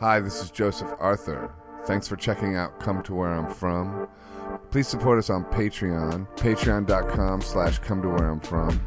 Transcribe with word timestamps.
Hi, 0.00 0.20
this 0.20 0.40
is 0.40 0.52
Joseph 0.52 0.94
Arthur. 1.00 1.52
Thanks 1.84 2.06
for 2.06 2.14
checking 2.14 2.54
out 2.54 2.78
Come 2.78 3.02
to 3.02 3.14
Where 3.16 3.34
I'm 3.34 3.52
From. 3.52 4.06
Please 4.70 4.86
support 4.86 5.18
us 5.18 5.28
on 5.28 5.44
Patreon, 5.46 6.28
patreon.com 6.36 7.40
slash 7.40 7.80
come 7.80 8.02
to 8.02 8.08
where 8.08 8.30
I'm 8.30 8.38
from. 8.38 8.80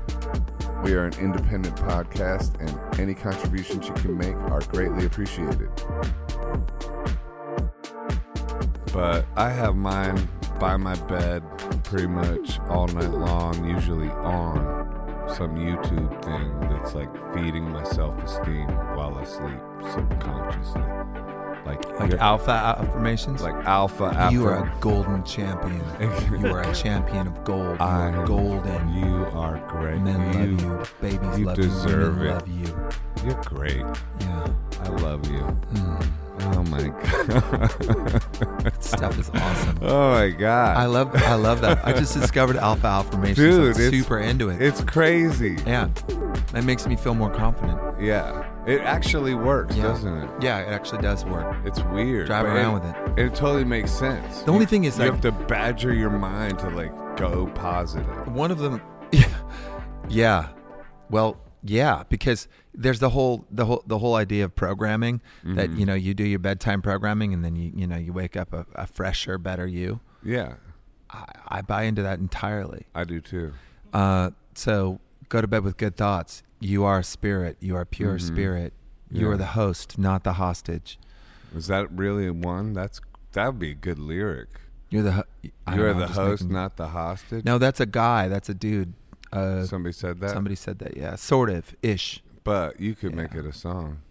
We 0.85 0.93
are 0.93 1.03
an 1.03 1.13
independent 1.19 1.75
podcast, 1.75 2.57
and 2.61 2.97
any 2.97 3.13
contributions 3.13 3.89
you 3.89 3.93
can 3.95 4.17
make 4.17 4.35
are 4.35 4.61
greatly 4.61 5.05
appreciated. 5.05 5.69
But 8.93 9.25
I 9.35 9.49
have 9.49 9.75
mine 9.75 10.29
by 10.61 10.77
my 10.77 10.95
bed 11.07 11.43
pretty 11.83 12.07
much 12.07 12.57
all 12.69 12.87
night 12.87 13.11
long, 13.11 13.67
usually 13.67 14.09
on 14.11 14.80
some 15.35 15.55
YouTube 15.55 16.23
thing 16.23 16.59
that's 16.69 16.93
like 16.95 17.09
feeding 17.33 17.69
my 17.69 17.83
self 17.83 18.21
esteem 18.23 18.67
while 18.95 19.15
I 19.17 19.23
sleep 19.23 19.59
subconsciously. 19.93 20.81
Like, 21.65 21.99
Like 21.99 22.13
alpha 22.15 22.51
affirmations. 22.79 23.41
like 23.43 23.53
alpha 23.65 24.05
after 24.05 24.33
you 24.35 24.45
are 24.47 24.65
a 24.65 24.73
golden 24.79 25.23
champion. 25.23 25.83
you 26.41 26.47
are 26.47 26.61
a 26.61 26.73
champion 26.83 27.27
of 27.27 27.43
gold. 27.43 27.77
You 27.79 27.85
I 27.85 28.09
are 28.09 28.25
golden. 28.25 28.93
You 28.95 29.25
are 29.33 29.57
great. 29.69 30.01
Men 30.01 30.33
you, 30.33 30.57
love 30.57 30.61
you. 30.61 30.95
Babies 31.09 31.39
you 31.39 31.45
love 31.45 31.55
deserve 31.55 32.17
you. 32.17 32.23
Women 32.23 32.27
it. 32.27 32.33
love 32.33 32.47
you. 33.23 33.25
You're 33.29 33.43
great. 33.43 33.85
Yeah. 34.21 34.47
I 34.83 34.89
love 35.01 35.29
you. 35.31 35.39
Mm. 35.73 36.07
Oh 36.55 36.63
my 36.63 36.87
god. 36.87 37.69
That 38.63 38.83
stuff 38.83 39.17
is 39.19 39.29
awesome. 39.29 39.77
oh 39.83 40.11
my 40.11 40.29
god. 40.29 40.75
I 40.77 40.85
love 40.85 41.15
I 41.15 41.35
love 41.35 41.61
that. 41.61 41.85
I 41.85 41.93
just 41.93 42.13
discovered 42.19 42.55
alpha 42.57 42.87
affirmations. 42.87 43.37
Dude, 43.37 43.77
I'm 43.77 43.91
super 43.91 44.19
into 44.19 44.49
it. 44.49 44.61
it's 44.61 44.81
crazy. 44.83 45.57
yeah. 45.67 45.89
That 46.51 46.63
makes 46.63 46.87
me 46.87 46.95
feel 46.95 47.13
more 47.13 47.29
confident. 47.29 47.79
Yeah. 48.01 48.47
It 48.65 48.81
actually 48.81 49.33
works, 49.35 49.75
Yeah. 49.75 49.83
doesn't 49.83 50.17
it? 50.17 50.29
Yeah, 50.41 50.59
it 50.59 50.69
actually 50.69 51.01
does 51.01 51.25
work. 51.25 51.55
It's 51.65 51.79
weird. 51.85 52.27
Drive 52.27 52.45
around 52.45 52.73
with 52.73 52.85
it. 52.85 53.19
It 53.25 53.35
totally 53.35 53.63
makes 53.63 53.91
sense. 53.91 54.41
The 54.41 54.51
only 54.51 54.61
You- 54.63 54.67
thing 54.67 54.83
is, 54.85 54.97
you 54.97 55.03
like- 55.05 55.11
have 55.13 55.21
to 55.21 55.31
badger 55.45 55.93
your 55.93 56.09
mind 56.09 56.57
to 56.59 56.69
like 56.69 56.91
go 57.17 57.47
positive. 57.53 58.27
One 58.33 58.49
of 58.51 58.57
them 58.59 58.81
yeah. 59.11 59.25
Yeah. 60.09 60.47
Well, 61.11 61.37
yeah, 61.63 62.03
because 62.09 62.47
there's 62.73 62.99
the 62.99 63.09
whole 63.09 63.45
the 63.51 63.65
whole 63.65 63.83
the 63.85 63.99
whole 63.99 64.15
idea 64.15 64.43
of 64.45 64.55
programming 64.55 65.21
that 65.43 65.69
Mhm. 65.69 65.79
you 65.79 65.85
know 65.85 65.93
you 65.93 66.13
do 66.13 66.23
your 66.23 66.39
bedtime 66.39 66.81
programming 66.81 67.33
and 67.33 67.43
then 67.43 67.55
you 67.55 67.71
you 67.75 67.85
know 67.87 67.97
you 67.97 68.13
wake 68.13 68.35
up 68.37 68.53
a, 68.53 68.65
a 68.75 68.87
fresher, 68.87 69.37
better 69.37 69.67
you. 69.67 69.99
Yeah, 70.23 70.53
I, 71.09 71.25
I 71.47 71.61
buy 71.61 71.83
into 71.83 72.01
that 72.03 72.19
entirely. 72.19 72.85
I 72.95 73.03
do 73.03 73.19
too. 73.21 73.53
Uh, 73.93 74.31
so 74.55 74.99
go 75.29 75.41
to 75.41 75.47
bed 75.47 75.63
with 75.63 75.77
good 75.77 75.95
thoughts. 75.97 76.43
You 76.59 76.83
are 76.83 76.99
a 76.99 77.03
spirit. 77.03 77.57
You 77.59 77.75
are 77.75 77.85
pure 77.85 78.17
Mhm. 78.17 78.21
spirit. 78.21 78.73
You 79.09 79.27
Yeah. 79.27 79.33
are 79.33 79.37
the 79.37 79.47
host, 79.47 79.97
not 79.97 80.23
the 80.23 80.33
hostage. 80.33 80.97
Is 81.55 81.67
that 81.67 81.91
really 81.91 82.29
one? 82.29 82.73
That's 82.73 83.01
that 83.33 83.47
would 83.47 83.59
be 83.59 83.71
a 83.71 83.75
good 83.75 83.99
lyric. 83.99 84.49
You're 84.89 85.03
the 85.03 85.11
ho- 85.13 85.23
I 85.65 85.75
You're 85.75 85.93
know, 85.93 85.99
the 86.01 86.07
host, 86.07 86.43
making- 86.43 86.53
not 86.53 86.75
the 86.77 86.87
hostage. 86.89 87.45
No, 87.45 87.57
that's 87.57 87.79
a 87.79 87.85
guy. 87.85 88.27
That's 88.27 88.49
a 88.49 88.53
dude. 88.53 88.93
Uh, 89.31 89.63
somebody 89.65 89.93
said 89.93 90.19
that. 90.19 90.31
somebody 90.31 90.55
said 90.55 90.79
that. 90.79 90.97
Yeah, 90.97 91.15
sort 91.15 91.49
of 91.49 91.73
ish. 91.81 92.21
but 92.43 92.79
you 92.79 92.95
could 92.95 93.15
make 93.15 93.33
it 93.33 93.45
a 93.45 93.53
song. 93.53 94.01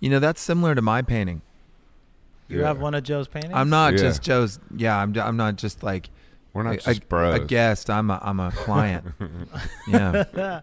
You 0.00 0.10
know, 0.10 0.18
that's 0.18 0.40
similar 0.40 0.74
to 0.74 0.82
my 0.82 1.00
painting. 1.02 1.42
You 2.48 2.62
have 2.62 2.78
one 2.80 2.94
of 2.94 3.02
Joe's 3.02 3.26
paintings? 3.28 3.54
I'm 3.54 3.70
not 3.70 3.94
Yeah. 3.94 3.98
just 4.00 4.22
Joe's. 4.22 4.58
Yeah, 4.76 4.96
I'm. 4.98 5.16
I'm 5.18 5.36
not 5.36 5.56
just 5.56 5.82
like 5.82 6.10
We're 6.52 6.62
not 6.62 6.74
a, 6.74 6.78
just 6.78 7.02
a- 7.02 7.06
bros. 7.06 7.36
a 7.40 7.44
guest. 7.44 7.90
I'm 7.90 8.10
a. 8.10 8.20
I'm 8.22 8.38
a 8.38 8.52
client. 8.52 9.06
yeah, 9.88 10.60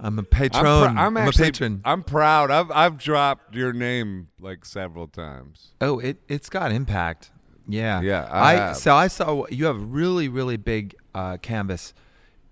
I'm 0.00 0.18
a 0.18 0.22
patron. 0.22 0.64
I'm, 0.66 0.94
pr- 0.94 0.98
I'm 1.00 1.16
a 1.16 1.20
actually. 1.20 1.44
patron. 1.46 1.80
I'm 1.84 2.02
proud. 2.02 2.50
I've 2.50 2.70
I've 2.70 2.96
dropped 2.98 3.54
your 3.54 3.72
name 3.72 4.28
like 4.40 4.64
several 4.64 5.06
times. 5.08 5.72
Oh, 5.80 5.98
it 5.98 6.18
it's 6.28 6.48
got 6.48 6.72
impact. 6.72 7.30
Yeah. 7.68 8.00
Yeah, 8.00 8.26
I 8.30 8.70
I, 8.70 8.72
so 8.72 8.94
I 8.94 9.08
saw 9.08 9.44
you 9.50 9.66
have 9.66 9.78
really 9.82 10.28
really 10.28 10.56
big 10.56 10.94
uh, 11.14 11.36
canvas 11.38 11.92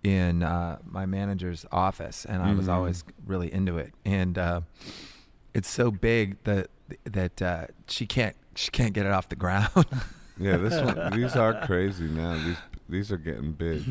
in 0.07 0.43
uh, 0.45 0.79
my 0.85 1.05
manager's 1.05 1.67
office, 1.73 2.25
and 2.25 2.41
I 2.43 2.53
was 2.55 2.67
Mhm. 2.67 2.73
always 2.73 3.05
really 3.27 3.53
into 3.53 3.77
it. 3.77 3.93
And 4.05 4.39
uh, 4.39 4.61
it's 5.53 5.69
so 5.69 5.91
big 5.91 6.37
that 6.45 6.69
that 7.05 7.43
uh, 7.43 7.67
she 7.89 8.07
can't 8.07 8.37
she 8.55 8.71
can't 8.71 8.93
get 8.93 9.05
it 9.07 9.13
off 9.13 9.29
the 9.29 9.37
ground. 9.37 9.71
Yeah, 10.39 10.59
this 10.59 10.75
one. 10.85 11.13
these 11.19 11.35
are 11.35 11.65
crazy 11.67 12.05
now. 12.09 12.35
These 12.35 12.57
these 12.91 13.11
are 13.11 13.17
getting 13.17 13.53
big. 13.53 13.83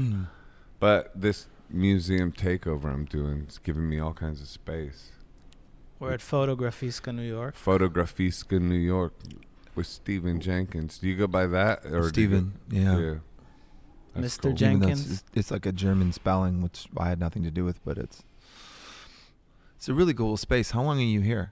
But 0.79 1.11
this 1.19 1.47
museum 1.71 2.31
takeover 2.31 2.85
I'm 2.93 3.05
doing 3.05 3.47
is 3.49 3.57
giving 3.57 3.89
me 3.89 3.99
all 3.99 4.13
kinds 4.13 4.41
of 4.41 4.47
space. 4.47 5.11
We're 5.99 6.11
at 6.13 6.19
Fotografiska, 6.19 7.11
New 7.15 7.23
York. 7.23 7.55
Fotografiska, 7.55 8.61
New 8.61 8.75
York, 8.75 9.13
with 9.73 9.87
Stephan 9.87 10.39
Jenkins. 10.39 10.99
Do 10.99 11.07
you 11.07 11.17
go 11.17 11.25
by 11.25 11.47
that 11.47 11.83
or 11.87 12.11
do 12.11 12.21
you 12.21 12.27
Stephan, 12.27 12.53
go- 12.69 12.99
yeah. 12.99 13.15
That's 14.15 14.37
Mr. 14.37 14.41
cool. 14.43 14.53
Jen- 14.53 14.69
Even 14.71 14.81
though 14.81 14.87
it's, 14.89 14.99
Jenkins. 15.01 15.23
it's 15.33 15.51
like 15.51 15.65
a 15.65 15.71
German 15.71 16.11
spelling, 16.13 16.61
which 16.61 16.87
I 16.97 17.09
had 17.09 17.19
nothing 17.19 17.43
to 17.43 17.51
do 17.51 17.63
with, 17.65 17.83
but 17.85 17.97
it's 17.97 18.23
it's 19.77 19.89
a 19.89 19.93
really 19.93 20.13
cool 20.13 20.37
space. 20.37 20.71
How 20.71 20.81
long 20.83 20.99
are 20.99 21.03
you 21.03 21.21
here? 21.21 21.51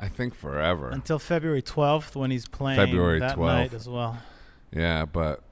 I 0.00 0.08
think 0.08 0.34
forever. 0.34 0.90
Until 0.90 1.18
February 1.18 1.62
12th 1.62 2.14
when 2.14 2.30
he's 2.30 2.46
playing 2.46 2.78
February 2.78 3.18
that 3.18 3.36
12th. 3.36 3.46
night 3.46 3.74
as 3.74 3.88
well. 3.88 4.18
Yeah, 4.72 5.04
but 5.04 5.42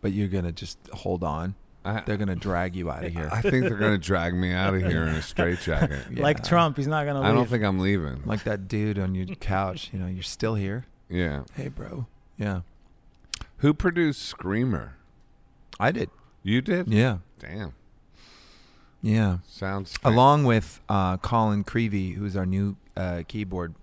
But 0.00 0.12
you're 0.12 0.28
gonna 0.28 0.52
just 0.52 0.78
hold 0.92 1.22
on. 1.22 1.54
I 1.84 2.00
They're 2.04 2.16
gonna 2.16 2.34
drag 2.36 2.74
you 2.74 2.90
out 2.90 3.04
of 3.04 3.12
here. 3.12 3.28
I 3.32 3.40
think 3.40 3.62
they're 3.64 3.76
gonna 3.78 3.96
drag 3.96 4.34
me 4.34 4.52
out 4.52 4.74
of 4.74 4.82
here 4.82 5.02
in 5.06 5.14
a 5.14 5.22
straitjacket. 5.22 6.00
Yeah. 6.10 6.22
Like 6.22 6.42
Trump, 6.42 6.76
he's 6.76 6.86
not 6.88 7.04
going 7.04 7.14
to 7.14 7.20
leave. 7.20 7.30
I 7.30 7.32
don't 7.34 7.48
think 7.48 7.62
I'm 7.64 7.78
leaving. 7.78 8.22
like 8.26 8.42
that 8.44 8.66
dude 8.68 8.98
on 8.98 9.14
your 9.14 9.26
couch. 9.36 9.90
You 9.92 9.98
know, 10.00 10.06
you're 10.08 10.22
still 10.22 10.56
here. 10.56 10.86
Yeah. 11.08 11.44
Hey, 11.54 11.68
bro. 11.68 12.06
Yeah, 12.36 12.62
Who 13.60 13.74
produced 13.74 14.22
Screamer? 14.22 14.96
I 15.78 15.92
did. 15.92 16.10
You 16.42 16.62
did? 16.62 16.88
Yeah, 16.88 17.18
Damn. 17.38 17.74
yeah. 19.02 19.38
Sounds 19.46 19.94
Along 20.02 20.44
with 20.44 20.80
uh, 20.88 21.18
Colin 21.18 21.64
Creevy, 21.64 22.12
who's 22.12 22.36
our 22.36 22.46
new 22.46 22.76
uh, 22.96 23.22
keyboard 23.28 23.74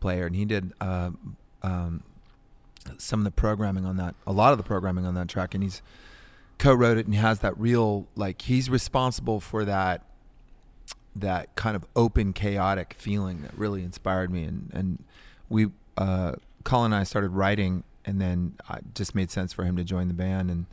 player, 0.00 0.26
and 0.26 0.34
he 0.34 0.44
did 0.44 0.72
uh, 0.80 1.10
um, 1.62 2.02
some 2.98 3.20
of 3.20 3.24
the 3.24 3.30
programming 3.30 3.84
on 3.84 3.96
that, 3.96 4.16
a 4.26 4.32
lot 4.32 4.50
of 4.52 4.58
the 4.58 4.64
programming 4.64 5.06
on 5.06 5.14
that 5.14 5.28
track, 5.28 5.54
and 5.54 5.62
he's 5.62 5.82
co-wrote 6.58 6.98
it 6.98 7.06
and 7.06 7.14
has 7.14 7.40
that 7.40 7.58
real 7.58 8.06
like 8.14 8.42
he's 8.42 8.70
responsible 8.70 9.40
for 9.40 9.64
that 9.64 10.04
that 11.14 11.54
kind 11.56 11.74
of 11.74 11.84
open 11.96 12.32
chaotic 12.32 12.94
feeling 12.96 13.42
that 13.42 13.52
really 13.58 13.82
inspired 13.82 14.30
me 14.30 14.44
and 14.44 14.70
and 14.72 15.04
we 15.48 15.66
uh 15.96 16.32
Colin 16.62 16.92
and 16.92 17.00
I 17.00 17.02
started 17.02 17.30
writing 17.30 17.82
and 18.04 18.20
then 18.20 18.54
it 18.70 18.94
just 18.94 19.14
made 19.14 19.30
sense 19.30 19.52
for 19.52 19.64
him 19.64 19.76
to 19.76 19.84
join 19.84 20.08
the 20.08 20.14
band 20.14 20.50
and 20.50 20.66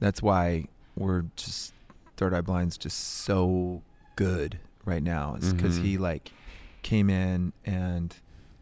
that's 0.00 0.20
why 0.22 0.66
we're 0.96 1.24
just 1.36 1.72
Third 2.16 2.32
Eye 2.34 2.40
Blind's 2.40 2.76
just 2.78 2.98
so 2.98 3.82
good 4.16 4.58
right 4.84 5.02
now 5.02 5.34
is 5.36 5.52
because 5.52 5.78
Mhm. 5.78 5.82
he 5.82 5.98
like 5.98 6.32
came 6.82 7.08
in 7.10 7.52
and 7.64 8.14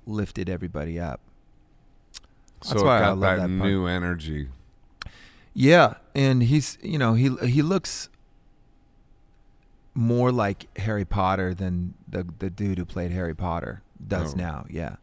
lifted 0.07 0.49
everybody 0.49 0.99
up 1.01 1.21
So 2.63 2.75
That's 2.75 2.83
why 2.85 3.01
I 3.03 3.09
love 3.09 3.21
that, 3.21 3.37
that 3.41 3.49
new 3.49 3.87
energy. 3.87 4.49
Yeah, 5.55 5.95
and 6.15 6.43
he's 6.45 6.79
you 6.81 6.97
know 6.99 7.15
he 7.15 7.35
he 7.47 7.61
looks 7.61 8.09
more 9.95 10.33
like 10.33 10.67
Harry 10.79 11.05
Potter 11.05 11.53
than 11.55 11.95
the 12.09 12.27
the 12.39 12.49
dude 12.51 12.79
who 12.79 12.85
played 12.85 13.11
Harry 13.11 13.35
Potter 13.35 13.83
does 14.07 14.35
Oh. 14.35 14.37
now. 14.37 14.67
Yeah, 14.71 14.97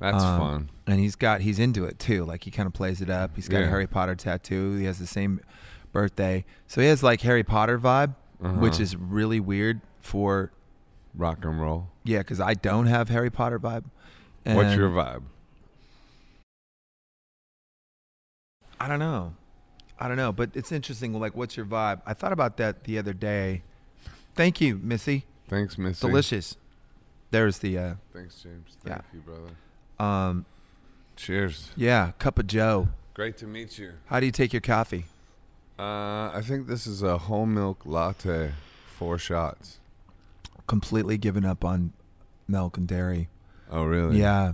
That's 0.00 0.22
Um, 0.22 0.38
fun. 0.38 0.70
and 0.86 1.00
he's 1.00 1.16
got 1.16 1.40
he's 1.40 1.58
into 1.58 1.84
it 1.84 1.98
too. 1.98 2.24
Like 2.24 2.44
he 2.44 2.50
kind 2.50 2.66
of 2.66 2.72
plays 2.72 3.00
it 3.00 3.10
up. 3.10 3.32
He's 3.34 3.48
got 3.48 3.62
a 3.62 3.66
Harry 3.68 3.86
Potter 3.88 4.14
tattoo. 4.14 4.76
He 4.76 4.84
has 4.84 4.98
the 4.98 5.06
same 5.06 5.40
birthday, 5.92 6.44
so 6.68 6.80
he 6.80 6.86
has 6.86 7.02
like 7.02 7.20
Harry 7.22 7.42
Potter 7.42 7.78
vibe, 7.78 8.14
which 8.38 8.74
Uh-huh. 8.74 8.82
is 8.82 8.94
really 8.96 9.40
weird 9.40 9.80
for 10.00 10.52
rock 11.16 11.44
and 11.44 11.60
roll. 11.60 11.88
yeah 12.04 12.18
because 12.18 12.40
I 12.40 12.54
don't 12.54 12.86
have 12.86 13.08
Harry 13.08 13.30
Potter 13.30 13.58
vibe. 13.58 13.84
What's 14.44 14.76
your 14.76 14.88
vibe? 14.90 15.22
I 18.80 18.86
don't 18.88 18.98
know. 19.00 19.34
I 19.98 20.06
don't 20.06 20.16
know, 20.16 20.30
but 20.32 20.50
it's 20.54 20.70
interesting. 20.70 21.12
Like, 21.18 21.34
what's 21.34 21.56
your 21.56 21.66
vibe? 21.66 22.00
I 22.06 22.14
thought 22.14 22.32
about 22.32 22.56
that 22.58 22.84
the 22.84 22.98
other 22.98 23.12
day. 23.12 23.62
Thank 24.36 24.60
you, 24.60 24.76
Missy. 24.76 25.24
Thanks, 25.48 25.76
Missy. 25.76 26.06
Delicious. 26.06 26.56
There's 27.32 27.58
the 27.58 27.76
uh, 27.78 27.94
Thanks, 28.12 28.40
James. 28.40 28.76
Yeah. 28.86 28.92
Thank 28.92 29.04
you, 29.12 29.20
brother. 29.20 29.50
Um, 29.98 30.44
Cheers. 31.16 31.70
yeah, 31.76 32.12
cup 32.18 32.38
of 32.38 32.46
Joe. 32.46 32.88
Great 33.14 33.36
to 33.38 33.46
meet 33.46 33.78
you. 33.78 33.92
How 34.06 34.20
do 34.20 34.26
you 34.26 34.32
take 34.32 34.52
your 34.52 34.60
coffee? 34.60 35.06
Uh, 35.78 36.30
I 36.34 36.40
think 36.44 36.66
this 36.66 36.86
is 36.86 37.02
a 37.02 37.18
whole 37.18 37.46
milk 37.46 37.82
latte, 37.84 38.52
four 38.96 39.18
shots. 39.18 39.78
Completely 40.66 41.16
given 41.18 41.44
up 41.44 41.64
on 41.64 41.92
milk 42.46 42.76
and 42.76 42.86
dairy. 42.86 43.28
Oh, 43.70 43.84
really? 43.84 44.18
Yeah, 44.18 44.52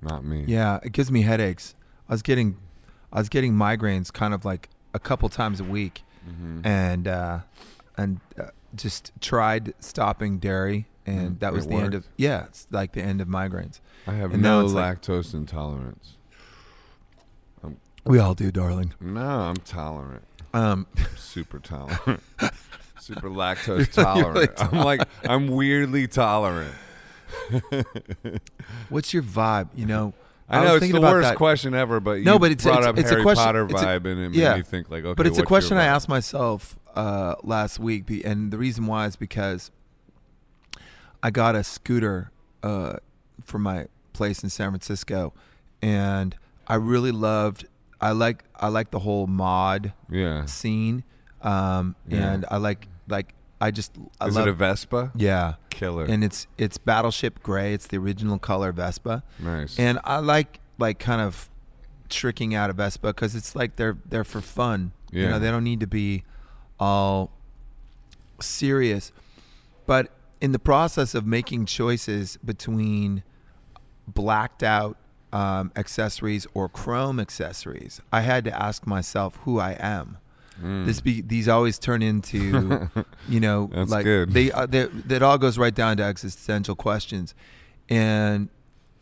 Not 0.00 0.24
me. 0.24 0.44
yeah. 0.46 0.78
It 0.82 0.92
gives 0.92 1.10
me 1.10 1.22
headaches. 1.22 1.74
I 2.08 2.12
was 2.14 2.22
getting, 2.22 2.56
I 3.12 3.18
was 3.18 3.28
getting 3.28 3.52
migraines 3.54 4.12
kind 4.12 4.32
of 4.34 4.44
like 4.44 4.68
a 4.94 4.98
couple 4.98 5.28
times 5.28 5.60
a 5.60 5.64
week, 5.64 6.02
hmm 6.24 6.60
and 6.64 7.06
uh, 7.08 7.40
and 7.96 8.20
uh, 8.40 8.46
just 8.74 9.12
tried 9.20 9.74
stopping 9.80 10.38
dairy 10.38 10.86
and 11.06 11.36
Mm, 11.36 11.38
that 11.40 11.52
was 11.52 11.66
the 11.66 11.74
end 11.74 11.94
of 11.94 12.06
yeah, 12.16 12.44
it's 12.44 12.66
like 12.70 12.92
the 12.92 13.02
end 13.02 13.20
of 13.20 13.28
migraines. 13.28 13.80
I 14.06 14.12
have 14.14 14.32
And 14.34 14.42
no 14.42 14.64
it's 14.64 14.72
like- 14.72 15.00
lactose 15.02 15.32
intolerance. 15.34 16.16
We 18.04 18.20
all 18.20 18.34
do, 18.34 18.52
darling. 18.52 18.94
No, 19.00 19.20
I'm 19.20 19.56
tolerant. 19.56 20.22
Um, 20.54 20.86
Super 21.16 21.58
tolerant. 21.58 22.22
Super 23.00 23.28
lactose 23.28 23.96
You're 23.96 24.32
really 24.32 24.46
tolerant. 24.46 24.52
I'm 24.72 24.84
like 24.84 25.00
I'm 25.24 25.48
weirdly 25.48 26.06
tolerant. 26.06 26.72
what's 28.88 29.12
your 29.12 29.22
vibe? 29.22 29.68
You 29.74 29.86
know, 29.86 30.14
I 30.48 30.60
was 30.60 30.68
know 30.68 30.76
it's 30.76 30.92
the 30.92 31.00
worst 31.00 31.28
that. 31.30 31.36
question 31.36 31.74
ever, 31.74 31.98
but 31.98 32.20
No, 32.20 32.34
you 32.34 32.38
but 32.38 32.50
it's- 32.52 32.64
brought 32.64 32.78
it's- 32.78 32.88
up 32.90 32.98
it's 32.98 33.08
a 33.10 33.14
Harry 33.14 33.22
question- 33.22 33.44
Potter 33.44 33.64
it's 33.68 33.82
a- 33.82 33.84
vibe 33.84 34.06
and 34.06 34.20
it 34.20 34.38
yeah. 34.38 34.50
made 34.50 34.56
me 34.58 34.62
think 34.62 34.90
like, 34.90 35.04
okay, 35.04 35.14
but 35.14 35.26
it's 35.26 35.38
a 35.38 35.42
question 35.44 35.76
I 35.76 35.84
asked 35.84 36.08
myself 36.08 36.78
uh, 36.94 37.34
last 37.42 37.78
week, 37.80 38.08
and 38.24 38.50
the 38.52 38.58
reason 38.58 38.86
why 38.86 39.06
is 39.06 39.16
because 39.16 39.70
I 41.22 41.30
got 41.30 41.54
a 41.56 41.64
scooter 41.64 42.30
uh, 42.62 42.96
for 43.44 43.58
my 43.58 43.86
place 44.12 44.42
in 44.42 44.50
San 44.50 44.70
Francisco, 44.70 45.32
and 45.82 46.36
I 46.66 46.74
really 46.76 47.12
loved. 47.12 47.66
I 48.00 48.10
like 48.12 48.44
I 48.56 48.68
like 48.68 48.90
the 48.90 49.00
whole 49.00 49.26
mod 49.26 49.92
Yeah. 50.10 50.44
scene, 50.46 51.04
um, 51.42 51.96
Yeah. 52.08 52.32
and 52.32 52.44
I 52.50 52.58
like 52.58 52.88
like 53.08 53.34
I 53.60 53.70
just 53.70 53.92
I 54.20 54.26
Is 54.28 54.34
love 54.36 54.46
it 54.46 54.50
a 54.50 54.52
Vespa? 54.52 55.12
yeah, 55.16 55.54
Killer. 55.70 56.04
and 56.04 56.22
it's 56.22 56.46
it's 56.58 56.76
Battleship 56.78 57.42
Gray. 57.42 57.72
It's 57.72 57.86
the 57.86 57.96
original 57.98 58.38
color 58.38 58.72
Vespa. 58.72 59.22
nice. 59.38 59.78
And 59.78 59.98
I 60.04 60.18
like 60.18 60.60
like 60.78 60.98
kind 60.98 61.20
of 61.22 61.48
tricking 62.10 62.54
out 62.54 62.68
a 62.70 62.72
Vespa 62.74 63.08
because 63.08 63.34
it's 63.34 63.56
like 63.56 63.76
they're 63.76 63.96
they're 64.06 64.24
for 64.24 64.40
fun. 64.42 64.92
You 65.10 65.22
Yeah. 65.22 65.30
know, 65.30 65.38
they 65.38 65.50
don't 65.50 65.64
need 65.64 65.80
to 65.80 65.86
be 65.86 66.24
all 66.78 67.30
serious. 68.40 69.12
But 69.86 70.10
in 70.46 70.52
the 70.52 70.60
process 70.60 71.12
of 71.16 71.26
making 71.26 71.66
choices 71.66 72.38
between 72.44 73.24
blacked 74.06 74.62
out 74.62 74.96
um, 75.32 75.72
accessories 75.74 76.46
or 76.54 76.68
chrome 76.68 77.18
accessories, 77.18 78.00
I 78.12 78.20
had 78.20 78.44
to 78.44 78.56
ask 78.56 78.86
myself 78.86 79.40
who 79.42 79.58
I 79.58 79.72
am. 79.72 80.18
Mm. 80.62 80.86
This 80.86 81.00
be 81.00 81.20
these 81.20 81.48
always 81.48 81.80
turn 81.80 82.00
into, 82.00 82.88
you 83.28 83.40
know, 83.40 83.68
That's 83.74 83.90
like 83.90 84.04
good. 84.04 84.32
they 84.34 84.52
uh, 84.52 84.66
they 84.66 84.84
that 84.84 85.20
all 85.20 85.36
goes 85.36 85.58
right 85.58 85.74
down 85.74 85.96
to 85.96 86.04
existential 86.04 86.76
questions, 86.76 87.34
and 87.88 88.48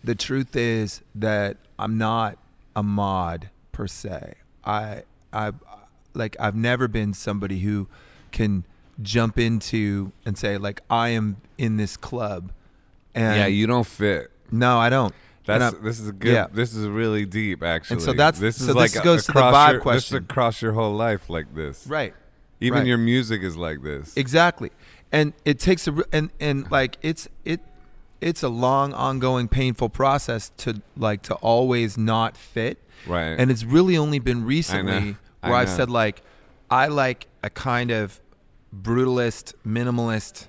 the 0.03 0.15
truth 0.15 0.57
is 0.57 1.03
that 1.15 1.59
I'm 1.79 1.99
not 1.99 2.39
a 2.75 2.83
mod 2.83 3.51
per 3.71 3.87
se. 3.87 4.37
I 4.65 5.03
I 5.31 5.53
like 6.15 6.37
I've 6.41 6.57
never 6.57 6.89
been 6.89 7.13
somebody 7.13 7.61
who 7.61 7.87
can 8.33 8.65
jump 9.03 9.39
into 9.39 10.13
and 10.25 10.37
say 10.39 10.59
like 10.59 10.81
I 10.91 11.11
am 11.11 11.37
in 11.59 11.77
this 11.77 11.97
club, 11.97 12.53
and 13.15 13.37
yeah, 13.39 13.47
you 13.47 13.67
don't 13.67 13.87
fit. 13.87 14.31
no, 14.51 14.79
I 14.79 14.89
don't. 14.91 15.15
That's 15.47 15.75
I'm- 15.75 15.85
this 15.85 16.01
is 16.01 16.09
a 16.09 16.13
good. 16.13 16.33
yeah. 16.33 16.47
This 16.51 16.75
is 16.75 16.87
really 16.87 17.27
deep, 17.27 17.63
actually. 17.63 17.97
And 17.97 18.03
so 18.03 18.13
that's- 18.15 18.41
this 18.41 18.57
so 18.57 18.63
is 18.63 18.67
this 18.69 18.77
like 18.77 18.97
a- 18.97 19.05
goes 19.05 19.27
to 19.27 19.33
the 19.33 19.39
across 19.41 19.55
vibe 19.55 19.73
your, 19.73 19.81
question. 19.81 20.17
This 20.17 20.25
across 20.25 20.63
your 20.63 20.73
whole 20.73 20.95
life, 20.95 21.29
like 21.29 21.55
this. 21.55 21.87
right. 21.87 22.15
Even 22.61 22.79
right. 22.79 22.87
your 22.87 22.97
music 22.99 23.43
is 23.43 23.57
like 23.57 23.83
this. 23.83 24.17
Exactly, 24.17 24.71
and 25.13 25.35
it 25.45 25.59
takes 25.59 25.87
a 25.87 25.95
and 26.13 26.31
and 26.41 26.71
like 26.71 26.97
it's 27.03 27.29
it 27.45 27.61
it's 28.23 28.43
a 28.43 28.49
long, 28.49 28.95
ongoing, 28.95 29.49
painful 29.49 29.91
process 29.91 30.51
to 30.59 30.81
like 30.97 31.21
to 31.23 31.35
always 31.37 31.99
not 31.99 32.39
fit. 32.39 32.79
right. 33.07 33.35
And 33.39 33.51
it's 33.51 33.65
really 33.65 33.99
only 33.99 34.19
been 34.19 34.47
recently 34.47 35.17
I 35.43 35.51
where 35.51 35.59
I've 35.59 35.69
said 35.69 35.91
like 35.91 36.23
I 36.71 36.87
like 36.87 37.27
a 37.43 37.51
kind 37.51 37.91
of 37.91 38.19
brutalist, 38.83 39.55
minimalist 39.67 40.47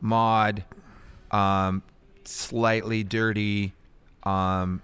mod, 0.00 0.64
um, 1.30 1.82
slightly 2.24 3.02
dirty, 3.04 3.72
um, 4.24 4.82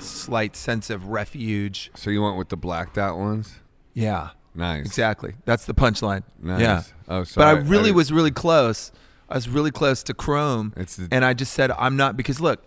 slight 0.00 0.56
sense 0.56 0.90
of 0.90 1.08
refuge. 1.08 1.90
so 1.94 2.10
you 2.10 2.22
went 2.22 2.36
with 2.36 2.48
the 2.48 2.56
blacked 2.56 2.98
out 2.98 3.18
ones. 3.18 3.60
Yeah, 3.92 4.30
Nice. 4.54 4.86
exactly. 4.86 5.34
That's 5.44 5.64
the 5.66 5.74
punchline. 5.74 6.22
Nice. 6.42 6.60
Yeah. 6.60 6.82
Oh, 7.08 7.24
sorry. 7.24 7.56
but. 7.56 7.64
I 7.64 7.68
really 7.68 7.84
didn't- 7.84 7.96
was 7.96 8.12
really 8.12 8.30
close. 8.30 8.90
I 9.28 9.34
was 9.36 9.48
really 9.48 9.70
close 9.70 10.02
to 10.04 10.14
Chrome, 10.14 10.72
It's 10.76 10.96
the, 10.96 11.08
and 11.10 11.24
I 11.24 11.32
just 11.32 11.52
said 11.54 11.70
I'm 11.72 11.96
not 11.96 12.16
because 12.16 12.40
look, 12.40 12.64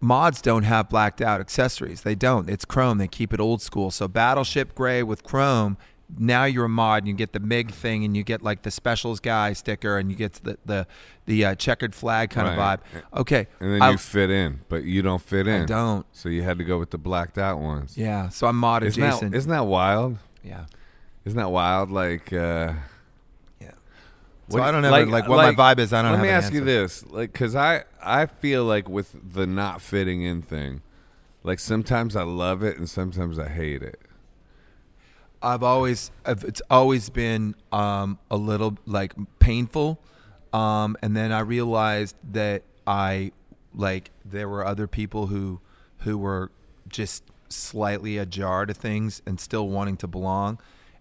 mods 0.00 0.42
don't 0.42 0.64
have 0.64 0.88
blacked 0.90 1.22
out 1.22 1.40
accessories. 1.40 2.02
They 2.02 2.14
don't. 2.14 2.50
It's 2.50 2.64
Chrome. 2.66 2.98
They 2.98 3.08
keep 3.08 3.32
it 3.32 3.40
old 3.40 3.62
school. 3.62 3.90
So 3.90 4.06
Battleship 4.06 4.74
Gray 4.74 5.02
with 5.02 5.22
Chrome. 5.24 5.76
Now 6.18 6.44
you're 6.44 6.66
a 6.66 6.68
mod, 6.68 6.98
and 7.02 7.08
you 7.08 7.14
get 7.14 7.32
the 7.32 7.40
MIG 7.40 7.70
thing, 7.72 8.04
and 8.04 8.16
you 8.16 8.22
get 8.22 8.42
like 8.42 8.62
the 8.62 8.70
specials 8.70 9.20
guy 9.20 9.52
sticker, 9.52 9.98
and 9.98 10.10
you 10.10 10.16
get 10.16 10.34
the 10.44 10.58
the 10.64 10.86
the 11.26 11.44
uh, 11.44 11.54
checkered 11.54 11.94
flag 11.94 12.30
kind 12.30 12.46
Right. 12.56 12.74
of 12.74 12.80
vibe. 12.80 13.02
Okay, 13.20 13.46
and 13.60 13.72
then 13.74 13.82
I, 13.82 13.90
you 13.92 13.98
fit 13.98 14.30
in, 14.30 14.60
but 14.68 14.84
you 14.84 15.02
don't 15.02 15.22
fit 15.22 15.46
in. 15.46 15.62
I 15.62 15.66
don't. 15.66 16.06
So 16.12 16.28
you 16.28 16.42
had 16.42 16.58
to 16.58 16.64
go 16.64 16.78
with 16.78 16.90
the 16.90 16.98
blacked 16.98 17.38
out 17.38 17.58
ones. 17.58 17.96
Yeah, 17.96 18.28
so 18.28 18.46
I'm 18.46 18.56
mod 18.56 18.82
Isn't 18.84 19.02
adjacent. 19.02 19.32
that, 19.32 19.36
isn't 19.38 19.50
that 19.50 19.66
wild? 19.66 20.18
yeah, 20.42 20.66
Isn't 21.24 21.38
that 21.38 21.50
wild? 21.50 21.90
Like, 21.90 22.32
uh, 22.32 22.74
yeah. 23.60 23.70
what 24.48 24.58
So 24.58 24.62
I 24.62 24.66
do- 24.68 24.72
don't 24.72 24.84
ever 24.84 25.06
like, 25.06 25.28
what 25.28 25.36
like- 25.38 25.56
my 25.56 25.74
vibe 25.74 25.78
is. 25.78 25.92
I 25.92 26.02
don't 26.02 26.12
know. 26.12 26.16
Let 26.18 26.22
me 26.22 26.28
an 26.28 26.34
ask 26.34 26.52
you 26.52 26.60
this, 26.62 27.04
like, 27.06 27.32
because 27.32 27.56
I 27.56 27.84
I 28.02 28.26
feel 28.26 28.64
like 28.64 28.88
with 28.88 29.16
the 29.34 29.46
not 29.46 29.80
fitting 29.80 30.22
in 30.22 30.42
thing, 30.42 30.82
like 31.42 31.58
sometimes 31.58 32.14
I 32.14 32.22
love 32.22 32.62
it 32.62 32.76
and 32.78 32.88
sometimes 32.88 33.38
I 33.38 33.48
hate 33.48 33.82
it. 33.82 34.00
I've 35.44 35.62
always 35.62 36.10
I've, 36.24 36.42
it's 36.44 36.62
always 36.70 37.10
been 37.10 37.54
um, 37.70 38.18
a 38.30 38.36
little 38.36 38.78
like 38.86 39.12
painful, 39.38 40.00
um, 40.52 40.96
and 41.02 41.14
then 41.14 41.32
I 41.32 41.40
realized 41.40 42.16
that 42.32 42.62
I 42.86 43.32
like 43.74 44.10
there 44.24 44.48
were 44.48 44.66
other 44.66 44.86
people 44.86 45.26
who 45.26 45.60
who 45.98 46.16
were 46.16 46.50
just 46.88 47.24
slightly 47.50 48.16
ajar 48.16 48.64
to 48.64 48.72
things 48.72 49.20
and 49.26 49.38
still 49.38 49.68
wanting 49.68 49.98
to 49.98 50.06
belong, 50.06 50.58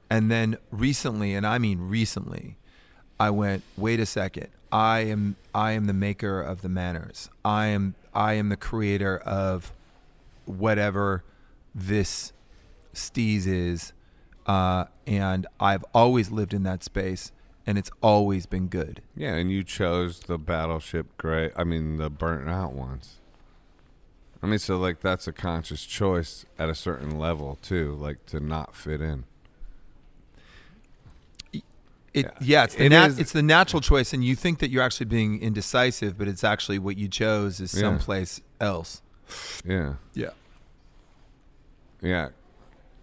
and 0.10 0.30
then 0.30 0.58
recently, 0.72 1.34
and 1.34 1.48
I 1.48 1.58
mean 1.58 1.80
recently, 1.80 2.58
I 3.18 3.30
went 3.30 3.64
wait 3.78 4.02
a 4.02 4.06
second. 4.06 4.50
I 4.74 5.02
am 5.02 5.38
I 5.56 5.72
am 5.72 5.86
the 5.86 5.94
maker 5.94 6.42
of 6.42 6.62
the 6.62 6.70
manners. 6.70 7.30
I 7.46 7.68
am 7.68 7.96
I 8.14 8.34
am 8.34 8.50
the 8.50 8.58
creator 8.58 9.20
of 9.20 9.72
whatever 10.46 11.24
this 11.74 12.34
steez 12.94 13.48
is 13.48 13.94
uh, 14.46 14.86
and 15.08 15.48
I've 15.60 15.84
always 15.94 16.32
lived 16.32 16.54
in 16.54 16.64
that 16.64 16.84
space, 16.84 17.32
and 17.66 17.78
it's 17.78 17.92
always 18.02 18.46
been 18.46 18.68
good. 18.68 19.02
Yeah, 19.16 19.36
and 19.36 19.52
you 19.52 19.64
chose 19.64 20.22
the 20.22 20.38
Battleship 20.38 21.08
Gray. 21.18 21.52
I 21.56 21.64
mean, 21.64 21.98
the 21.98 22.10
burnt 22.10 22.50
out 22.50 22.74
ones. 22.74 23.16
I 24.42 24.46
mean, 24.48 24.60
so 24.60 24.78
like 24.78 25.00
that's 25.00 25.26
a 25.28 25.32
conscious 25.32 25.86
choice 25.86 26.46
at 26.60 26.68
a 26.70 26.76
certain 26.76 27.18
level 27.18 27.58
too, 27.62 27.96
like 27.96 28.26
to 28.28 28.40
not 28.42 28.76
fit 28.76 29.00
in. 29.02 29.24
It, 31.54 32.26
Yeah. 32.26 32.32
yeah, 32.42 32.64
it's 32.66 32.76
the 32.76 32.86
It 32.86 32.90
nat- 32.90 33.08
is- 33.08 33.20
it's 33.20 33.32
the 33.32 33.42
natural 33.42 33.82
choice, 33.82 34.14
and 34.14 34.24
you 34.24 34.36
think 34.36 34.60
that 34.60 34.70
you're 34.70 34.84
actually 34.84 35.08
being 35.08 35.42
indecisive, 35.42 36.16
but 36.18 36.28
it's 36.28 36.44
actually 36.44 36.78
what 36.78 36.98
you 36.98 37.08
chose 37.08 37.60
is 37.60 37.74
Yeah. 37.74 37.80
someplace 37.82 38.42
else. 38.60 39.02
Yeah, 39.66 39.94
Yeah, 40.14 40.30
yeah, 42.02 42.30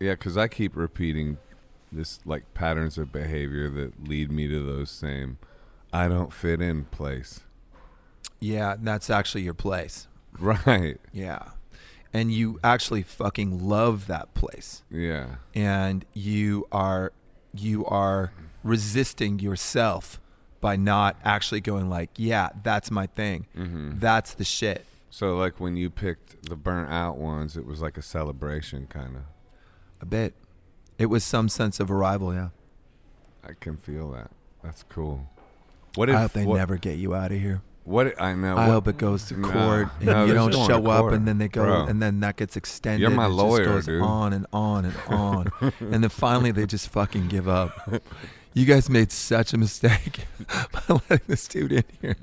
yeah. 0.00 0.12
Because 0.12 0.36
I 0.36 0.48
keep 0.48 0.74
repeating 0.76 1.38
this 1.92 2.20
like 2.24 2.52
patterns 2.54 2.98
of 2.98 3.12
behavior 3.12 3.68
that 3.70 4.08
lead 4.08 4.30
me 4.32 4.48
to 4.48 4.64
those 4.64 4.90
same 4.90 5.38
I 5.92 6.06
don't 6.08 6.32
fit 6.32 6.60
in 6.62 6.84
place. 6.86 7.40
yeah, 8.40 8.76
that's 8.80 9.10
actually 9.10 9.42
your 9.42 9.54
place. 9.54 10.06
Right. 10.38 10.98
Yeah, 11.12 11.42
and 12.12 12.32
you 12.32 12.60
actually 12.62 13.02
fucking 13.02 13.68
love 13.68 14.06
that 14.06 14.32
place, 14.34 14.84
Yeah. 14.88 15.36
and 15.54 16.04
you 16.14 16.66
are 16.70 17.12
you 17.52 17.84
are 17.86 18.32
resisting 18.62 19.40
yourself 19.40 20.20
by 20.60 20.76
not 20.76 21.16
actually 21.24 21.60
going 21.60 21.88
like, 21.90 22.10
yeah, 22.16 22.50
that's 22.62 22.90
my 22.92 23.06
thing. 23.08 23.46
hmm 23.56 23.98
That's 23.98 24.34
the 24.34 24.44
shit. 24.44 24.86
So 25.10 25.36
like 25.36 25.58
when 25.58 25.76
you 25.76 25.90
picked 25.90 26.48
the 26.48 26.54
burnt 26.56 26.90
out 26.90 27.16
ones, 27.18 27.56
it 27.56 27.66
was 27.66 27.80
like 27.82 27.96
a 27.98 28.02
celebration 28.02 28.86
kind 28.86 29.16
of. 29.16 29.22
A 30.00 30.06
bit. 30.06 30.34
It 30.98 31.06
was 31.06 31.24
some 31.24 31.48
sense 31.48 31.80
of 31.80 31.90
arrival, 31.90 32.34
yeah. 32.34 32.48
I 33.42 33.52
can 33.58 33.76
feel 33.76 34.10
that. 34.12 34.30
That's 34.62 34.82
cool. 34.84 35.28
What 35.94 36.08
if 36.08 36.16
I 36.16 36.20
hope 36.22 36.32
they 36.32 36.44
what, 36.44 36.56
never 36.58 36.76
get 36.76 36.98
you 36.98 37.14
out 37.14 37.32
of 37.32 37.40
here. 37.40 37.62
What 37.84 38.20
I 38.20 38.34
know. 38.34 38.56
I 38.56 38.66
what- 38.66 38.72
hope 38.72 38.88
it 38.88 38.98
goes 38.98 39.24
to 39.26 39.34
court 39.34 39.88
and 39.98 40.06
no, 40.06 40.24
you 40.26 40.34
don't 40.34 40.52
show 40.52 40.86
up 40.88 41.12
and 41.12 41.26
then 41.26 41.38
they 41.38 41.48
go 41.48 41.64
bro. 41.64 41.84
and 41.86 42.00
then 42.00 42.20
that 42.20 42.36
gets 42.36 42.56
extended. 42.56 43.00
You're 43.00 43.10
my 43.10 43.26
and 43.26 43.34
lawyer, 43.34 43.64
goes 43.64 43.86
dude. 43.86 44.02
on 44.02 44.32
and 44.32 44.46
on 44.52 44.84
and 44.84 44.94
on. 45.08 45.52
and 45.80 46.02
then 46.04 46.08
finally 46.10 46.52
they 46.52 46.66
just 46.66 46.88
fucking 46.88 47.28
give 47.28 47.48
up. 47.48 47.72
You 48.52 48.66
guys 48.66 48.90
made 48.90 49.12
such 49.12 49.52
a 49.52 49.56
mistake 49.56 50.26
by 50.72 50.82
letting 51.08 51.20
this 51.28 51.46
dude 51.46 51.70
in 51.70 51.84
here. 52.02 52.16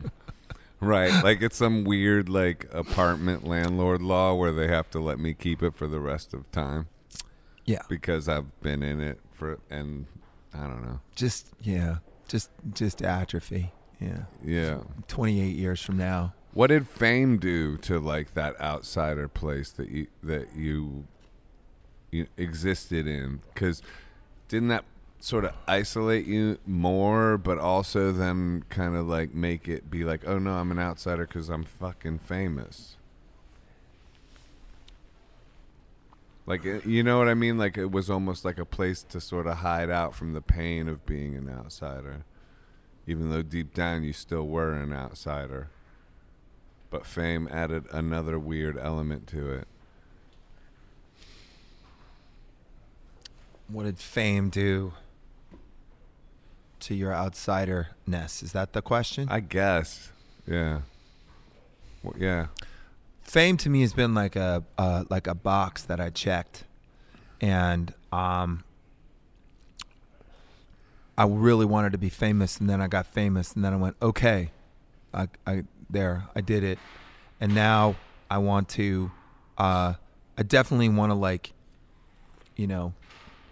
Right, 0.82 1.24
like 1.24 1.42
it's 1.42 1.56
some 1.56 1.86
weird 1.86 2.28
like 2.28 2.68
apartment 2.74 3.48
landlord 3.48 4.02
law 4.02 4.34
where 4.34 4.52
they 4.52 4.68
have 4.68 4.90
to 4.92 5.00
let 5.00 5.20
me 5.20 5.34
keep 5.34 5.64
it 5.64 5.74
for 5.74 5.88
the 5.88 6.02
rest 6.02 6.34
of 6.34 6.52
time 6.52 6.88
Yeah. 7.68 7.82
because 7.90 8.28
I've 8.28 8.60
been 8.62 8.82
in 8.82 9.00
it 9.02 9.20
for 9.34 9.60
and 9.70 10.08
I 10.54 10.62
don't 10.64 10.82
know. 10.82 11.00
Just 11.16 11.48
yeah. 11.62 11.98
Just 12.28 12.50
just 12.74 13.02
atrophy. 13.02 13.72
Yeah. 14.00 14.24
Yeah. 14.44 14.80
28 15.08 15.56
years 15.56 15.82
from 15.82 15.98
now. 15.98 16.34
What 16.54 16.68
did 16.68 16.88
fame 16.88 17.38
do 17.38 17.78
to 17.78 18.00
like 18.00 18.34
that 18.34 18.60
outsider 18.60 19.28
place 19.28 19.70
that 19.72 19.90
you 19.90 20.08
that 20.24 20.56
you, 20.56 21.06
you 22.10 22.28
existed 22.38 23.06
in? 23.06 23.42
Because 23.54 23.82
didn't 24.48 24.70
that 24.70 24.86
sort 25.20 25.46
of 25.46 25.54
isolate 25.68 26.26
you 26.26 26.58
more, 26.66 27.38
but 27.38 27.58
also 27.58 28.12
then 28.12 28.64
kind 28.70 28.96
of 28.96 29.08
like 29.08 29.34
make 29.34 29.68
it 29.68 29.90
be 29.90 30.04
like, 30.04 30.22
oh 30.28 30.40
no, 30.40 30.54
I'm 30.54 30.72
an 30.72 30.80
outsider 30.80 31.28
because 31.28 31.50
I'm 31.50 31.64
fucking 31.64 32.20
famous. 32.20 32.97
Like 36.48 36.66
uh, 36.66 36.80
you 36.86 37.04
know 37.04 37.20
what 37.20 37.28
I 37.28 37.34
mean? 37.36 37.58
Like 37.58 37.78
it 37.78 37.92
was 37.92 38.10
almost 38.10 38.44
like 38.46 38.58
a 38.58 38.66
place 38.66 39.04
to 39.04 39.22
sort 39.22 39.46
of 39.46 39.58
hide 39.58 39.92
out 39.92 40.16
from 40.16 40.34
the 40.34 40.42
pain 40.42 40.88
of 40.88 41.06
being 41.06 41.36
an 41.36 41.50
outsider, 41.50 42.24
even 43.06 43.30
though 43.30 43.44
deep 43.44 43.74
down 43.74 44.04
you 44.04 44.14
still 44.14 44.48
were 44.48 44.74
an 44.74 44.94
outsider. 44.94 45.70
But 46.90 47.06
fame 47.06 47.50
added 47.52 47.86
another 47.92 48.40
weird 48.40 48.78
element 48.78 49.28
to 49.28 49.52
it. 49.52 49.68
What 53.68 53.84
did 53.84 54.00
fame 54.00 54.50
do 54.50 54.94
to 56.80 56.96
your 56.96 57.12
outsiderness? 57.12 58.42
Is 58.42 58.54
that 58.54 58.72
the 58.72 58.82
question? 58.82 59.28
I 59.30 59.42
guess. 59.42 60.12
Yeah. 60.48 60.80
Well, 62.02 62.16
yeah. 62.18 62.48
Fame 63.28 63.58
to 63.58 63.70
me 63.70 63.82
has 63.82 63.94
been 63.94 64.16
like 64.16 64.36
a 64.36 64.64
uh, 64.78 65.04
like 65.10 65.28
a 65.28 65.36
box 65.36 65.84
that 65.84 66.00
I 66.00 66.10
checked, 66.10 66.64
and 67.40 67.94
um, 68.12 68.64
I 71.18 71.26
really 71.26 71.66
wanted 71.66 71.92
to 71.92 71.98
be 71.98 72.10
famous, 72.10 72.58
and 72.58 72.70
then 72.70 72.82
I 72.82 72.88
got 72.88 73.06
famous, 73.06 73.54
and 73.54 73.64
then 73.64 73.74
I 73.74 73.76
went, 73.76 73.98
okay, 74.02 74.52
I, 75.14 75.28
I 75.46 75.64
there, 75.90 76.28
I 76.36 76.42
did 76.42 76.64
it, 76.64 76.80
and 77.40 77.54
now 77.54 77.96
I 78.30 78.38
want 78.38 78.70
to, 78.70 79.12
uh, 79.58 79.94
I 80.38 80.44
definitely 80.44 80.90
want 80.90 81.12
to 81.12 81.16
like, 81.16 81.54
you 82.56 82.68
know, 82.68 82.94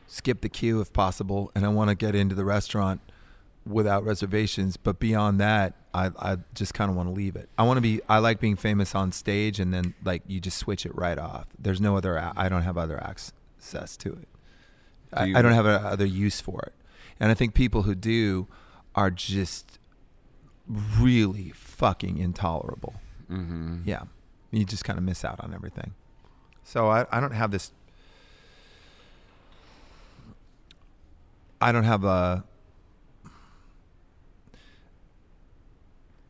skip 0.07 0.41
the 0.41 0.49
queue 0.49 0.79
if 0.79 0.93
possible, 0.93 1.51
and 1.55 1.65
I 1.65 1.69
want 1.69 1.89
to 1.89 1.95
get 1.95 2.15
into 2.15 2.35
the 2.35 2.45
restaurant 2.45 3.01
without 3.65 4.03
reservations. 4.03 4.77
But 4.77 4.99
beyond 4.99 5.39
that, 5.39 5.73
I 5.95 6.11
I 6.31 6.37
just 6.53 6.73
kind 6.73 6.89
of 6.91 6.97
want 6.97 7.07
to 7.09 7.13
leave 7.13 7.35
it. 7.37 7.47
I 7.57 7.63
want 7.63 7.77
to 7.77 7.81
be. 7.81 8.01
I 8.09 8.17
like 8.19 8.39
being 8.39 8.55
famous 8.57 8.93
on 8.93 9.11
stage, 9.13 9.59
and 9.59 9.73
then 9.73 9.93
like 10.03 10.23
you 10.27 10.39
just 10.41 10.57
switch 10.57 10.85
it 10.85 10.93
right 10.95 11.17
off. 11.17 11.47
There's 11.57 11.79
no 11.79 11.95
other. 11.97 12.19
I 12.35 12.49
don't 12.49 12.63
have 12.63 12.77
other 12.77 13.01
access 13.01 13.95
to 13.97 14.09
it. 14.13 14.27
I, 15.13 15.23
Do 15.25 15.29
you- 15.31 15.37
I 15.37 15.41
don't 15.41 15.53
have 15.53 15.65
a, 15.65 15.79
other 15.79 16.05
use 16.05 16.41
for 16.41 16.61
it. 16.67 16.73
And 17.19 17.31
I 17.31 17.33
think 17.33 17.53
people 17.53 17.83
who 17.83 17.95
do 17.95 18.47
are 18.93 19.09
just 19.09 19.79
really 20.99 21.51
fucking 21.55 22.17
intolerable. 22.17 22.95
Mm-hmm. 23.31 23.83
Yeah. 23.85 24.03
You 24.51 24.65
just 24.65 24.83
kind 24.83 24.97
of 24.99 25.05
miss 25.05 25.23
out 25.23 25.39
on 25.39 25.53
everything. 25.53 25.93
So 26.63 26.87
I, 26.89 27.05
I 27.11 27.19
don't 27.21 27.31
have 27.33 27.51
this. 27.51 27.71
I 31.61 31.71
don't 31.71 31.83
have 31.85 32.03
a. 32.03 32.43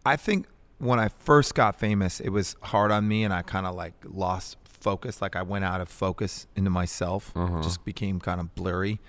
I 0.05 0.15
think 0.17 0.47
when 0.77 0.99
I 0.99 1.07
first 1.09 1.55
got 1.55 1.79
famous, 1.79 2.19
it 2.19 2.29
was 2.29 2.55
hard 2.61 2.91
on 2.91 3.07
me 3.07 3.23
and 3.23 3.33
I 3.33 3.41
kind 3.41 3.65
of 3.65 3.75
like 3.75 3.93
lost 4.05 4.57
focus. 4.65 5.21
Like 5.21 5.35
I 5.35 5.41
went 5.41 5.65
out 5.65 5.81
of 5.81 5.89
focus 5.89 6.47
into 6.55 6.69
myself, 6.69 7.31
Uh-huh. 7.35 7.61
just 7.61 7.83
became 7.85 8.19
kind 8.19 8.39
of 8.39 8.53
blurry 8.55 8.99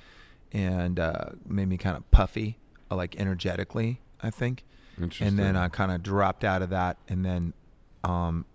and 0.53 0.99
uh, 0.99 1.31
made 1.47 1.69
me 1.69 1.77
kind 1.77 1.97
of 1.97 2.11
puffy, 2.11 2.59
like 2.91 3.17
energetically, 3.17 4.01
I 4.23 4.31
think 4.31 4.63
Interesting. 4.97 5.27
and 5.29 5.39
then 5.39 5.57
I 5.57 5.69
kind 5.69 5.91
of 5.93 6.03
dropped 6.03 6.45
out 6.45 6.63
of 6.63 6.71
that, 6.71 6.97
and 7.09 7.25
then, 7.27 7.53
um, 8.05 8.47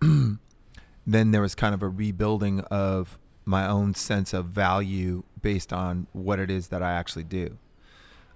then 0.00 1.30
there 1.30 1.40
was 1.42 1.54
kind 1.54 1.74
of 1.74 1.82
a 1.82 1.88
rebuilding 1.88 2.60
of 2.62 3.18
my 3.44 3.66
own 3.66 3.94
sense 3.94 4.32
of 4.32 4.46
value 4.46 5.22
based 5.40 5.72
on 5.72 6.06
what 6.12 6.38
it 6.38 6.50
is 6.50 6.68
that 6.68 6.82
I 6.82 6.92
actually 6.92 7.24
do. 7.24 7.58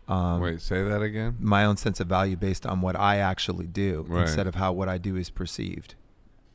Um, 0.07 0.41
Wait, 0.41 0.61
say 0.61 0.83
that 0.83 1.01
again. 1.01 1.37
my 1.41 1.65
own 1.65 1.77
sense 1.79 1.99
of 1.99 2.07
value 2.09 2.37
based 2.37 2.67
on 2.67 2.81
what 2.83 2.95
I 2.95 3.17
actually 3.19 3.67
do 3.67 4.05
Right. 4.09 4.23
instead 4.23 4.47
of 4.47 4.55
how 4.57 4.73
what 4.73 4.89
I 4.89 4.99
do 4.99 5.17
is 5.17 5.31
perceived. 5.31 5.95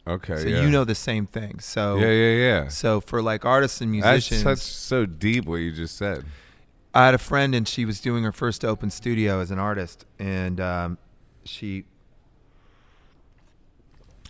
Okay. 0.07 0.37
so 0.37 0.47
yeah. 0.47 0.61
you 0.61 0.69
know 0.69 0.83
the 0.83 0.95
same 0.95 1.25
thing. 1.25 1.59
So 1.59 1.97
Yeah, 1.97 2.11
yeah, 2.11 2.35
yeah. 2.35 2.67
so 2.67 3.01
for 3.01 3.21
like 3.21 3.45
artists 3.45 3.81
and 3.81 3.93
That's 3.95 4.29
musicians, 4.29 4.41
such 4.43 4.59
so 4.59 5.05
deep 5.05 5.45
what 5.45 5.57
you 5.57 5.71
just 5.71 5.97
said. 5.97 6.25
I 6.93 7.05
had 7.05 7.13
a 7.13 7.19
friend 7.19 7.53
and 7.53 7.67
she 7.67 7.85
was 7.85 7.99
doing 7.99 8.23
her 8.23 8.31
first 8.31 8.65
open 8.65 8.89
studio 8.89 9.39
as 9.39 9.51
an 9.51 9.59
artist, 9.59 10.05
and 10.17 10.59
um, 10.59 10.97
she 11.43 11.85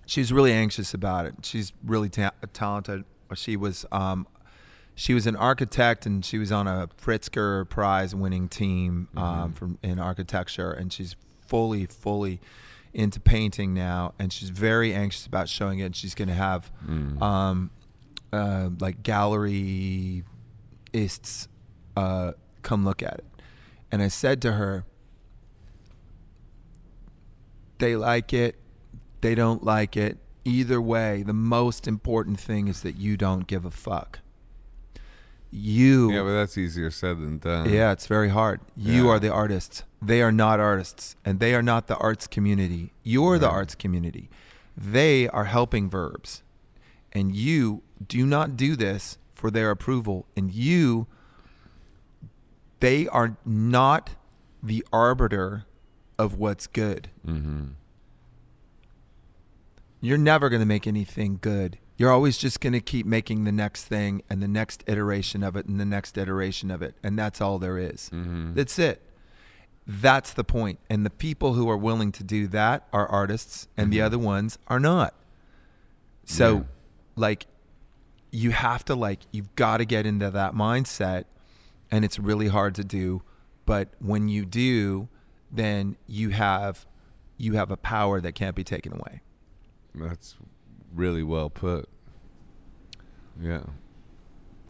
she's 0.06 0.32
really 0.34 0.52
anxious 0.54 0.94
about 0.94 1.26
it. 1.26 1.36
She's 1.44 1.72
really 1.84 2.10
ta- 2.10 2.32
talented. 2.54 3.06
She 3.36 3.56
was 3.56 3.86
um, 3.92 4.28
she 5.00 5.14
was 5.14 5.26
an 5.28 5.36
architect 5.38 6.06
and 6.06 6.26
she 6.26 6.38
was 6.38 6.52
on 6.52 6.68
a 6.68 6.90
Pritzker 7.02 7.70
Prize 7.70 8.14
winning 8.14 8.50
team 8.50 9.08
um, 9.16 9.54
from 9.54 9.78
in 9.82 9.98
architecture, 9.98 10.72
and 10.72 10.92
she's 10.92 11.16
fully 11.48 11.86
fully 11.86 12.42
into 12.94 13.18
painting 13.22 13.74
now, 13.74 14.14
and 14.20 14.34
she's 14.34 14.50
very 14.50 14.94
anxious 14.94 15.26
about 15.26 15.48
showing 15.48 15.80
it. 15.80 15.86
And 15.86 15.96
she's 15.96 16.14
going 16.16 16.28
to 16.28 16.34
have 16.34 16.70
Mm. 16.86 17.22
um, 17.22 17.70
uh, 18.34 18.70
like 18.80 19.02
galleryists 19.02 20.24
uh, 21.96 22.34
come 22.62 22.84
look 22.84 23.02
at 23.02 23.14
it. 23.20 23.26
And 23.92 24.02
I 24.02 24.10
said 24.10 24.42
to 24.42 24.52
her, 24.54 24.84
they 27.78 27.96
like 27.96 28.34
it, 28.34 28.56
they 29.22 29.34
don't 29.34 29.64
like 29.64 29.96
it. 29.96 30.18
Either 30.44 30.82
way, 30.82 31.24
the 31.24 31.34
most 31.34 31.88
important 31.88 32.40
thing 32.40 32.68
is 32.68 32.82
that 32.82 32.98
you 32.98 33.16
don't 33.16 33.48
give 33.48 33.64
a 33.66 33.72
fuck. 33.72 34.20
You, 35.52 36.12
Yeah, 36.12 36.22
but 36.22 36.32
that's 36.34 36.58
easier 36.58 36.92
said 36.92 37.18
than 37.20 37.40
done. 37.40 37.70
yeah, 37.70 37.92
it's 37.92 38.06
very 38.08 38.30
hard. 38.30 38.60
You 38.78 39.06
Yeah. 39.06 39.10
are 39.12 39.20
the 39.20 39.32
artists. 39.34 39.84
They 40.02 40.22
are 40.22 40.32
not 40.32 40.60
artists, 40.60 41.16
and 41.26 41.40
they 41.40 41.56
are 41.56 41.64
not 41.64 41.88
the 41.88 41.98
arts 41.98 42.28
community. 42.28 42.94
You're 43.04 43.40
the 43.40 43.50
arts 43.50 43.74
community. 43.76 44.30
They 44.78 45.28
are 45.28 45.46
helping 45.46 45.90
verbs, 45.90 46.44
and 47.12 47.36
you 47.36 47.82
do 48.08 48.26
not 48.26 48.56
do 48.56 48.76
this 48.76 49.18
for 49.34 49.50
their 49.52 49.72
approval. 49.72 50.26
And 50.38 50.52
you, 50.54 51.08
they 52.80 53.08
are 53.08 53.36
not 53.44 54.12
the 54.64 54.86
arbiter 54.94 55.66
of 56.18 56.36
what's 56.38 56.68
good. 56.68 57.10
Mm-hmm. 57.28 57.64
You're 60.02 60.18
never 60.18 60.48
going 60.50 60.62
to 60.62 60.66
make 60.66 60.88
anything 60.88 61.40
good. 61.42 61.78
You're 62.00 62.12
always 62.12 62.38
just 62.38 62.62
going 62.62 62.72
to 62.72 62.80
keep 62.80 63.06
making 63.06 63.44
the 63.44 63.52
next 63.52 63.84
thing 63.84 64.22
and 64.30 64.42
the 64.42 64.48
next 64.48 64.86
iteration 64.88 65.44
of 65.44 65.58
it 65.58 65.66
and 65.66 65.78
the 65.82 65.86
next 65.86 66.18
iteration 66.18 66.72
of 66.72 66.82
it. 66.82 66.96
And 67.04 67.20
that's 67.20 67.42
all 67.42 67.60
there 67.60 67.78
is. 67.78 68.10
Mm-hmm. 68.14 68.54
That's 68.54 68.80
it. 68.80 69.02
That's 69.86 70.32
the 70.32 70.46
point. 70.46 70.80
And 70.90 71.06
the 71.06 71.10
people 71.10 71.56
who 71.56 71.70
are 71.70 71.76
willing 71.76 72.14
to 72.14 72.24
do 72.24 72.48
that 72.48 72.88
are 72.94 73.06
artists, 73.06 73.68
and 73.76 73.92
the 73.92 73.98
Mhm. 73.98 74.06
other 74.06 74.18
ones 74.18 74.58
are 74.70 74.80
not. 74.80 75.14
So, 76.24 76.56
Yeah. 76.60 76.64
like, 77.18 77.48
you 78.32 78.52
have 78.52 78.86
to, 78.86 78.96
like, 78.96 79.20
you've 79.32 79.54
got 79.56 79.78
to 79.78 79.86
get 79.86 80.06
into 80.06 80.32
that 80.32 80.54
mindset, 80.54 81.26
and 81.92 82.06
it's 82.06 82.18
really 82.18 82.48
hard 82.48 82.76
to 82.76 82.84
do. 82.86 83.24
But 83.66 83.90
when 84.00 84.30
you 84.30 84.46
do, 84.46 85.10
then 85.52 85.98
you 86.08 86.30
have 86.30 86.86
you 87.42 87.54
have 87.54 87.72
a 87.72 87.78
power 87.78 88.20
that 88.20 88.34
can't 88.36 88.54
be 88.56 88.66
taken 88.66 88.92
away. 88.94 89.22
That's 89.96 90.36
really 90.94 91.24
well 91.24 91.50
put. 91.50 91.88
Yeah. 93.42 93.62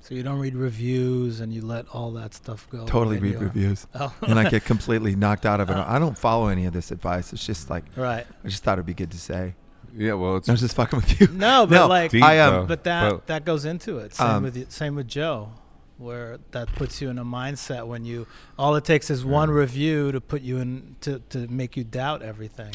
So 0.01 0.15
you 0.15 0.23
don't 0.23 0.39
read 0.39 0.55
reviews 0.55 1.39
and 1.39 1.53
you 1.53 1.61
let 1.61 1.87
all 1.89 2.11
that 2.13 2.33
stuff 2.33 2.67
go. 2.69 2.85
totally 2.85 3.19
read 3.19 3.39
reviews, 3.39 3.85
Oh. 3.95 4.13
and 4.21 4.39
I 4.39 4.49
get 4.49 4.65
completely 4.65 5.15
knocked 5.15 5.45
out 5.45 5.59
of 5.59 5.69
it. 5.69 5.75
I 5.77 5.99
don't 5.99 6.17
follow 6.17 6.47
any 6.47 6.65
of 6.65 6.73
this 6.73 6.89
advice. 6.91 7.31
It's 7.33 7.45
just 7.45 7.69
like 7.69 7.83
right. 7.95 8.25
I 8.43 8.47
just 8.47 8.63
thought 8.63 8.73
it'd 8.73 8.85
be 8.85 8.93
good 8.93 9.11
to 9.11 9.19
say. 9.19 9.55
Yeah. 9.95 10.13
Well, 10.13 10.37
it's 10.37 10.49
I 10.49 10.53
was 10.53 10.61
just 10.61 10.75
fucking 10.75 10.97
with 10.97 11.19
you. 11.21 11.27
No, 11.33 11.65
but 11.67 11.75
No, 11.75 11.87
like, 11.87 12.11
deep, 12.11 12.23
I, 12.23 12.39
um, 12.39 12.65
but 12.67 12.83
that 12.85 13.09
But- 13.11 13.27
that 13.27 13.45
goes 13.45 13.65
into 13.65 13.97
it. 13.99 14.15
Same 14.15 14.27
Um, 14.27 14.43
with 14.43 14.57
you, 14.57 14.65
same 14.69 14.95
with 14.95 15.07
Joe, 15.07 15.51
where 15.97 16.39
that 16.51 16.73
puts 16.75 17.01
you 17.01 17.09
in 17.09 17.19
a 17.19 17.25
mindset 17.25 17.85
when 17.85 18.05
you 18.05 18.25
all 18.57 18.75
it 18.75 18.85
takes 18.85 19.09
is 19.09 19.25
one 19.25 19.49
Yeah. 19.49 19.55
review 19.55 20.11
to 20.11 20.21
put 20.21 20.41
you 20.41 20.57
in 20.57 20.95
to 21.01 21.19
to 21.29 21.47
make 21.49 21.75
you 21.77 21.83
doubt 21.83 22.21
everything, 22.23 22.73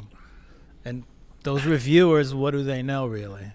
and 0.84 1.04
those 1.44 1.64
reviewers, 1.64 2.34
what 2.34 2.50
do 2.50 2.62
they 2.64 2.82
know 2.82 3.06
really? 3.06 3.52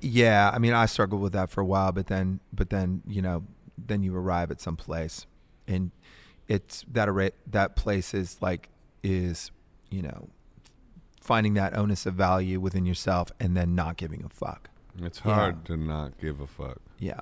Yeah, 0.00 0.50
I 0.52 0.58
mean, 0.58 0.72
I 0.74 0.86
struggled 0.86 1.22
with 1.22 1.32
that 1.32 1.50
for 1.50 1.60
a 1.60 1.64
while, 1.64 1.92
but 1.92 2.08
then, 2.08 2.40
but 2.52 2.70
then, 2.70 3.02
you 3.06 3.22
know, 3.22 3.44
then 3.78 4.02
you 4.02 4.14
arrive 4.16 4.50
at 4.50 4.60
some 4.60 4.76
place, 4.76 5.26
and 5.66 5.90
it's 6.48 6.84
that 6.92 7.08
arra- 7.08 7.32
that 7.50 7.76
place 7.76 8.12
is 8.12 8.36
like 8.40 8.68
is, 9.04 9.50
you 9.90 10.02
know, 10.02 10.28
finding 11.20 11.54
that 11.54 11.76
onus 11.76 12.04
of 12.06 12.14
value 12.14 12.58
within 12.60 12.84
yourself, 12.84 13.30
and 13.40 13.56
then 13.56 13.74
not 13.74 13.96
giving 13.96 14.24
a 14.24 14.28
fuck. 14.28 14.68
it's 14.98 15.22
Yeah. 15.24 15.34
hard 15.34 15.64
to 15.66 15.76
not 15.76 16.18
give 16.20 16.40
a 16.40 16.46
fuck. 16.46 16.78
Yeah, 16.98 17.20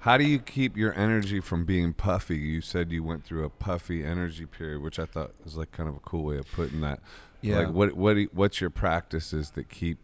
How 0.00 0.16
do 0.16 0.24
you 0.24 0.38
keep 0.38 0.76
your 0.76 0.94
energy 0.98 1.40
from 1.40 1.64
being 1.64 1.92
puffy? 1.92 2.36
You 2.36 2.60
said 2.62 2.90
you 2.90 3.02
went 3.04 3.24
through 3.24 3.44
a 3.44 3.50
puffy 3.50 4.02
energy 4.04 4.46
period, 4.46 4.80
which 4.82 4.98
I 4.98 5.04
thought 5.04 5.32
was 5.44 5.56
like 5.56 5.72
kind 5.72 5.88
of 5.88 5.96
a 5.96 6.00
cool 6.00 6.24
way 6.24 6.38
of 6.38 6.50
putting 6.52 6.80
that. 6.80 7.00
Yeah. 7.42 7.58
Like 7.60 7.70
what 7.70 7.92
what 7.94 8.16
you- 8.16 8.30
what's 8.32 8.60
your 8.60 8.70
practices 8.70 9.50
that 9.52 9.68
keep 9.68 9.98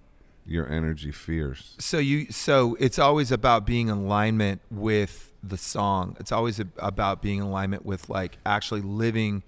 your 0.45 0.69
energy 0.69 1.13
fierce? 1.13 1.77
So 1.79 1.99
you 1.99 2.31
so 2.31 2.77
it's 2.79 2.99
always 2.99 3.33
about 3.33 3.65
being 3.67 3.89
in 3.89 3.97
alignment 3.99 4.61
with 4.71 5.33
the 5.43 5.57
song. 5.57 6.17
It's 6.21 6.33
always 6.33 6.61
about 6.79 7.23
being 7.23 7.39
in 7.39 7.45
alignment 7.47 7.87
with 7.87 8.09
like 8.11 8.37
actually 8.45 8.83
living 8.83 9.43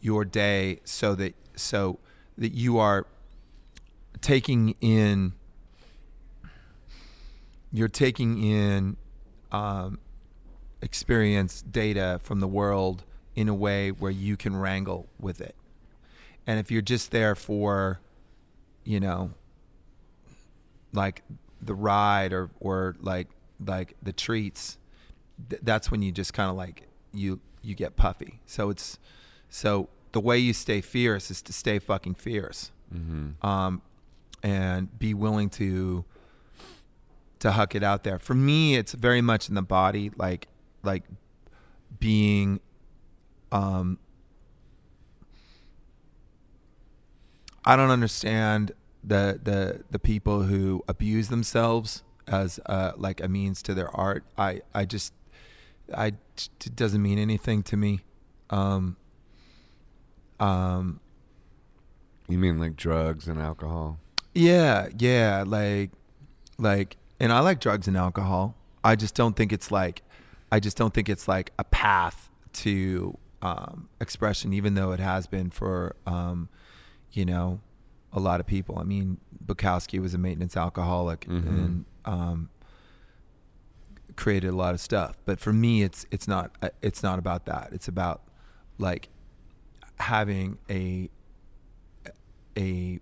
your 0.00 0.24
day 0.24 0.78
so 0.84 1.16
that 1.16 1.34
so 1.56 1.98
that 2.36 2.52
you 2.52 2.78
are 2.78 3.06
taking 4.20 4.76
in 4.80 5.32
you're 7.72 7.88
taking 7.88 8.42
in 8.42 8.96
um, 9.52 9.98
experience 10.82 11.62
data 11.62 12.20
from 12.22 12.40
the 12.40 12.48
world 12.48 13.04
in 13.34 13.48
a 13.48 13.54
way 13.54 13.90
where 13.90 14.10
you 14.10 14.36
can 14.36 14.56
wrangle 14.56 15.08
with 15.20 15.40
it. 15.40 15.54
And 16.46 16.58
if 16.58 16.70
you're 16.70 16.82
just 16.82 17.10
there 17.10 17.34
for, 17.34 18.00
you 18.84 19.00
know, 19.00 19.30
like 20.92 21.22
the 21.60 21.74
ride 21.74 22.32
or 22.32 22.50
or 22.60 22.96
like 23.00 23.28
like 23.64 23.94
the 24.02 24.12
treats, 24.12 24.78
th- 25.50 25.60
that's 25.64 25.90
when 25.90 26.02
you 26.02 26.12
just 26.12 26.32
kind 26.32 26.50
of 26.50 26.56
like 26.56 26.88
you 27.12 27.40
you 27.62 27.74
get 27.74 27.96
puffy. 27.96 28.40
So 28.46 28.70
it's 28.70 28.98
so 29.48 29.88
the 30.12 30.20
way 30.20 30.38
you 30.38 30.52
stay 30.52 30.80
fierce 30.80 31.30
is 31.30 31.42
to 31.42 31.52
stay 31.52 31.78
fucking 31.78 32.14
fierce, 32.14 32.70
Mm-hmm. 32.94 33.46
um, 33.46 33.82
and 34.42 34.98
be 34.98 35.12
willing 35.12 35.50
to 35.50 36.04
to 37.40 37.52
huck 37.52 37.74
it 37.74 37.82
out 37.82 38.04
there. 38.04 38.18
For 38.18 38.34
me, 38.34 38.76
it's 38.76 38.92
very 38.92 39.20
much 39.20 39.48
in 39.48 39.54
the 39.54 39.62
body, 39.62 40.10
like 40.16 40.48
like 40.82 41.04
being 41.98 42.60
um 43.52 43.98
I 47.64 47.76
don't 47.76 47.90
understand 47.90 48.72
the 49.04 49.38
the 49.42 49.84
the 49.90 49.98
people 49.98 50.42
who 50.44 50.82
abuse 50.88 51.28
themselves 51.28 52.02
as 52.26 52.58
uh 52.66 52.92
like 52.96 53.20
a 53.22 53.28
means 53.28 53.62
to 53.62 53.74
their 53.74 53.94
art. 53.94 54.24
I 54.36 54.62
I 54.74 54.84
just 54.84 55.12
I 55.94 56.08
it 56.08 56.76
doesn't 56.76 57.02
mean 57.02 57.18
anything 57.18 57.62
to 57.64 57.76
me. 57.76 58.00
Um 58.50 58.96
um 60.40 61.00
You 62.28 62.38
mean 62.38 62.58
like 62.58 62.76
drugs 62.76 63.28
and 63.28 63.40
alcohol? 63.40 63.98
yeah, 64.34 64.88
yeah, 64.96 65.42
like 65.46 65.90
like 66.58 66.96
and 67.20 67.32
I 67.32 67.40
like 67.40 67.60
drugs 67.60 67.88
and 67.88 67.96
alcohol. 67.96 68.54
I 68.84 68.94
just 68.96 69.14
don't 69.14 69.36
think 69.36 69.52
it's 69.52 69.70
like 69.70 70.02
I 70.52 70.60
just 70.60 70.76
don't 70.76 70.94
think 70.94 71.08
it's 71.08 71.28
like 71.28 71.52
a 71.58 71.64
path 71.64 72.30
to 72.54 73.18
um 73.42 73.88
expression 74.00 74.52
even 74.52 74.74
though 74.74 74.90
it 74.92 75.00
has 75.00 75.26
been 75.26 75.50
for 75.50 75.94
um 76.06 76.48
you 77.12 77.24
know 77.24 77.60
a 78.12 78.18
lot 78.20 78.40
of 78.40 78.46
people. 78.46 78.78
I 78.78 78.84
mean, 78.84 79.18
Bukowski 79.44 80.00
was 80.00 80.14
a 80.14 80.18
maintenance 80.18 80.56
alcoholic 80.56 81.26
Mhm. 81.26 81.46
and 81.46 81.84
um 82.04 82.48
created 84.16 84.48
a 84.48 84.56
lot 84.56 84.74
of 84.74 84.80
stuff. 84.80 85.16
But 85.24 85.38
for 85.40 85.52
me 85.52 85.82
it's 85.82 86.06
it's 86.10 86.26
not 86.26 86.52
uh, 86.62 86.70
it's 86.82 87.02
not 87.02 87.18
about 87.18 87.44
that. 87.46 87.68
It's 87.72 87.88
about 87.88 88.22
like 88.78 89.08
having 90.00 90.58
a 90.70 91.10
a 92.56 93.00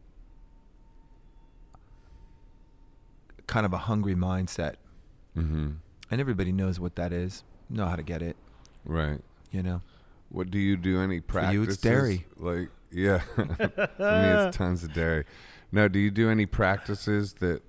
kind 3.47 3.65
of 3.67 3.73
a 3.73 3.79
hungry 3.79 4.15
mindset 4.15 4.75
Mm-hmm. 5.37 5.71
and 6.11 6.21
everybody 6.21 6.50
knows 6.50 6.81
what 6.81 6.97
that 6.97 7.12
is 7.12 7.45
know 7.69 7.87
how 7.87 7.97
to 7.97 8.03
get 8.03 8.23
it 8.23 8.37
Right. 8.85 9.21
you 9.50 9.62
know 9.62 9.83
What 10.31 10.50
do 10.50 10.59
you 10.59 10.76
do? 10.76 11.00
Any 11.00 11.21
For 11.21 11.26
practices? 11.26 11.55
you, 11.55 11.62
it's 11.65 11.76
dairy. 11.76 12.26
Like 12.37 12.71
yeah, 12.91 13.21
I 13.37 13.43
mean 14.23 14.47
it's 14.49 14.57
tons 14.62 14.83
of 14.85 14.93
dairy. 14.95 15.25
No, 15.73 15.88
do 15.88 15.99
you 15.99 16.11
do 16.11 16.31
any 16.31 16.47
practices 16.47 17.35
that 17.35 17.62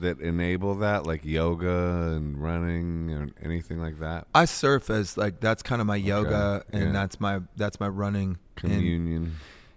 that 0.00 0.20
enable 0.20 0.74
that, 0.76 1.06
like 1.06 1.24
yoga 1.24 2.12
and 2.16 2.42
running 2.42 3.10
or 3.12 3.28
anything 3.42 3.78
like 3.80 3.98
that? 4.00 4.26
i 4.34 4.44
surf 4.44 4.90
as 4.90 5.16
like 5.16 5.40
that's 5.40 5.62
kind 5.62 5.80
of 5.80 5.86
my 5.86 5.96
yoga 5.96 6.64
and 6.72 6.84
yeah. 6.86 6.92
that's 6.92 7.20
my 7.20 7.40
that's 7.56 7.78
my 7.80 7.88
running 7.88 8.30
and 8.30 8.72
Communion 8.72 9.36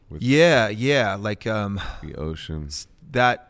with 0.10 0.22
yeah 0.22 0.68
yeah 0.70 1.16
like 1.16 1.46
um 1.48 1.80
the 2.02 2.16
ocean. 2.16 2.70
that 3.12 3.49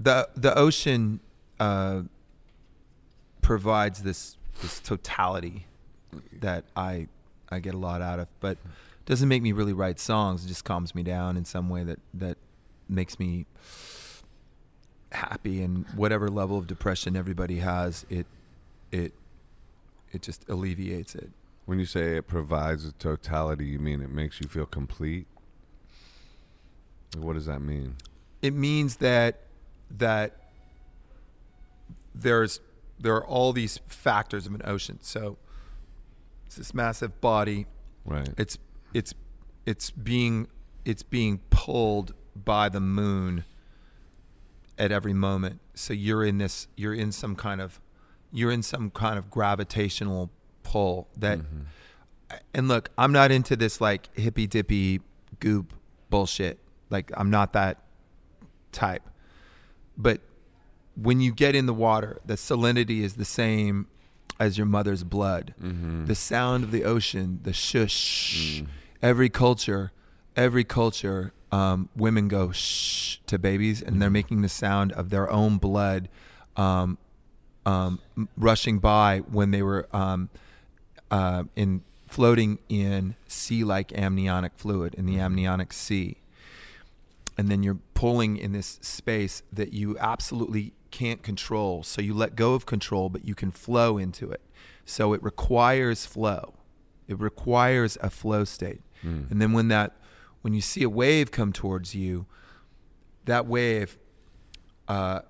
the 0.00 0.28
the 0.34 0.56
ocean 0.56 1.20
uh, 1.58 2.02
provides 3.42 4.02
this 4.02 4.36
this 4.62 4.80
totality 4.80 5.66
that 6.40 6.64
I 6.74 7.08
I 7.50 7.58
get 7.60 7.74
a 7.74 7.78
lot 7.78 8.02
out 8.02 8.18
of, 8.18 8.28
but 8.40 8.58
doesn't 9.06 9.28
make 9.28 9.42
me 9.42 9.52
really 9.52 9.72
write 9.72 9.98
songs. 9.98 10.44
It 10.44 10.48
just 10.48 10.64
calms 10.64 10.94
me 10.94 11.02
down 11.02 11.36
in 11.36 11.44
some 11.44 11.68
way 11.68 11.84
that 11.84 11.98
that 12.14 12.38
makes 12.88 13.18
me 13.18 13.46
happy 15.12 15.62
and 15.62 15.86
whatever 15.96 16.28
level 16.28 16.56
of 16.56 16.66
depression 16.66 17.16
everybody 17.16 17.58
has, 17.58 18.06
it 18.08 18.26
it 18.90 19.12
it 20.12 20.22
just 20.22 20.48
alleviates 20.48 21.14
it. 21.14 21.30
When 21.66 21.78
you 21.78 21.84
say 21.84 22.16
it 22.16 22.26
provides 22.26 22.84
a 22.84 22.92
totality, 22.92 23.66
you 23.66 23.78
mean 23.78 24.00
it 24.00 24.10
makes 24.10 24.40
you 24.40 24.48
feel 24.48 24.66
complete? 24.66 25.26
What 27.16 27.34
does 27.34 27.46
that 27.46 27.60
mean? 27.60 27.96
it 28.42 28.54
means 28.54 28.96
that 28.96 29.40
that 29.90 30.36
there's 32.14 32.60
there 32.98 33.14
are 33.14 33.24
all 33.24 33.52
these 33.52 33.80
factors 33.86 34.46
of 34.46 34.54
an 34.54 34.62
ocean. 34.64 34.98
So 35.00 35.38
it's 36.46 36.56
this 36.56 36.74
massive 36.74 37.20
body. 37.20 37.66
Right. 38.04 38.28
It's 38.36 38.58
it's 38.92 39.14
it's 39.66 39.90
being 39.90 40.48
it's 40.84 41.02
being 41.02 41.40
pulled 41.50 42.14
by 42.34 42.68
the 42.68 42.80
moon 42.80 43.44
at 44.78 44.92
every 44.92 45.12
moment. 45.12 45.60
So 45.74 45.92
you're 45.92 46.24
in 46.24 46.38
this 46.38 46.68
you're 46.76 46.94
in 46.94 47.12
some 47.12 47.36
kind 47.36 47.60
of 47.60 47.80
you're 48.32 48.50
in 48.50 48.62
some 48.62 48.90
kind 48.90 49.18
of 49.18 49.30
gravitational 49.30 50.30
pull 50.62 51.08
that 51.16 51.38
mm-hmm. 51.38 52.36
and 52.54 52.68
look, 52.68 52.90
I'm 52.96 53.12
not 53.12 53.30
into 53.30 53.56
this 53.56 53.80
like 53.80 54.08
hippy 54.16 54.46
dippy 54.46 55.00
goop 55.38 55.74
bullshit. 56.10 56.58
Like 56.90 57.10
I'm 57.16 57.30
not 57.30 57.52
that 57.54 57.78
type. 58.72 59.02
But 59.96 60.20
when 60.96 61.20
you 61.20 61.32
get 61.32 61.54
in 61.54 61.66
the 61.66 61.74
water, 61.74 62.20
the 62.24 62.34
salinity 62.34 63.00
is 63.00 63.14
the 63.14 63.24
same 63.24 63.86
as 64.38 64.56
your 64.56 64.66
mother's 64.66 65.04
blood. 65.04 65.54
Mm-hmm. 65.62 66.06
The 66.06 66.14
sound 66.14 66.64
of 66.64 66.70
the 66.70 66.84
ocean, 66.84 67.40
the 67.42 67.52
shush. 67.52 68.62
Every 69.02 69.28
culture, 69.28 69.92
every 70.36 70.64
culture, 70.64 71.32
um, 71.52 71.88
women 71.96 72.28
go 72.28 72.52
shh 72.52 73.18
to 73.26 73.38
babies, 73.38 73.82
and 73.82 74.00
they're 74.00 74.10
making 74.10 74.42
the 74.42 74.48
sound 74.48 74.92
of 74.92 75.10
their 75.10 75.30
own 75.30 75.58
blood 75.58 76.08
um, 76.56 76.98
um, 77.66 78.00
rushing 78.36 78.78
by 78.78 79.18
when 79.18 79.50
they 79.50 79.62
were 79.62 79.88
um, 79.92 80.30
uh, 81.10 81.44
in 81.56 81.82
floating 82.06 82.58
in 82.68 83.14
sea-like 83.28 83.96
amniotic 83.96 84.52
fluid 84.56 84.94
in 84.94 85.06
the 85.06 85.18
amniotic 85.18 85.72
sea 85.72 86.16
and 87.40 87.48
then 87.48 87.62
you're 87.62 87.78
pulling 87.94 88.36
in 88.36 88.52
this 88.52 88.78
space 88.82 89.42
that 89.50 89.72
you 89.72 89.96
absolutely 89.98 90.74
can't 90.90 91.22
control. 91.22 91.82
So 91.82 92.02
you 92.02 92.12
let 92.12 92.36
go 92.36 92.52
of 92.52 92.66
control, 92.66 93.08
but 93.08 93.24
you 93.24 93.34
can 93.34 93.50
flow 93.50 93.96
into 93.96 94.30
it. 94.30 94.42
So 94.84 95.14
it 95.14 95.22
requires 95.22 96.04
flow. 96.04 96.52
It 97.08 97.18
requires 97.18 97.96
a 98.02 98.10
flow 98.10 98.44
state. 98.44 98.82
Mm. 99.02 99.30
And 99.30 99.40
then 99.40 99.54
when 99.54 99.68
that 99.68 99.96
when 100.42 100.52
you 100.52 100.60
see 100.60 100.82
a 100.82 100.90
wave 100.90 101.30
come 101.30 101.50
towards 101.50 101.94
you, 101.94 102.26
that 103.24 103.46
wave 103.46 103.96
uh, 104.86 105.20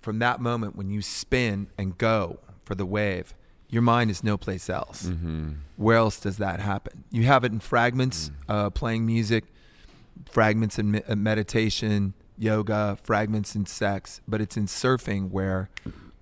from 0.00 0.20
that 0.20 0.40
moment 0.40 0.76
when 0.76 0.88
you 0.88 1.02
spin 1.02 1.66
and 1.76 1.98
go 1.98 2.38
for 2.64 2.76
the 2.76 2.86
wave, 2.86 3.34
your 3.68 3.82
mind 3.82 4.08
is 4.08 4.22
no 4.22 4.36
place 4.36 4.70
else. 4.70 5.02
Mm-hmm. 5.02 5.54
Where 5.74 5.96
else 5.96 6.20
does 6.20 6.36
that 6.36 6.60
happen? 6.60 7.02
You 7.10 7.24
have 7.24 7.42
it 7.42 7.50
in 7.50 7.58
fragments, 7.58 8.30
uh, 8.48 8.70
playing 8.70 9.04
music, 9.04 9.46
fragments 10.28 10.78
in 10.78 11.02
uh, 11.08 11.14
meditation, 11.16 12.14
yoga, 12.36 12.98
fragments 13.02 13.54
in 13.54 13.66
sex, 13.66 14.20
but 14.26 14.40
it's 14.40 14.56
in 14.56 14.66
surfing 14.66 15.30
where, 15.30 15.70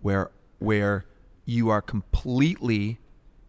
where, 0.01 0.31
where 0.59 1.05
you 1.45 1.69
are 1.71 1.81
completely 1.81 2.99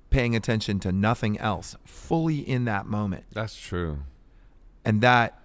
paying 0.10 0.36
attention 0.36 0.80
to 0.80 0.92
nothing 0.92 1.38
else, 1.40 1.76
fully 1.86 2.40
in 2.40 2.66
that 2.66 2.86
moment, 2.86 3.26
That's 3.32 3.56
true. 3.56 4.00
and 4.84 5.02
that, 5.02 5.40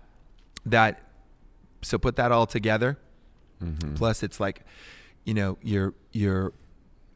that, 0.64 1.00
so 1.82 1.98
put 1.98 2.16
that 2.16 2.32
all 2.32 2.46
together. 2.46 2.98
Mm-hmm. 3.62 3.94
Plus, 3.94 4.22
it's 4.22 4.40
like, 4.40 4.62
you 5.24 5.34
know, 5.34 5.58
your 5.62 5.94
your 6.12 6.52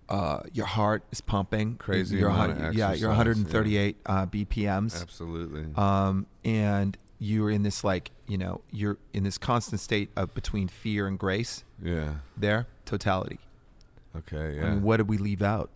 uh, 0.09 0.41
your 0.53 0.67
heart 0.67 1.05
is 1.11 1.21
pumping 1.21 1.77
Crazy 1.77 2.17
You're, 2.17 2.31
amount 2.31 2.75
yeah, 2.75 2.93
you're 2.93 3.11
exercise, 3.11 3.37
138 3.49 3.97
uh, 4.07 4.27
BPMs, 4.27 5.03
Absolutely. 5.03 5.67
um, 5.77 6.27
and 6.45 6.97
you're 7.19 7.51
in 7.51 7.63
this 7.63 7.83
like 7.85 8.11
you 8.27 8.39
know 8.39 8.61
you're 8.71 8.97
in 9.13 9.25
this 9.25 9.39
constant 9.39 9.81
state 9.81 10.11
of 10.17 10.35
between 10.35 10.69
fear 10.69 11.07
and 11.07 11.19
grace. 11.19 11.65
Yeah. 11.83 12.15
There, 12.37 12.67
totality. 12.85 13.39
Okay. 14.17 14.57
Yeah. 14.57 14.67
I 14.67 14.71
mean, 14.71 14.83
what 14.83 14.99
did 14.99 15.09
we 15.09 15.19
leave 15.19 15.43
out? 15.43 15.71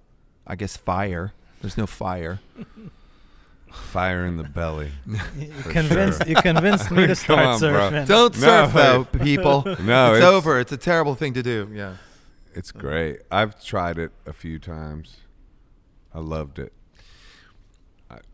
I 0.46 0.57
guess 0.57 0.76
fire. 0.76 1.33
There's 1.61 1.76
no 1.78 1.87
fire. 1.87 2.40
Fire 3.70 4.26
in 4.26 4.37
the 4.37 4.44
belly. 4.44 4.90
You 5.38 5.48
convinced 5.70 6.18
sure. 6.22 6.28
you 6.28 6.35
convinced 6.37 6.90
me 6.90 7.07
to 7.07 7.07
Come 7.14 7.14
start 7.16 7.46
on, 7.46 7.59
bro. 7.61 7.70
surfing. 7.90 8.07
Don't 8.07 8.35
No, 8.35 8.40
surf 8.40 8.72
though, 8.74 9.05
people. 9.18 9.62
No, 9.64 10.12
it's, 10.12 10.18
it's- 10.18 10.22
over. 10.22 10.61
It's 10.61 10.72
a 10.72 10.76
terrible 10.76 11.14
thing 11.14 11.35
to 11.35 11.42
do. 11.42 11.70
Yeah. 11.72 11.96
It's 12.55 12.70
great. 12.70 13.20
I've 13.31 13.62
tried 13.64 13.96
it 13.98 14.12
a 14.26 14.33
few 14.35 14.59
times. 14.59 15.16
I 16.12 16.18
loved 16.20 16.59
it. 16.59 16.72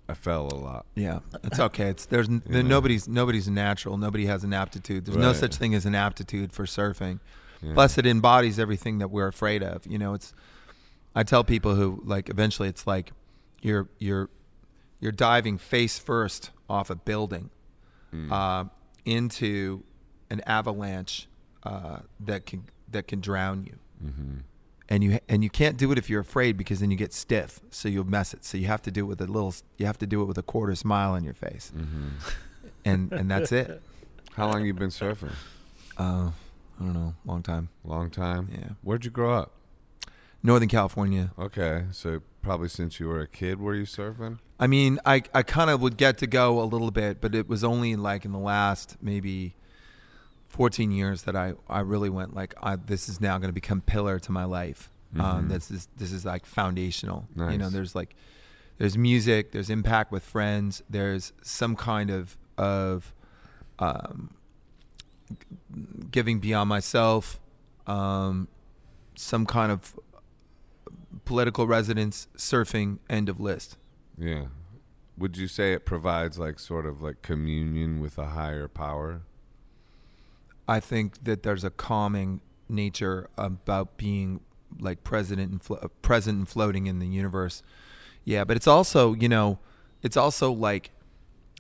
I, 0.09 0.15
fell 0.15 0.49
a 0.53 0.55
lot. 0.57 0.87
Yeah, 0.95 1.21
it's 1.45 1.61
okay. 1.61 1.89
It's 1.89 2.07
there's 2.07 2.29
n 2.29 2.43
Yeah. 2.49 2.63
nobody's 2.63 3.07
nobody's 3.09 3.49
natural. 3.49 3.97
Nobody 3.99 4.27
has 4.27 4.45
an 4.45 4.53
aptitude. 4.53 5.05
There's 5.05 5.17
no 5.19 5.33
such 5.33 5.57
thing 5.57 5.75
as 5.75 5.85
an 5.87 5.95
aptitude 5.95 6.53
for 6.53 6.65
surfing. 6.65 7.21
Yeah. 7.63 7.75
Plus, 7.75 7.99
it 7.99 8.07
embodies 8.07 8.59
everything 8.59 8.99
that 8.99 9.11
we're 9.11 9.27
afraid 9.29 9.63
of. 9.63 9.87
You 9.87 9.99
know, 9.99 10.15
it's. 10.15 10.33
I 11.15 11.23
tell 11.25 11.43
people 11.45 11.75
who 11.75 12.01
like 12.05 12.29
eventually 12.31 12.69
it's 12.69 12.87
like 12.87 13.13
you're 13.61 13.89
you're 13.99 14.31
you're 15.01 15.13
diving 15.13 15.59
face 15.59 15.99
first 15.99 16.51
off 16.69 16.91
a 16.91 16.95
building 16.97 17.51
Mm. 18.15 18.33
uh, 18.33 18.65
into 19.05 19.83
an 20.31 20.41
avalanche 20.47 21.29
uh, 21.65 21.99
that 22.21 22.47
can 22.47 22.65
that 22.91 23.07
can 23.09 23.21
drown 23.21 23.63
you. 23.65 23.75
Mhm. 24.03 24.43
And 24.89 25.05
you 25.05 25.19
and 25.29 25.43
you 25.45 25.51
can't 25.51 25.77
do 25.77 25.93
it 25.93 25.99
if 25.99 26.09
you're 26.11 26.21
afraid 26.21 26.57
because 26.57 26.81
then 26.81 26.91
you 26.91 26.97
get 26.97 27.13
stiff 27.13 27.61
so 27.71 27.89
you'll 27.89 28.05
mess 28.05 28.33
it 28.35 28.45
so 28.45 28.57
you 28.57 28.67
have 28.67 28.83
to 28.83 28.91
do 28.91 29.01
it 29.05 29.09
with 29.09 29.21
a 29.21 29.27
little 29.27 29.55
you 29.77 29.87
have 29.87 29.99
to 29.99 30.07
do 30.07 30.23
it 30.23 30.25
with 30.25 30.39
a 30.39 30.43
quarter 30.43 30.75
smile 30.75 31.13
on 31.13 31.25
your 31.25 31.35
face 31.35 31.71
Mhm. 31.77 32.11
and 32.85 33.13
and 33.13 33.31
that's 33.31 33.53
it 33.53 33.83
How 34.37 34.49
long 34.51 34.65
you 34.65 34.73
been 34.73 34.91
surfing? 34.91 35.33
uh 35.99 36.31
i 36.81 36.85
don't 36.85 36.95
know 36.95 37.15
long 37.25 37.43
time 37.43 37.69
Long 37.85 38.09
time. 38.11 38.49
yeah 38.53 38.71
Where'd 38.83 39.05
you 39.05 39.11
grow 39.11 39.35
up? 39.35 39.53
northern 40.43 40.69
california 40.69 41.33
Okay, 41.39 41.85
so 41.93 42.21
probably 42.43 42.69
since 42.69 42.99
you 43.01 43.09
were 43.09 43.21
a 43.21 43.27
kid, 43.27 43.61
were 43.61 43.75
you 43.75 43.83
surfing? 43.85 44.39
i 44.61 44.67
mean 44.67 44.99
i 45.05 45.23
i 45.35 45.43
kind 45.43 45.71
of 45.71 45.81
would 45.83 45.97
get 45.97 46.19
to 46.19 46.27
go 46.27 46.61
a 46.63 46.65
little 46.65 46.91
bit 46.91 47.21
but 47.21 47.35
it 47.35 47.49
was 47.49 47.63
only 47.65 47.95
like 47.97 48.25
in 48.25 48.33
the 48.33 48.39
last 48.39 48.97
maybe 49.03 49.55
14 50.49 50.91
years 50.91 51.23
that 51.23 51.37
i 51.37 51.53
i 51.69 51.81
really 51.81 52.09
went 52.11 52.35
like 52.35 52.55
I, 52.63 52.77
this 52.77 53.09
is 53.09 53.21
now 53.21 53.39
going 53.39 53.49
to 53.49 53.53
become 53.55 53.81
pillar 53.81 54.19
to 54.21 54.33
my 54.33 54.45
life 54.45 54.91
um 55.19 55.47
Mhm. 55.47 55.49
this 55.49 55.71
is 55.71 55.89
this 55.97 56.13
is 56.13 56.25
like 56.25 56.45
foundational 56.47 57.29
you 57.53 57.59
know 57.59 57.71
there's 57.71 57.95
like 57.95 58.15
there's 58.79 58.97
music 58.99 59.53
there's 59.53 59.71
impact 59.71 60.11
with 60.13 60.23
friends 60.23 60.83
there's 60.91 61.33
some 61.43 61.77
kind 61.77 62.11
of 62.11 62.37
of 62.59 63.15
um 63.79 64.31
giving 66.11 66.39
beyond 66.41 66.69
myself 66.69 67.41
um 67.87 68.49
some 69.15 69.45
kind 69.47 69.73
of 69.73 69.99
political 71.25 71.67
residence, 71.67 72.29
surfing 72.37 72.99
end 73.11 73.29
of 73.29 73.41
list 73.41 73.77
Yeah. 74.17 74.47
Would 75.19 75.37
you 75.37 75.49
say 75.49 75.73
it 75.73 75.85
provides 75.85 76.39
like 76.39 76.59
sort 76.61 76.87
of 76.87 77.03
like 77.03 77.23
communion 77.23 78.01
with 78.01 78.19
a 78.19 78.27
higher 78.27 78.69
power? 78.69 79.23
I 80.69 80.81
think 80.81 81.25
that 81.25 81.43
there's 81.43 81.65
a 81.65 81.71
calming 81.71 82.41
nature 82.69 83.29
about 83.39 83.97
being 83.97 84.41
like 84.79 85.03
present 85.03 85.41
and 85.41 85.63
flo- 85.63 85.91
present 86.03 86.39
and 86.39 86.49
floating 86.49 86.87
in 86.87 86.99
the 86.99 87.07
universe. 87.07 87.63
Yeah, 88.25 88.45
but 88.45 88.57
it's 88.57 88.67
also, 88.67 89.15
you 89.15 89.29
know, 89.29 89.59
it's 90.03 90.17
also 90.17 90.53
like 90.53 90.91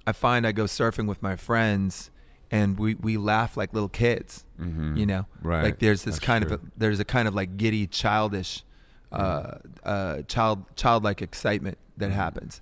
I 0.07 0.13
find 0.13 0.47
I 0.47 0.53
go 0.53 0.65
surfing 0.65 1.07
with 1.07 1.23
my 1.23 1.35
friends 1.37 2.11
and 2.51 2.79
we 2.79 2.95
we 2.97 3.17
laugh 3.17 3.57
like 3.57 3.73
little 3.73 3.89
kids. 3.89 4.45
Mm-hmm. 4.61 4.97
You 4.97 5.07
know, 5.07 5.27
Right. 5.43 5.63
Like 5.65 5.79
there's 5.79 6.03
this 6.05 6.17
That's 6.17 6.27
kind 6.27 6.45
true. 6.47 6.55
of 6.57 6.63
a, 6.63 6.67
there's 6.77 7.01
a 7.01 7.05
kind 7.05 7.27
of 7.29 7.35
like 7.35 7.57
giddy, 7.57 7.87
childish, 7.87 8.63
uh, 9.11 9.59
uh, 9.85 10.23
child 10.23 10.65
childlike 10.77 11.23
excitement 11.23 11.79
that 11.97 12.11
Mhm. 12.11 12.15
happens, 12.15 12.61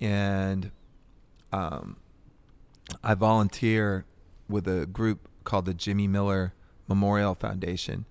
and 0.00 0.70
um, 1.52 1.96
I 3.02 3.14
volunteer 3.14 4.04
with 4.48 4.68
a 4.68 4.86
group 4.86 5.28
called 5.44 5.66
the 5.66 5.74
Jimmy 5.74 6.06
Miller 6.06 6.52
Memorial 6.88 7.34
Foundation, 7.34 8.04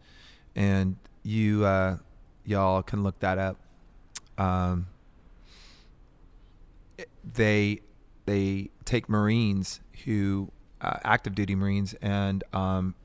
and 0.56 0.96
you 1.24 1.66
uh, 1.66 1.98
y'all 2.46 2.82
can 2.84 3.04
look 3.04 3.20
that 3.20 3.38
up. 3.38 3.58
Um, 4.38 4.88
they 7.34 7.82
they 8.26 8.70
take 8.86 9.10
Marines 9.10 9.82
who 10.06 10.52
uh, 10.82 10.98
active 11.04 11.36
duty 11.36 11.56
Marines 11.56 11.94
and 12.02 12.44
um, 12.54 12.96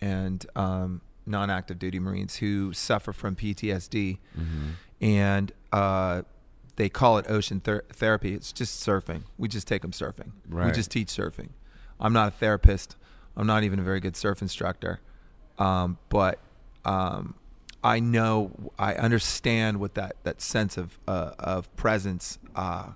and 0.00 0.44
um, 0.54 1.00
non-active 1.26 1.78
duty 1.78 1.98
Marines 1.98 2.36
who 2.36 2.72
suffer 2.72 3.12
from 3.12 3.34
PTSD, 3.36 4.18
Mm-hmm. 4.38 4.68
and 5.00 5.52
uh, 5.72 6.22
they 6.76 6.88
call 6.88 7.18
it 7.18 7.26
ocean 7.28 7.60
ther- 7.60 7.84
therapy. 7.92 8.34
It's 8.34 8.52
just 8.52 8.84
surfing. 8.86 9.22
We 9.36 9.48
just 9.48 9.66
take 9.66 9.82
them 9.82 9.90
surfing. 9.90 10.30
We 10.48 10.72
just 10.72 10.90
teach 10.90 11.08
surfing. 11.08 11.48
I'm 12.00 12.12
not 12.12 12.28
a 12.28 12.30
therapist. 12.30 12.94
I'm 13.38 13.46
not 13.46 13.62
even 13.62 13.78
a 13.78 13.82
very 13.82 14.00
good 14.00 14.16
surf 14.16 14.42
instructor, 14.42 15.00
um, 15.58 15.96
but 16.10 16.38
um, 16.84 17.34
I 17.82 18.00
know 18.00 18.72
I 18.78 18.94
understand 18.94 19.78
what 19.80 19.94
that 19.94 20.16
that 20.24 20.42
sense 20.42 20.76
of 20.76 20.98
uh, 21.08 21.32
of 21.38 21.74
presence. 21.76 22.38
Uh, 22.54 22.92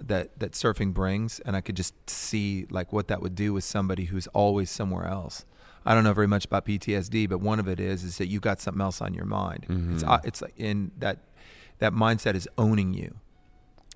that 0.00 0.38
that 0.40 0.52
surfing 0.52 0.92
brings 0.92 1.38
and 1.40 1.54
I 1.56 1.60
could 1.60 1.76
just 1.76 1.94
see 2.10 2.66
like 2.68 2.92
what 2.92 3.06
that 3.08 3.22
would 3.22 3.34
do 3.36 3.54
with 3.54 3.64
somebody 3.64 4.06
who's 4.06 4.26
always 4.28 4.68
somewhere 4.68 5.06
else. 5.06 5.46
I 5.86 5.94
don't 5.94 6.02
know 6.04 6.12
very 6.12 6.26
much 6.26 6.44
about 6.44 6.66
PTSD, 6.66 7.28
but 7.28 7.38
one 7.38 7.58
of 7.60 7.68
it 7.68 7.78
is 7.80 8.02
is 8.04 8.18
that 8.18 8.26
you 8.26 8.40
got 8.40 8.60
something 8.60 8.80
else 8.82 9.00
on 9.00 9.14
your 9.14 9.24
mind. 9.24 9.64
It's 9.68 10.02
Mhm. 10.02 10.08
uh, 10.10 10.18
it's 10.24 10.42
like 10.42 10.52
in 10.58 10.90
that 10.98 11.18
that 11.78 11.92
mindset 11.94 12.34
is 12.34 12.48
owning 12.58 12.92
you, 12.92 13.14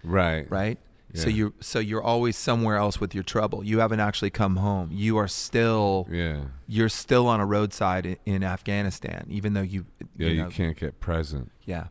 Right. 0.04 0.48
right? 0.50 0.78
So 1.14 1.28
you're 1.30 1.52
so 1.60 1.78
you're 1.78 2.02
always 2.02 2.36
somewhere 2.36 2.76
else 2.76 3.00
with 3.00 3.14
your 3.14 3.24
trouble. 3.24 3.64
You 3.64 3.78
haven't 3.80 4.00
actually 4.00 4.28
come 4.30 4.56
home. 4.56 4.90
You 4.92 5.16
are 5.16 5.26
still 5.28 6.06
Yeah. 6.10 6.42
you're 6.66 6.90
still 6.90 7.26
on 7.26 7.40
a 7.40 7.46
roadside 7.46 8.04
in, 8.04 8.16
in 8.26 8.44
Afghanistan, 8.44 9.26
even 9.30 9.54
though 9.54 9.62
you 9.62 9.86
Yeah. 10.16 10.28
You, 10.28 10.42
know, 10.44 10.50
can't 10.50 10.76
get 10.76 11.00
present. 11.00 11.50
yeah. 11.64 11.86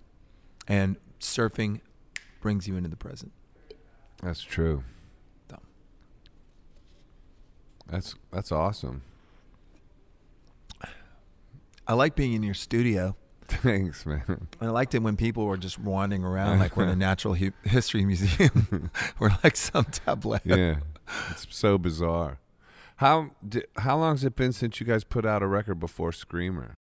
And 0.67 0.97
surfing 1.19 1.81
brings 2.41 2.67
you 2.67 2.77
into 2.77 2.89
the 2.89 2.95
present. 2.95 3.31
That's 4.21 4.41
true. 4.41 4.83
Dumb. 5.47 5.61
That's 7.87 8.13
that's 8.31 8.51
awesome. 8.51 9.01
I 11.87 11.93
like 11.93 12.15
being 12.15 12.33
in 12.33 12.43
your 12.43 12.53
studio. 12.53 13.15
Thanks, 13.63 14.05
man. 14.05 14.47
I 14.59 14.67
liked 14.67 14.93
it 14.95 14.99
when 15.01 15.15
people 15.15 15.45
were 15.45 15.57
just 15.57 15.79
wandering 15.79 16.23
around 16.23 16.59
like 16.59 16.75
we're 16.75 16.83
in 16.83 16.89
a 16.89 16.95
natural 16.95 17.33
history 17.63 18.03
museum. 18.05 18.91
we're 19.19 19.31
like 19.43 19.55
some 19.55 19.85
tablet. 19.85 20.41
yeah. 20.45 20.75
It's 21.31 21.47
so 21.49 21.77
bizarre. 21.77 22.39
How 22.97 23.31
di- 23.47 23.63
how 23.77 23.97
long 23.97 24.15
has 24.15 24.25
it 24.25 24.35
been 24.35 24.51
since 24.51 24.79
you 24.81 24.85
guys 24.85 25.05
put 25.05 25.25
out 25.25 25.41
a 25.41 25.47
record 25.47 25.79
before 25.79 26.11
Screamer? 26.11 26.73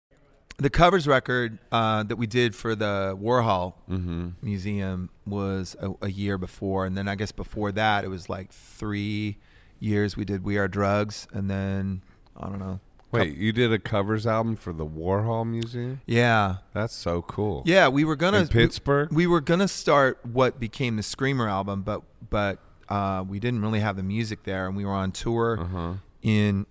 The 0.56 0.70
covers 0.70 1.06
record 1.06 1.58
uh, 1.72 2.04
that 2.04 2.16
we 2.16 2.26
did 2.26 2.54
for 2.54 2.74
the 2.74 3.18
Warhol 3.20 3.74
Mm-hmm. 3.90 4.28
Museum 4.40 5.10
was 5.26 5.76
a, 5.80 5.90
a 6.00 6.08
year 6.10 6.38
before, 6.38 6.86
and 6.86 6.96
then 6.96 7.08
I 7.08 7.16
guess 7.16 7.32
before 7.32 7.70
that 7.72 8.04
it 8.04 8.08
was 8.08 8.30
like 8.30 8.50
three 8.52 9.36
years. 9.80 10.16
We 10.16 10.24
did 10.24 10.42
We 10.44 10.56
Are 10.56 10.68
Drugs, 10.68 11.26
and 11.34 11.50
then 11.50 12.02
I 12.36 12.48
don't 12.48 12.60
know. 12.60 12.80
Wait, 13.14 13.36
you 13.36 13.52
did 13.52 13.72
a 13.72 13.78
covers 13.78 14.26
album 14.26 14.56
for 14.56 14.72
the 14.72 14.86
Warhol 14.86 15.46
Museum? 15.46 16.00
Yeah, 16.06 16.56
That's 16.72 16.94
so 16.94 17.22
cool. 17.22 17.62
yeah. 17.66 17.88
We 17.88 18.04
were 18.04 18.16
gonna 18.16 18.40
In 18.40 18.48
Pittsburgh? 18.48 19.10
We, 19.10 19.16
we 19.18 19.26
were 19.28 19.40
gonna 19.40 19.68
start 19.68 20.18
what 20.24 20.58
became 20.60 20.96
the 20.96 21.02
Screamer 21.02 21.48
album, 21.48 21.82
but 21.82 22.02
but 22.30 22.58
uh, 22.88 23.24
we 23.26 23.38
didn't 23.40 23.62
really 23.62 23.80
have 23.80 23.96
the 23.96 24.02
music 24.02 24.42
there, 24.44 24.66
and 24.66 24.76
we 24.76 24.84
were 24.84 24.92
on 24.92 25.12
tour. 25.12 25.58
Uh-huh. 25.60 25.92
in 26.22 26.66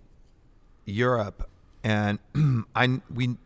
Europe, 0.86 1.50
and 1.84 2.20
I 2.76 3.00
we 3.14 3.38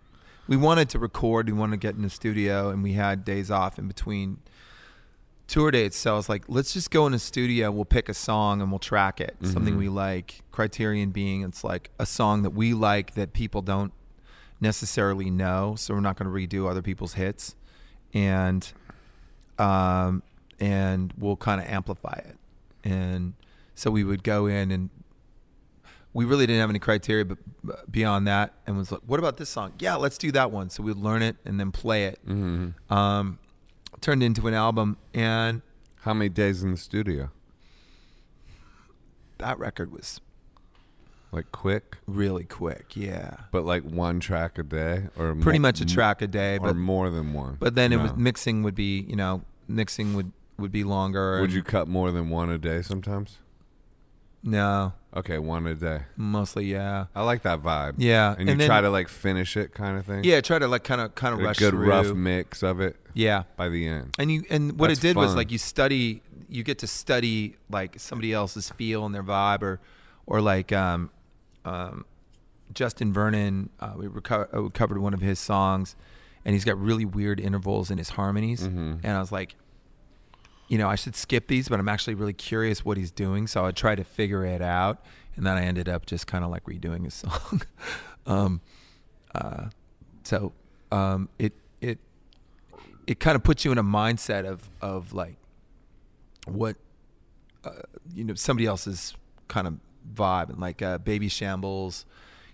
we 0.47 0.57
wanted 0.57 0.89
to 0.89 0.99
record. 0.99 1.47
We 1.47 1.53
wanted 1.53 1.79
to 1.79 1.87
get 1.87 1.95
in 1.95 2.01
the 2.01 2.09
studio, 2.09 2.69
and 2.69 2.81
we 2.83 2.93
had 2.93 3.23
days 3.23 3.51
off 3.51 3.77
in 3.77 3.87
between 3.87 4.39
tour 5.47 5.71
dates. 5.71 5.95
So 5.97 6.13
I 6.13 6.17
was 6.17 6.27
like, 6.29 6.43
let's 6.47 6.73
just 6.73 6.91
go 6.91 7.05
in 7.05 7.13
the 7.13 7.19
studio. 7.19 7.71
We'll 7.71 7.85
pick 7.85 8.09
a 8.09 8.13
song 8.13 8.61
and 8.61 8.69
we'll 8.71 8.79
track 8.79 9.21
it. 9.21 9.35
Something 9.43 9.75
Mhm. 9.75 9.79
we 9.79 9.89
like. 9.89 10.41
Criterion 10.51 11.11
being 11.11 11.41
it's 11.43 11.63
like 11.63 11.89
a 11.99 12.05
song 12.05 12.41
that 12.43 12.49
we 12.51 12.73
like 12.73 13.13
that 13.15 13.33
people 13.33 13.61
don't 13.61 13.93
necessarily 14.59 15.29
know. 15.29 15.75
So 15.77 15.93
we're 15.93 15.99
not 16.01 16.17
going 16.17 16.29
to 16.29 16.57
redo 16.57 16.69
other 16.69 16.81
people's 16.81 17.13
hits, 17.13 17.55
and 18.13 18.71
um 19.59 20.23
and 20.59 21.13
we'll 21.17 21.35
kind 21.37 21.61
of 21.61 21.67
amplify 21.67 22.19
it. 22.25 22.37
And 22.83 23.33
so 23.75 23.91
we 23.91 24.03
would 24.03 24.23
go 24.23 24.47
in 24.47 24.71
and 24.71 24.89
we 26.13 26.25
really 26.25 26.47
didn't 26.47 26.61
have 26.61 26.69
any 26.69 26.79
criteria 26.79 27.23
but 27.25 27.37
but 27.63 27.91
beyond 27.91 28.25
that 28.27 28.53
and 28.65 28.75
was 28.77 28.91
like 28.91 29.01
what 29.05 29.19
about 29.19 29.37
this 29.37 29.49
song 29.49 29.73
yeah 29.79 29.95
let's 29.95 30.17
do 30.17 30.31
that 30.31 30.49
one 30.51 30.69
so 30.69 30.81
we'd 30.81 30.95
learn 30.97 31.21
it 31.21 31.35
and 31.45 31.59
then 31.59 31.71
play 31.71 32.05
it 32.05 32.19
Mm-hmm. 32.27 32.91
um, 32.93 33.37
turned 34.01 34.21
into 34.23 34.47
an 34.47 34.53
album 34.53 34.97
and 35.13 35.61
How 36.01 36.13
many 36.13 36.29
days 36.29 36.63
in 36.63 36.71
the 36.71 36.77
studio? 36.77 37.31
that 39.39 39.59
record 39.59 39.91
was 39.91 40.19
Like 41.31 41.51
quick, 41.51 41.97
really 42.07 42.43
quick. 42.45 42.95
Yeah, 42.95 43.35
but 43.51 43.65
like 43.65 43.83
one 43.83 44.19
track 44.19 44.57
a 44.57 44.63
day, 44.63 45.07
or 45.17 45.35
pretty 45.35 45.59
mo- 45.59 45.63
much 45.67 45.81
a 45.81 45.85
track 45.85 46.21
a 46.21 46.27
day, 46.27 46.55
or 46.57 46.67
but 46.69 46.75
more 46.77 47.09
than 47.09 47.33
one. 47.33 47.57
but 47.59 47.75
then 47.75 47.91
it 47.93 47.97
was 48.01 48.15
mixing 48.15 48.63
would 48.63 48.75
be 48.75 49.01
you 49.01 49.15
know 49.15 49.43
mixing 49.67 50.13
would 50.15 50.31
would 50.57 50.71
be 50.71 50.83
longer. 50.83 51.39
Would 51.41 51.53
you 51.53 51.61
cut 51.63 51.87
more 51.87 52.11
than 52.11 52.29
one 52.29 52.49
a 52.49 52.57
day 52.57 52.81
sometimes? 52.81 53.37
No, 54.43 54.93
Okay, 55.17 55.39
one 55.39 55.65
a 55.67 55.73
day. 55.75 56.01
mostly 56.15 56.65
yeah, 56.65 57.07
I 57.15 57.23
like 57.23 57.41
that 57.41 57.61
vibe. 57.61 57.95
yeah. 57.97 58.35
and 58.37 58.47
you 58.47 58.55
then, 58.55 58.67
try 58.67 58.81
to 58.81 58.89
like 58.89 59.07
finish 59.09 59.57
it, 59.57 59.73
kind 59.73 59.97
of 59.97 60.05
thing. 60.05 60.23
yeah 60.23 60.41
try 60.41 60.59
to 60.59 60.67
like 60.67 60.83
kind 60.83 61.01
of 61.01 61.15
kind 61.15 61.33
of 61.33 61.39
Get 61.41 61.57
a 61.57 61.59
good 61.59 61.69
through. 61.71 61.89
rough 61.89 62.13
mix 62.13 62.61
of 62.63 62.79
it 62.79 62.95
yeah, 63.13 63.43
by 63.55 63.67
the 63.69 63.87
end. 63.87 64.15
and 64.19 64.31
you 64.31 64.43
and 64.49 64.79
what 64.79 64.87
That's 64.89 64.99
it 64.99 65.01
did 65.01 65.15
was 65.15 65.35
like 65.35 65.51
you 65.51 65.57
study 65.57 66.21
you 66.49 66.63
get 66.63 66.77
to 66.79 66.87
study 66.87 67.55
like 67.69 67.99
somebody 67.99 68.31
else's 68.31 68.69
feel 68.69 69.05
and 69.05 69.13
their 69.15 69.23
vibe 69.23 69.61
or 69.63 69.79
or 70.27 70.39
like 70.39 70.71
um 70.71 71.09
um 71.65 72.05
Justin 72.73 73.11
Vernon 73.13 73.69
uh, 73.79 73.93
we, 73.97 74.07
reco- 74.07 74.47
uh, 74.55 74.61
we 74.63 74.69
covered 74.69 74.99
one 74.99 75.13
of 75.13 75.21
his 75.21 75.39
songs 75.39 75.95
and 76.45 76.53
he's 76.53 76.63
got 76.65 76.79
really 76.79 77.05
weird 77.05 77.39
intervals 77.39 77.89
in 77.89 77.97
his 77.97 78.09
harmonies 78.09 78.61
Mhm. 78.67 78.99
and 79.03 79.17
I 79.17 79.19
was 79.19 79.31
like 79.31 79.55
you 80.67 80.77
know 80.77 80.87
I 80.87 80.95
should 80.95 81.15
skip 81.15 81.47
these 81.47 81.69
but 81.69 81.79
I'm 81.79 81.89
actually 81.89 82.15
really 82.15 82.33
curious 82.33 82.83
what 82.83 82.97
he's 82.97 83.11
doing 83.11 83.47
so 83.47 83.65
I 83.65 83.71
tried 83.71 83.95
to 83.95 84.03
figure 84.03 84.45
it 84.45 84.61
out 84.61 85.03
and 85.35 85.45
then 85.45 85.55
I 85.57 85.63
ended 85.63 85.87
up 85.87 86.05
just 86.05 86.27
kind 86.27 86.43
of 86.43 86.51
like 86.51 86.63
redoing 86.65 87.05
his 87.05 87.13
song. 87.25 87.61
Um 88.25 88.61
uh 89.33 89.67
so 90.23 90.53
um 90.91 91.29
it 91.39 91.53
it 91.81 91.99
it 93.05 93.19
kind 93.19 93.35
of 93.35 93.43
puts 93.43 93.63
you 93.63 93.71
in 93.71 93.77
a 93.77 93.83
mindset 93.83 94.45
of 94.45 94.69
of 94.81 95.13
like 95.13 95.37
what 96.45 96.75
uh, 97.63 97.71
you 98.13 98.23
know 98.23 98.33
somebody 98.33 98.65
else's 98.65 99.15
kind 99.47 99.67
of 99.67 99.75
vibe 100.13 100.49
and 100.49 100.59
like 100.59 100.81
uh, 100.81 100.97
Babyshambles 100.99 102.05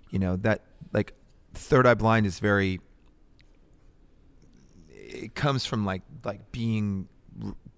you 0.09 0.19
know 0.19 0.35
that 0.37 0.61
like 0.91 1.13
third 1.53 1.85
eye 1.85 1.93
blind 1.93 2.25
is 2.25 2.39
very 2.39 2.79
it 4.89 5.35
comes 5.35 5.65
from 5.65 5.85
like 5.85 6.01
like 6.23 6.51
being 6.51 7.07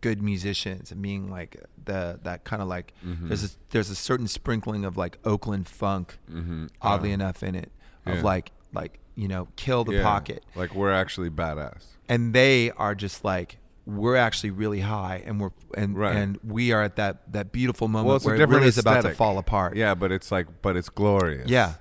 good 0.05 0.21
musicians 0.21 0.91
and 0.91 1.01
being 1.01 1.23
like 1.37 1.51
the 1.89 2.19
that 2.27 2.39
kind 2.49 2.61
of 2.61 2.67
like 2.67 2.93
Mhm. 3.05 3.27
there's 3.29 3.43
a 3.43 3.49
there's 3.71 3.89
a 3.89 3.95
certain 3.95 4.27
sprinkling 4.27 4.85
of 4.85 4.93
like 5.03 5.17
Oakland 5.33 5.65
funk 5.67 6.17
Mm-hmm. 6.31 6.67
oddly 6.81 7.11
enough 7.19 7.41
in 7.43 7.53
it 7.55 7.71
of 8.05 8.17
Yeah. 8.17 8.21
like 8.33 8.51
like 8.79 8.99
you 9.15 9.27
know 9.27 9.47
kill 9.55 9.83
the 9.83 10.01
pocket 10.01 10.43
Like 10.55 10.71
we're 10.75 10.91
actually 11.03 11.29
badass. 11.29 11.83
and 12.07 12.33
they 12.33 12.71
are 12.71 12.93
just 13.05 13.23
like 13.33 13.57
we're 13.87 14.15
actually 14.27 14.51
really 14.63 14.81
high 14.81 15.17
and 15.27 15.39
we're 15.41 15.51
and 15.81 15.97
Right. 15.97 16.15
and 16.15 16.37
we 16.43 16.71
are 16.75 16.83
at 16.89 16.95
that 16.97 17.31
that 17.33 17.51
beautiful 17.51 17.87
moment 17.87 18.07
Well, 18.07 18.19
where 18.19 18.35
it 18.41 18.49
really 18.49 18.67
is 18.67 18.77
about 18.77 19.01
to 19.03 19.13
fall 19.15 19.37
apart 19.37 19.75
Yeah, 19.75 19.93
but 19.95 20.11
it's 20.11 20.31
like, 20.31 20.47
but 20.61 20.75
it's 20.75 20.89
glorious. 20.89 21.47
yeah 21.49 21.73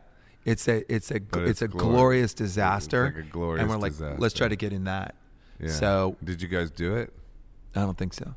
it's 0.45 0.69
a 0.69 0.77
it's 0.95 1.11
a 1.11 1.17
it's, 1.17 1.51
it's 1.51 1.63
a 1.63 1.69
glorious. 1.69 2.33
disaster 2.35 3.05
like 3.07 3.17
a 3.27 3.29
glorious 3.39 3.61
and 3.63 3.69
we're 3.71 3.77
like 3.87 3.95
let's 4.23 4.35
try 4.35 4.49
to 4.49 4.57
get 4.65 4.73
in 4.73 4.85
that 4.85 5.15
Yeah. 5.59 5.71
so 5.83 6.17
did 6.29 6.41
you 6.43 6.49
guys 6.49 6.71
do 6.71 6.91
it? 7.03 7.09
I 7.75 7.81
don't 7.81 7.97
think 7.99 8.15
so 8.15 8.35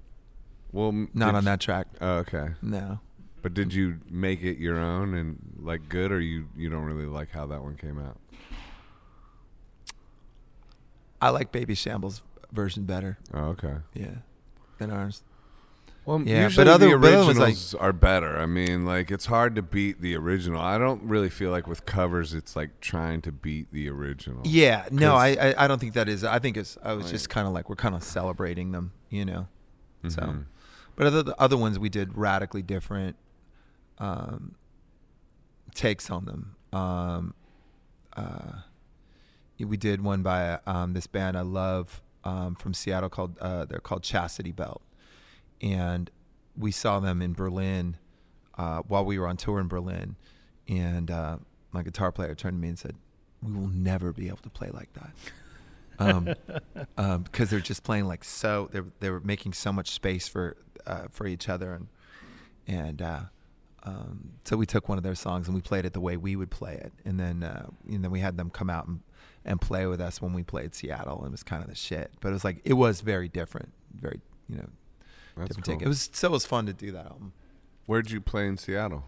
Well, 0.72 0.90
m- 0.90 1.10
not 1.14 1.28
did 1.28 1.36
on 1.36 1.44
you- 1.44 1.46
that 1.46 1.60
track 1.60 1.88
Oh, 2.02 2.18
okay. 2.18 2.50
no 2.62 3.00
But 3.42 3.54
did 3.54 3.74
you 3.74 4.00
make 4.10 4.42
it 4.44 4.58
your 4.58 4.78
own 4.80 5.14
and 5.14 5.38
like 5.60 5.88
good, 5.90 6.12
or 6.12 6.20
you 6.20 6.48
you 6.56 6.70
don't 6.70 6.84
really 6.86 7.06
like 7.06 7.30
how 7.32 7.46
that 7.48 7.62
one 7.64 7.76
came 7.76 8.00
out? 8.00 8.18
i 11.22 11.30
like 11.30 11.52
Babyshambles 11.52 12.22
version 12.52 12.84
better 12.84 13.18
Oh, 13.34 13.46
okay. 13.50 13.76
yeah 13.94 14.16
than 14.78 14.92
ours 14.92 15.24
Well, 16.08 16.22
Yeah, 16.22 16.50
but 16.56 16.70
other- 16.70 16.90
the 16.90 16.98
but 16.98 17.08
other 17.14 17.18
ones, 17.26 17.38
originals 17.38 17.74
like- 17.74 17.84
are 17.84 17.92
better. 17.92 18.38
I 18.38 18.46
mean, 18.46 18.86
like 18.86 19.12
it's 19.12 19.26
hard 19.26 19.56
to 19.56 19.62
beat 19.62 20.00
the 20.02 20.16
original. 20.16 20.62
I 20.62 20.78
don't 20.78 21.04
really 21.04 21.30
feel 21.30 21.52
like 21.52 21.68
with 21.68 21.86
covers, 21.86 22.34
it's 22.34 22.56
like 22.56 22.80
trying 22.80 23.22
to 23.24 23.32
beat 23.34 23.74
the 23.74 23.90
original. 23.90 24.42
yeah 24.46 24.88
no, 24.90 25.16
I, 25.16 25.28
I 25.32 25.66
i 25.66 25.68
don't 25.68 25.80
think 25.80 25.94
that 25.96 26.08
is 26.08 26.24
i 26.24 26.40
think 26.40 26.56
it's 26.56 26.78
i 26.82 26.94
was 26.94 27.04
Like- 27.06 27.12
just 27.14 27.30
kind 27.30 27.46
of 27.46 27.52
like 27.54 27.68
we're 27.70 27.76
kind 27.76 27.94
of 27.94 28.04
celebrating 28.04 28.72
them 28.72 28.94
you 29.10 29.26
know 29.26 29.48
so 30.08 30.22
Mhm. 30.22 30.46
But 30.96 31.08
other 31.08 31.24
the 31.24 31.36
other 31.42 31.58
ones 31.58 31.78
we 31.78 31.90
did 31.90 32.18
radically 32.18 32.62
different 32.64 33.18
um, 34.00 34.56
takes 35.76 36.10
on 36.10 36.26
them. 36.26 36.56
Um, 36.72 37.34
uh, 38.16 38.62
we 39.60 39.76
did 39.78 40.02
one 40.02 40.22
by 40.24 40.60
um, 40.66 40.94
this 40.94 41.06
band 41.08 41.38
I 41.38 41.42
love 41.42 42.02
um, 42.24 42.56
from 42.56 42.74
Seattle 42.74 43.10
called 43.10 43.38
uh, 43.40 43.66
they're 43.66 43.80
called 43.80 44.04
Chastity 44.04 44.52
Belt, 44.52 44.82
and 45.62 46.10
we 46.58 46.72
saw 46.72 47.00
them 47.00 47.22
in 47.22 47.34
Berlin 47.34 47.98
uh, 48.58 48.82
while 48.88 49.06
we 49.06 49.20
were 49.20 49.28
on 49.28 49.38
tour 49.38 49.60
in 49.60 49.68
Berlin, 49.68 50.16
and 50.68 51.12
uh, 51.12 51.38
my 51.72 51.84
guitar 51.84 52.12
player 52.12 52.36
turned 52.36 52.58
to 52.58 52.62
me 52.62 52.70
and 52.70 52.80
said, 52.80 52.96
"We 53.42 53.54
will 53.54 53.68
never 53.68 54.12
be 54.12 54.28
able 54.28 54.38
to 54.38 54.50
play 54.50 54.70
like 54.70 54.92
that." 54.94 55.12
um, 56.00 56.34
um, 56.98 57.24
because 57.24 57.50
they're 57.50 57.60
just 57.60 57.84
playing 57.84 58.06
like 58.06 58.24
so 58.24 58.70
they're 58.72 58.86
they 59.00 59.10
were 59.10 59.20
making 59.20 59.54
so 59.54 59.72
much 59.72 59.92
space 59.92 60.28
for 60.28 60.58
uh, 60.86 61.08
for 61.12 61.28
each 61.28 61.50
other 61.50 61.74
and 61.74 61.88
and 62.68 63.02
uh, 63.02 63.22
um, 63.84 64.32
so 64.44 64.58
we 64.58 64.66
took 64.66 64.90
one 64.90 64.98
of 64.98 65.04
their 65.04 65.16
songs 65.16 65.48
and 65.48 65.56
we 65.56 65.62
played 65.62 65.86
it 65.86 65.94
the 65.94 66.02
way 66.02 66.18
we 66.18 66.36
would 66.36 66.52
play 66.52 66.74
it 66.76 66.94
and 67.06 67.20
then 67.20 67.44
uh, 67.44 67.68
and 67.88 68.04
then 68.04 68.12
we 68.12 68.20
had 68.20 68.38
them 68.38 68.50
come 68.50 68.70
out 68.70 68.88
and, 68.88 69.02
and 69.46 69.62
play 69.62 69.86
with 69.86 70.02
us 70.02 70.22
when 70.22 70.34
we 70.34 70.44
played 70.44 70.74
Seattle 70.74 71.20
and 71.20 71.28
it 71.28 71.32
was 71.32 71.44
kind 71.44 71.64
of 71.64 71.70
the 71.70 71.76
shit 71.76 72.12
but 72.22 72.30
it 72.30 72.34
was 72.34 72.44
like 72.44 72.62
it 72.64 72.74
was 72.74 73.02
very 73.02 73.28
different 73.28 73.74
very 73.94 74.20
you 74.48 74.58
know 74.58 74.70
That's 75.38 75.56
different 75.56 75.66
cool. 75.66 75.76
take 75.78 75.86
it 75.86 75.88
was 75.88 76.10
so 76.12 76.28
it 76.28 76.32
was 76.32 76.46
fun 76.46 76.66
to 76.66 76.74
do 76.74 76.92
that 76.92 77.06
album 77.06 77.34
Where'd 77.86 78.12
you 78.12 78.20
play 78.20 78.48
in 78.48 78.58
Seattle, 78.58 79.06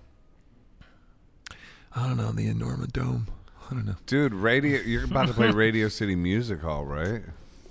I 1.94 2.08
don't 2.08 2.16
know 2.16 2.32
the 2.32 2.48
Enorma 2.48 2.92
Dome 2.92 3.28
I 3.70 3.74
don't 3.74 3.86
know 3.86 3.96
dude? 4.06 4.34
Radio. 4.34 4.82
You're 4.86 5.04
about 5.04 5.28
to 5.28 5.34
play 5.34 5.52
Radio 5.52 5.90
City 5.90 6.16
Music 6.16 6.62
Hall, 6.62 6.86
right? 6.86 7.22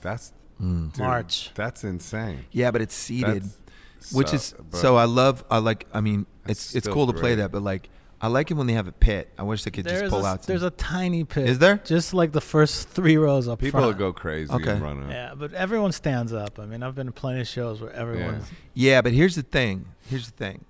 That's 0.00 0.32
hmm. 0.58 0.88
dude, 0.88 0.98
March. 0.98 1.50
That's 1.54 1.82
insane. 1.84 2.44
yeah 2.52 2.70
but 2.70 2.82
it's 2.82 2.94
seated 2.94 3.44
That's 3.44 4.12
which 4.12 4.28
so- 4.28 4.34
is 4.34 4.54
so 4.72 4.96
I 4.96 5.04
love 5.04 5.44
I 5.50 5.58
like 5.58 5.86
I 5.94 6.00
mean 6.00 6.26
it's 6.46 6.74
it's 6.74 6.84
still 6.84 6.94
cool 6.94 7.06
to 7.06 7.12
play 7.12 7.36
that 7.36 7.50
but 7.50 7.62
like 7.62 7.88
I 8.20 8.26
like 8.26 8.50
it 8.50 8.54
when 8.54 8.66
they 8.66 8.72
have 8.72 8.88
a 8.88 8.92
pit 8.92 9.32
I 9.38 9.44
wish 9.44 9.62
they 9.62 9.70
could 9.70 9.86
just 9.86 10.06
pull 10.10 10.24
a, 10.26 10.28
out 10.28 10.44
some- 10.44 10.48
there's 10.52 10.64
a 10.64 10.70
tiny 10.70 11.22
pit. 11.24 11.48
Is 11.48 11.58
there? 11.60 11.76
Just 11.84 12.12
like 12.12 12.32
the 12.32 12.40
first 12.40 12.88
three 12.88 13.16
rows 13.16 13.46
up 13.46 13.60
here. 13.60 13.68
people 13.68 13.80
will 13.80 13.88
front. 13.90 13.98
go 13.98 14.12
crazy 14.12 14.52
Okay. 14.52 14.72
and 14.72 14.82
run 14.82 15.04
up. 15.04 15.10
Yeah, 15.10 15.34
but 15.36 15.52
everyone 15.54 15.92
stands 15.92 16.32
up. 16.32 16.58
I 16.58 16.66
mean, 16.66 16.82
I've 16.82 16.94
been 16.96 17.06
to 17.06 17.12
plenty 17.12 17.40
of 17.42 17.46
shows 17.48 17.80
where 17.80 17.92
everyone's. 17.92 18.44
Yeah, 18.74 19.02
but 19.02 19.12
here's 19.12 19.36
the 19.36 19.42
thing. 19.42 19.86
Here's 20.08 20.26
the 20.30 20.36
thing. 20.36 20.64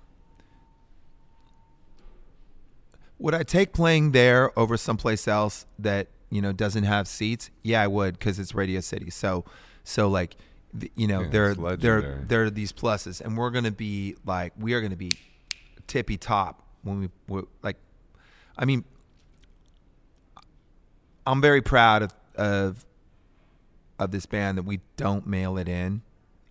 Would 3.17 3.33
I 3.33 3.43
take 3.43 3.73
playing 3.73 4.11
there 4.11 4.57
over 4.57 4.77
someplace 4.77 5.27
else 5.27 5.65
that 5.77 6.07
you 6.29 6.41
know 6.41 6.51
doesn't 6.53 6.83
have 6.83 7.07
seats? 7.07 7.49
Yeah, 7.63 7.81
I 7.81 7.87
would 7.87 8.17
because 8.17 8.39
it's 8.39 8.55
Radio 8.55 8.79
City. 8.79 9.09
So, 9.09 9.43
so 9.83 10.07
like, 10.07 10.35
th- 10.79 10.91
you 10.95 11.07
know, 11.07 11.21
Yeah, 11.23 11.29
there, 11.29 11.55
there, 11.75 12.23
there 12.27 12.43
are 12.43 12.49
these 12.49 12.71
pluses, 12.71 13.19
and 13.19 13.37
we're 13.37 13.49
gonna 13.49 13.71
be 13.71 14.15
like, 14.25 14.53
we 14.57 14.73
are 14.73 14.81
gonna 14.81 14.95
be 14.95 15.11
tippy 15.87 16.17
top 16.17 16.61
when 16.83 16.99
we 16.99 17.09
we're, 17.27 17.43
like. 17.61 17.77
I 18.57 18.65
mean, 18.65 18.83
I'm 21.25 21.41
very 21.41 21.61
proud 21.61 22.03
of 22.03 22.13
of 22.35 22.85
of 23.99 24.11
this 24.11 24.25
band 24.25 24.57
that 24.57 24.63
we 24.63 24.79
don't 24.97 25.27
mail 25.27 25.57
it 25.57 25.67
in, 25.67 26.01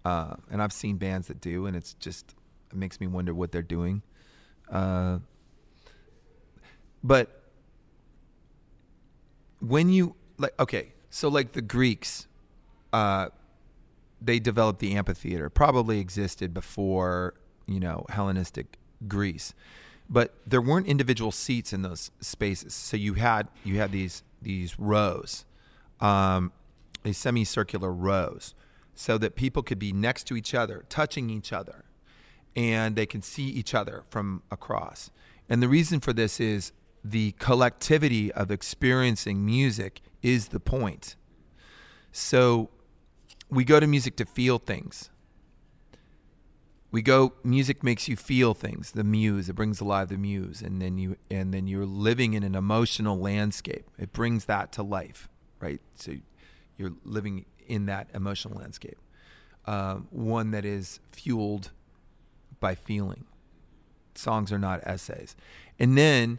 uh, 0.05 0.37
and 0.51 0.62
I've 0.62 0.73
seen 0.73 0.97
bands 0.97 1.29
that 1.29 1.41
do, 1.41 1.67
and 1.67 1.77
it's 1.77 1.95
just 1.95 2.35
it 2.71 2.77
makes 2.77 3.01
me 3.01 3.07
wonder 3.07 3.35
what 3.35 3.53
they're 3.53 3.62
doing. 3.62 4.03
Uh, 4.71 5.19
but 7.03 7.43
when 9.61 9.88
you 9.88 10.14
like, 10.37 10.59
okay, 10.61 10.93
so 11.11 11.29
like 11.29 11.53
the 11.53 11.62
Greeks, 11.62 12.27
uh, 12.93 13.29
they 14.21 14.38
developed 14.38 14.81
the 14.81 14.95
amphitheater. 14.95 15.49
Probably 15.49 16.01
existed 16.01 16.53
before 16.53 17.35
you 17.67 17.81
know 17.81 18.05
Hellenistic 18.11 18.79
Greece, 19.07 19.55
but 20.09 20.35
there 20.47 20.62
weren't 20.62 20.87
individual 20.87 21.33
seats 21.33 21.73
in 21.73 21.83
those 21.83 22.11
spaces. 22.21 22.75
So 22.75 22.97
you 22.97 23.14
had 23.14 23.49
you 23.64 23.79
had 23.79 23.92
these 23.92 24.23
these 24.40 24.79
rows, 24.79 25.44
um, 26.01 26.53
these 27.03 27.18
semicircular 27.18 27.92
rows, 27.92 28.55
so 28.94 29.18
that 29.18 29.37
people 29.37 29.62
could 29.62 29.79
be 29.79 29.92
next 29.92 30.25
to 30.25 30.37
each 30.37 30.55
other, 30.55 30.85
touching 30.88 31.31
each 31.31 31.53
other, 31.53 31.85
and 32.57 32.97
they 32.97 33.07
can 33.07 33.23
see 33.23 33.44
each 33.44 33.75
other 33.75 34.03
from 34.09 34.42
across. 34.51 35.11
And 35.49 35.62
the 35.62 35.68
reason 35.68 36.01
for 36.01 36.12
this 36.12 36.40
is 36.40 36.73
the 37.05 37.33
collectivity 37.33 38.33
of 38.33 38.51
experiencing 38.51 39.44
music 39.44 40.01
is 40.23 40.49
the 40.49 40.61
point. 40.61 41.16
So 42.12 42.71
we 43.49 43.64
go 43.64 43.81
to 43.81 43.87
music 43.87 44.16
to 44.16 44.27
feel 44.27 44.59
things. 44.59 45.11
We 46.90 47.03
go 47.03 47.35
music 47.44 47.83
makes 47.83 48.09
you 48.09 48.16
feel 48.16 48.55
things, 48.55 48.92
the 48.92 49.05
muse, 49.05 49.48
it 49.48 49.55
brings 49.55 49.81
alive 49.81 50.09
the 50.09 50.16
muse 50.16 50.62
and 50.62 50.81
then 50.81 50.96
you 50.96 51.16
and 51.31 51.53
then 51.53 51.66
you're 51.66 51.85
living 51.85 52.33
in 52.33 52.42
an 52.42 52.55
emotional 52.55 53.18
landscape. 53.18 53.87
It 53.98 54.12
brings 54.12 54.46
that 54.46 54.72
to 54.72 54.83
life, 54.83 55.29
right? 55.61 55.81
So 55.96 56.14
you're 56.79 56.94
living 57.05 57.44
in 57.66 57.87
that 57.87 58.09
emotional 58.14 58.59
landscape. 58.59 58.98
Um, 59.66 60.09
one 60.11 60.51
that 60.53 60.64
is 60.64 61.01
fueled 61.12 61.70
by 62.59 62.74
feeling. 62.74 63.24
songs 64.14 64.51
are 64.51 64.59
not 64.59 64.81
essays. 64.85 65.37
And 65.79 65.96
then 65.96 66.38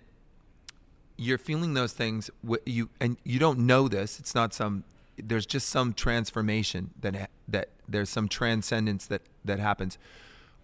you're 1.16 1.38
feeling 1.38 1.74
those 1.76 1.94
things 1.94 2.32
you 2.66 2.90
and 3.00 3.18
you 3.24 3.38
don't 3.38 3.60
know 3.60 3.88
this. 3.88 4.20
It's 4.20 4.34
not 4.34 4.54
some 4.54 4.84
there's 5.18 5.46
just 5.46 5.70
some 5.70 5.94
transformation 5.94 6.92
that 7.02 7.30
that 7.48 7.70
there's 7.88 8.10
some 8.10 8.28
transcendence 8.28 9.06
that 9.08 9.22
that 9.46 9.60
happens 9.60 9.98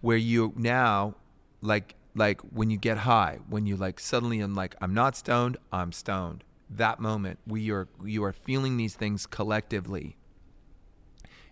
where 0.00 0.16
you 0.16 0.52
now 0.56 1.14
like 1.60 1.94
like 2.14 2.40
when 2.42 2.70
you 2.70 2.76
get 2.78 2.98
high, 2.98 3.38
when 3.48 3.66
you 3.66 3.76
like 3.76 4.00
suddenly 4.00 4.40
I'm 4.40 4.54
like 4.54 4.74
I'm 4.80 4.94
not 4.94 5.16
stoned, 5.16 5.56
I'm 5.72 5.92
stoned. 5.92 6.44
That 6.70 6.98
moment 7.00 7.38
we 7.46 7.70
are 7.70 7.88
you 8.04 8.24
are 8.24 8.32
feeling 8.32 8.76
these 8.76 8.94
things 8.94 9.26
collectively. 9.26 10.16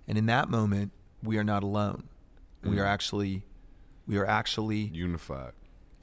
And 0.07 0.18
in 0.18 0.26
that 0.26 0.48
moment, 0.50 0.92
we 1.22 1.38
are 1.38 1.44
not 1.44 1.62
alone. 1.62 2.04
We 2.62 2.78
are 2.78 2.85
Mm. 2.85 2.88
actually 2.88 3.44
we 4.07 4.18
are 4.18 4.26
actually 4.26 4.80
Unified. 4.92 5.52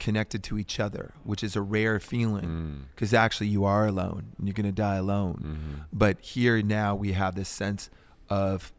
connected 0.00 0.42
to 0.42 0.58
each 0.58 0.80
other, 0.80 1.14
which 1.22 1.44
is 1.44 1.54
a 1.54 1.62
rare 1.62 2.00
feeling 2.00 2.44
Mm. 2.48 2.94
because 2.94 3.14
actually 3.14 3.46
you 3.46 3.64
are 3.64 3.86
alone 3.86 4.32
and 4.38 4.48
you're 4.48 4.54
going 4.54 4.66
to 4.66 4.72
die 4.72 4.96
alone. 4.96 5.36
Mhm. 5.80 5.84
But 5.92 6.20
here 6.20 6.60
now 6.62 6.96
we 6.96 7.12
have 7.12 7.36
this 7.36 7.48
sense 7.48 7.90
of 8.28 8.72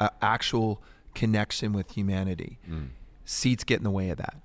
uh, 0.00 0.10
actual 0.22 0.80
connection 1.14 1.72
with 1.72 1.90
humanity. 1.96 2.60
Mm. 2.70 2.90
Seats 3.30 3.62
get 3.62 3.76
in 3.76 3.84
the 3.84 3.90
way 3.90 4.08
of 4.08 4.16
that. 4.16 4.40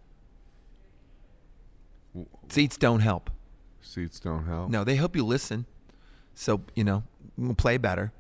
Seats 2.49 2.75
don't 2.75 2.99
help. 2.99 3.29
Seats 3.79 4.19
don't 4.19 4.45
help. 4.45 4.69
No, 4.69 4.83
they 4.83 4.97
help 4.97 5.15
you 5.15 5.23
listen. 5.23 5.65
So, 6.35 6.63
you 6.75 6.83
know, 6.83 7.03
we'll 7.37 7.53
play 7.53 7.77
better. 7.77 8.11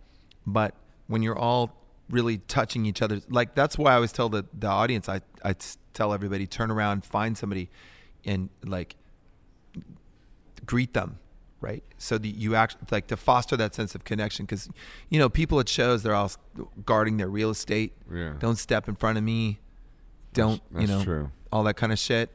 But 0.47 0.73
when 1.07 1.21
you're 1.21 1.37
all 1.37 1.75
really 2.09 2.37
touching 2.37 2.85
each 2.85 3.01
other, 3.01 3.19
like 3.27 3.55
that's 3.55 3.77
why 3.77 3.91
I 3.91 3.95
always 3.95 4.13
tell 4.13 4.29
the, 4.29 4.45
the 4.57 4.67
audience, 4.67 5.09
I, 5.09 5.19
I 5.43 5.55
tell 5.93 6.13
everybody, 6.13 6.47
turn 6.47 6.71
around, 6.71 7.03
find 7.03 7.37
somebody 7.37 7.69
and 8.23 8.47
like 8.63 8.95
greet 10.65 10.93
them. 10.93 11.19
Right. 11.59 11.83
So 11.97 12.17
that 12.17 12.25
you 12.25 12.55
act 12.55 12.89
like 12.89 13.07
to 13.07 13.17
foster 13.17 13.57
that 13.57 13.75
sense 13.75 13.95
of 13.95 14.05
connection. 14.05 14.47
Cause 14.47 14.69
you 15.09 15.19
know, 15.19 15.27
people 15.27 15.59
at 15.59 15.67
shows, 15.67 16.03
they're 16.03 16.15
all 16.15 16.31
guarding 16.85 17.17
their 17.17 17.29
real 17.29 17.49
estate. 17.49 17.91
Yeah. 18.09 18.35
Don't 18.39 18.57
step 18.57 18.87
in 18.87 18.95
front 18.95 19.17
of 19.17 19.25
me. 19.25 19.59
Don't, 20.33 20.61
That's 20.71 20.81
you 20.89 20.95
know, 20.95 21.03
true. 21.03 21.31
all 21.51 21.63
that 21.63 21.75
kind 21.75 21.91
of 21.91 21.99
shit. 21.99 22.29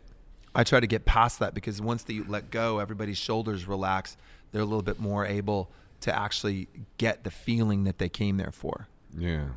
I 0.55 0.65
try 0.65 0.81
to 0.81 0.87
get 0.87 1.05
past 1.05 1.39
that 1.41 1.55
because 1.55 1.81
once 1.81 2.03
that 2.05 2.15
you 2.15 2.25
let 2.27 2.51
go, 2.51 2.79
everybody's 2.79 3.19
shoulders 3.19 3.67
relax. 3.69 4.17
They're 4.51 4.63
a 4.63 4.65
little 4.65 4.83
bit 4.83 4.99
more 4.99 5.27
able 5.27 5.71
to 6.01 6.17
actually 6.17 6.69
get 6.97 7.25
the 7.25 7.31
feeling 7.31 7.85
that 7.85 7.99
they 7.99 8.09
came 8.09 8.37
there 8.39 8.53
for. 8.53 8.89
Yeah. 9.17 9.49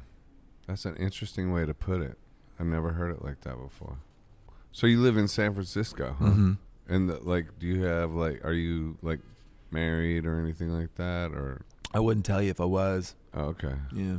That's 0.68 0.86
an 0.86 0.96
interesting 0.98 1.52
way 1.52 1.66
to 1.66 1.74
put 1.74 2.02
it. 2.02 2.18
I've 2.60 2.66
never 2.68 2.92
heard 2.94 3.12
it 3.12 3.24
like 3.24 3.42
that 3.42 3.58
before. 3.62 3.98
So 4.72 4.86
you 4.88 5.00
live 5.02 5.18
in 5.18 5.28
San 5.28 5.54
Francisco, 5.54 6.16
huh? 6.20 6.26
Mhm. 6.26 6.58
And 6.88 7.10
the, 7.10 7.20
like, 7.20 7.60
do 7.60 7.68
you 7.68 7.84
have 7.84 8.12
like, 8.14 8.44
are 8.46 8.54
you 8.54 8.98
like 9.02 9.20
married 9.72 10.26
or 10.26 10.40
anything 10.40 10.70
like 10.70 10.96
that, 10.96 11.32
or? 11.32 11.62
I 11.94 12.00
wouldn't 12.00 12.26
tell 12.26 12.42
you 12.42 12.52
if 12.52 12.62
I 12.62 12.66
was. 12.66 13.16
Oh, 13.34 13.46
okay. 13.46 13.74
Yeah. 13.94 14.18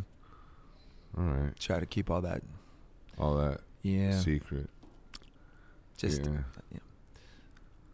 All 1.16 1.24
right. 1.24 1.58
Try 1.58 1.80
to 1.80 1.86
keep 1.86 2.10
all 2.10 2.20
that. 2.22 2.42
All 3.18 3.36
that 3.36 3.60
Yeah. 3.82 4.18
secret. 4.18 4.68
Just, 5.96 6.24
yeah. 6.24 6.78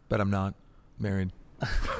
but 0.07 0.19
I'm 0.21 0.29
not 0.31 0.55
married. 0.99 1.31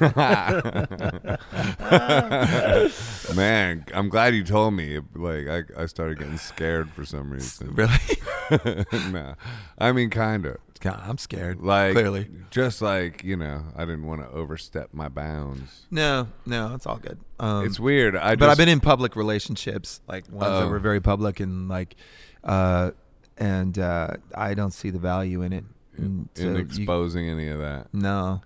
Man, 3.34 3.84
I'm 3.94 4.08
glad 4.08 4.34
you 4.34 4.42
told 4.44 4.74
me. 4.74 5.00
Like, 5.14 5.48
I, 5.48 5.62
I 5.82 5.86
started 5.86 6.18
getting 6.18 6.38
scared 6.38 6.90
for 6.90 7.04
some 7.04 7.30
reason. 7.30 7.74
Really? 7.74 8.84
nah, 9.12 9.34
I 9.78 9.92
mean, 9.92 10.10
kind 10.10 10.46
of. 10.46 10.56
I'm 10.84 11.18
scared. 11.18 11.60
Like, 11.60 11.92
Clearly. 11.92 12.26
just 12.50 12.80
like 12.80 13.22
you 13.22 13.36
know, 13.36 13.64
I 13.76 13.80
didn't 13.84 14.06
want 14.06 14.22
to 14.22 14.30
overstep 14.30 14.94
my 14.94 15.08
bounds. 15.08 15.86
No, 15.90 16.28
no, 16.46 16.74
it's 16.74 16.86
all 16.86 16.96
good. 16.96 17.18
Um, 17.38 17.66
it's 17.66 17.78
weird. 17.78 18.16
I 18.16 18.30
but 18.30 18.46
just, 18.46 18.50
I've 18.52 18.56
been 18.56 18.70
in 18.70 18.80
public 18.80 19.14
relationships, 19.14 20.00
like 20.08 20.24
ones 20.30 20.40
that 20.50 20.62
Oh. 20.64 20.68
were 20.68 20.78
very 20.78 21.00
public 21.00 21.38
and 21.38 21.68
like, 21.68 21.96
uh, 22.44 22.92
and 23.40 23.76
uh, 23.78 24.10
I 24.34 24.54
don't 24.54 24.70
see 24.72 24.90
the 24.90 24.98
value 25.00 25.42
in 25.42 25.52
it. 25.52 25.64
And 25.96 26.28
so 26.34 26.42
in 26.44 26.54
you- 26.54 26.60
exposing 26.60 27.28
any 27.28 27.48
of 27.48 27.58
that. 27.58 27.92
no. 27.92 28.42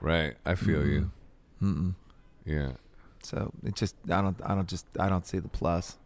Right. 0.00 0.34
I 0.46 0.54
feel 0.54 0.86
you. 0.86 1.10
Mm-mm. 1.62 1.94
Yeah. 2.44 2.72
So 3.22 3.52
it 3.64 3.74
just 3.74 3.96
I 4.10 4.22
don't 4.22 4.36
I 4.44 4.54
don't 4.54 4.68
just 4.68 4.86
I 4.98 5.08
don't 5.08 5.26
see 5.26 5.38
the 5.40 5.48
plus. 5.48 5.96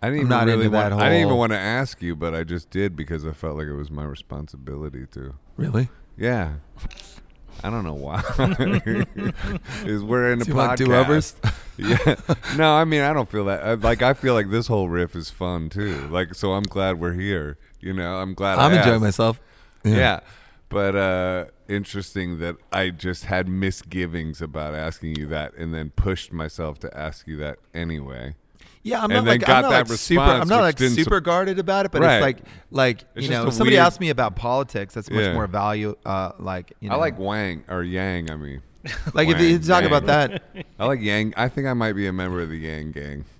I 0.00 0.10
didn't 0.10 0.30
I'm 0.32 0.42
even 0.48 0.58
really 0.58 0.68
want, 0.68 0.90
that 0.90 1.00
I 1.00 1.08
didn't 1.08 1.26
even 1.26 1.36
want 1.38 1.52
to 1.52 1.58
ask 1.58 2.00
you, 2.00 2.14
but 2.14 2.34
I 2.34 2.44
just 2.44 2.70
did 2.70 2.94
because 2.94 3.26
I 3.26 3.32
felt 3.32 3.56
like 3.56 3.66
it 3.66 3.72
was 3.74 3.90
my 3.90 4.04
responsibility 4.04 5.06
to. 5.12 5.34
Really? 5.56 5.88
Yeah. 6.16 6.54
I 7.64 7.70
don't 7.70 7.82
know 7.84 7.94
why. 7.94 8.22
Is 9.84 10.02
we're 10.02 10.32
in 10.32 10.42
a 10.42 10.44
you 10.44 10.54
podcast. 10.54 10.76
do-overs? 10.76 11.34
Yeah. 11.76 12.16
No, 12.56 12.74
I 12.74 12.84
mean 12.84 13.00
I 13.02 13.12
don't 13.12 13.28
feel 13.28 13.44
that. 13.46 13.62
I- 13.64 13.74
Like 13.74 14.02
I 14.02 14.14
feel 14.14 14.34
like 14.34 14.50
this 14.50 14.66
whole 14.68 14.88
riff 14.88 15.14
is 15.16 15.30
fun 15.30 15.68
too. 15.70 16.06
Like 16.08 16.34
so, 16.34 16.52
I'm 16.54 16.62
glad 16.64 17.00
we're 17.00 17.14
here. 17.14 17.58
You 17.80 17.92
know, 17.92 18.16
I'm 18.16 18.34
glad. 18.34 18.58
I'm 18.58 18.72
I 18.72 18.76
enjoying 18.78 18.94
asked. 18.96 19.02
myself. 19.02 19.40
Yeah. 19.84 20.20
But 20.68 20.96
uh 20.96 21.44
interesting 21.68 22.38
that 22.40 22.56
I 22.72 22.90
just 22.90 23.24
had 23.24 23.48
misgivings 23.48 24.40
about 24.42 24.74
asking 24.74 25.16
you 25.16 25.26
that 25.28 25.54
and 25.56 25.72
then 25.74 25.90
pushed 25.96 26.32
myself 26.32 26.78
to 26.80 26.96
ask 26.96 27.26
you 27.26 27.36
that 27.38 27.58
anyway. 27.74 28.34
Yeah, 28.82 29.02
I'm 29.02 29.08
not 29.10 29.24
like 29.24 29.40
got 29.40 29.48
I'm 29.48 29.62
not 29.62 29.70
that 29.70 29.88
like 29.90 29.98
super. 29.98 30.20
I'm 30.20 30.46
not 30.48 30.60
like 30.60 30.78
super 30.78 31.16
sup- 31.16 31.22
guarded 31.24 31.58
about 31.58 31.86
it, 31.86 31.92
but 31.92 32.02
Right. 32.02 32.16
it's 32.16 32.22
like 32.22 32.38
like 32.70 33.04
It's 33.14 33.24
you 33.24 33.30
know, 33.30 33.46
if 33.46 33.54
somebody 33.54 33.76
weird- 33.76 33.86
asked 33.86 33.98
me 34.00 34.10
about 34.10 34.36
politics, 34.36 34.92
that's 34.94 35.10
much 35.10 35.22
Yeah. 35.24 35.32
more 35.32 35.46
value. 35.46 35.96
Uh, 36.04 36.32
like 36.38 36.72
you 36.80 36.88
know, 36.90 36.96
I 36.96 36.98
like 36.98 37.18
Wang 37.18 37.64
or 37.68 37.82
Yang, 37.82 38.30
I 38.30 38.36
mean. 38.36 38.60
like 39.14 39.28
if 39.28 39.40
you 39.40 39.58
talk 39.58 39.84
about 39.84 40.06
that. 40.06 40.42
I 40.78 40.86
like 40.86 41.00
Yang. 41.00 41.34
I 41.36 41.48
think 41.48 41.66
I 41.66 41.72
might 41.74 41.94
be 41.94 42.06
a 42.06 42.12
member 42.12 42.40
of 42.40 42.48
the 42.50 42.58
Yang 42.58 42.92
gang. 42.92 43.24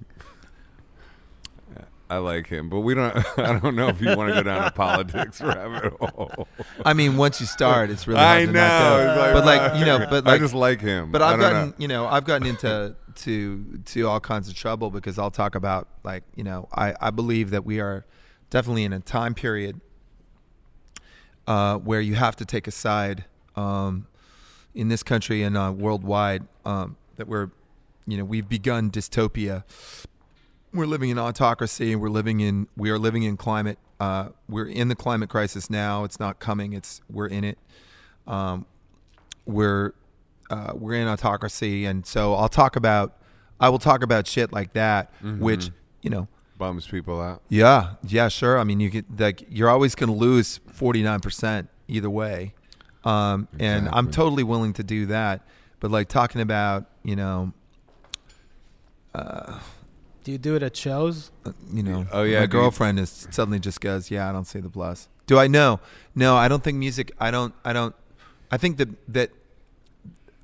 I 2.10 2.18
like 2.18 2.46
him, 2.46 2.68
but 2.68 2.80
we 2.80 2.94
don't. 2.94 3.16
I 3.38 3.58
don't 3.58 3.74
know 3.74 3.88
if 3.88 4.00
you 4.00 4.14
want 4.16 4.28
to 4.30 4.34
go 4.34 4.42
down 4.42 4.64
a 4.66 4.70
politics 4.70 5.40
rabbit 5.40 5.94
hole. 6.00 6.46
I 6.84 6.92
mean, 6.92 7.16
once 7.16 7.40
you 7.40 7.46
start, 7.46 7.90
it's 7.90 8.06
really 8.06 8.20
hard 8.20 8.42
I 8.42 8.46
to 8.46 8.52
know, 8.52 8.60
not 8.60 9.14
go. 9.14 9.20
like- 9.20 9.32
but 9.34 9.44
like 9.44 9.78
you 9.80 9.84
know, 9.86 10.06
but 10.10 10.26
I 10.26 10.32
like 10.32 10.40
just 10.40 10.54
like 10.54 10.80
him. 10.80 11.10
But 11.10 11.22
I 11.22 11.32
I've 11.32 11.40
gotten, 11.40 11.68
know. 11.70 11.74
you 11.78 11.88
know, 11.88 12.06
I've 12.06 12.24
gotten 12.24 12.46
into 12.46 12.94
to 13.16 13.80
to 13.86 14.06
all 14.06 14.20
kinds 14.20 14.48
of 14.48 14.54
trouble 14.54 14.90
because 14.90 15.18
I'll 15.18 15.30
talk 15.30 15.54
about 15.54 15.88
like, 16.04 16.24
you 16.36 16.44
know, 16.44 16.68
I 16.72 16.94
I 17.00 17.10
believe 17.10 17.50
that 17.50 17.64
we 17.64 17.80
are 17.80 18.04
definitely 18.50 18.84
in 18.84 18.92
a 18.92 19.00
time 19.00 19.34
period 19.34 19.80
uh, 21.46 21.78
where 21.78 22.00
you 22.00 22.14
have 22.14 22.36
to 22.36 22.44
take 22.44 22.66
a 22.66 22.70
side 22.70 23.24
um, 23.56 24.06
in 24.74 24.88
this 24.88 25.02
country 25.02 25.42
and 25.42 25.56
uh, 25.56 25.72
worldwide. 25.76 26.46
Um, 26.64 26.96
that 27.16 27.28
we're, 27.28 27.50
you 28.06 28.16
know, 28.16 28.24
we've 28.24 28.48
begun 28.48 28.90
dystopia. 28.90 29.64
We're 30.72 30.86
living 30.86 31.10
in 31.10 31.18
autocracy. 31.18 31.94
We're 31.94 32.08
living 32.08 32.40
in 32.40 32.66
we 32.76 32.90
are 32.90 32.98
living 32.98 33.22
in 33.22 33.36
climate. 33.36 33.78
Uh, 34.00 34.30
we're 34.48 34.66
in 34.66 34.88
the 34.88 34.96
climate 34.96 35.30
crisis 35.30 35.70
now. 35.70 36.02
It's 36.04 36.18
not 36.18 36.40
coming. 36.40 36.72
It's 36.72 37.00
we're 37.08 37.28
in 37.28 37.44
it. 37.44 37.58
Um, 38.26 38.66
we're 39.46 39.92
uh, 40.50 40.72
we're 40.74 40.94
in 40.94 41.06
autocracy, 41.06 41.84
and 41.84 42.04
so 42.04 42.34
I'll 42.34 42.48
talk 42.48 42.74
about 42.76 43.16
I 43.60 43.68
will 43.68 43.78
talk 43.78 44.02
about 44.02 44.26
shit 44.26 44.52
like 44.52 44.72
that, 44.72 45.12
which 45.22 45.70
you 46.02 46.10
know, 46.10 46.28
bums 46.58 46.86
people 46.86 47.20
out. 47.20 47.42
yeah, 47.48 47.94
yeah, 48.06 48.28
sure. 48.28 48.58
I 48.58 48.64
mean, 48.64 48.80
you 48.80 48.90
get 48.90 49.04
like 49.18 49.44
you're 49.48 49.70
always 49.70 49.94
going 49.94 50.10
to 50.10 50.16
lose 50.16 50.58
forty 50.72 51.02
nine 51.02 51.20
percent 51.20 51.68
either 51.86 52.10
way, 52.10 52.54
um, 53.04 53.48
and 53.58 53.88
I'm 53.92 54.10
totally 54.10 54.42
willing 54.42 54.72
to 54.74 54.82
do 54.82 55.06
that. 55.06 55.42
But 55.80 55.90
like 55.90 56.08
talking 56.08 56.40
about 56.40 56.86
you 57.02 57.16
know, 57.16 57.52
Do 60.24 60.32
you 60.32 60.38
do 60.38 60.56
it 60.56 60.62
at 60.62 60.76
shows? 60.76 61.30
uh, 61.44 61.52
you 61.72 61.82
know, 61.82 62.06
Oh, 62.12 62.22
yeah, 62.22 62.40
my 62.40 62.46
girlfriend 62.46 62.98
is 62.98 63.28
suddenly 63.30 63.58
just 63.60 63.80
goes, 63.80 64.10
yeah, 64.10 64.28
I 64.28 64.32
don't 64.32 64.46
see 64.46 64.60
the 64.60 64.70
plus. 64.70 65.08
Do 65.26 65.38
I 65.38 65.46
know? 65.48 65.80
No, 66.14 66.36
I 66.36 66.48
don't 66.48 66.62
think 66.62 66.78
music. 66.78 67.12
I 67.18 67.30
don't. 67.30 67.54
I 67.64 67.72
don't. 67.72 67.94
I 68.50 68.56
think 68.58 68.76
that 68.76 68.88
that 69.12 69.30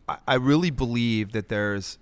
I, 0.08 0.16
I 0.26 0.34
really 0.34 0.70
believe 0.70 1.32
that 1.32 1.48
there's 1.50 1.98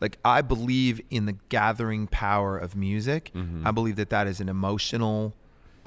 like 0.00 0.18
I 0.24 0.40
believe 0.42 1.00
in 1.10 1.26
the 1.26 1.34
gathering 1.48 2.06
power 2.08 2.58
of 2.58 2.74
music. 2.74 3.30
Mhm. 3.34 3.64
I 3.64 3.70
believe 3.70 3.94
that 3.96 4.10
that 4.10 4.26
is 4.26 4.40
an 4.40 4.48
emotional 4.48 5.34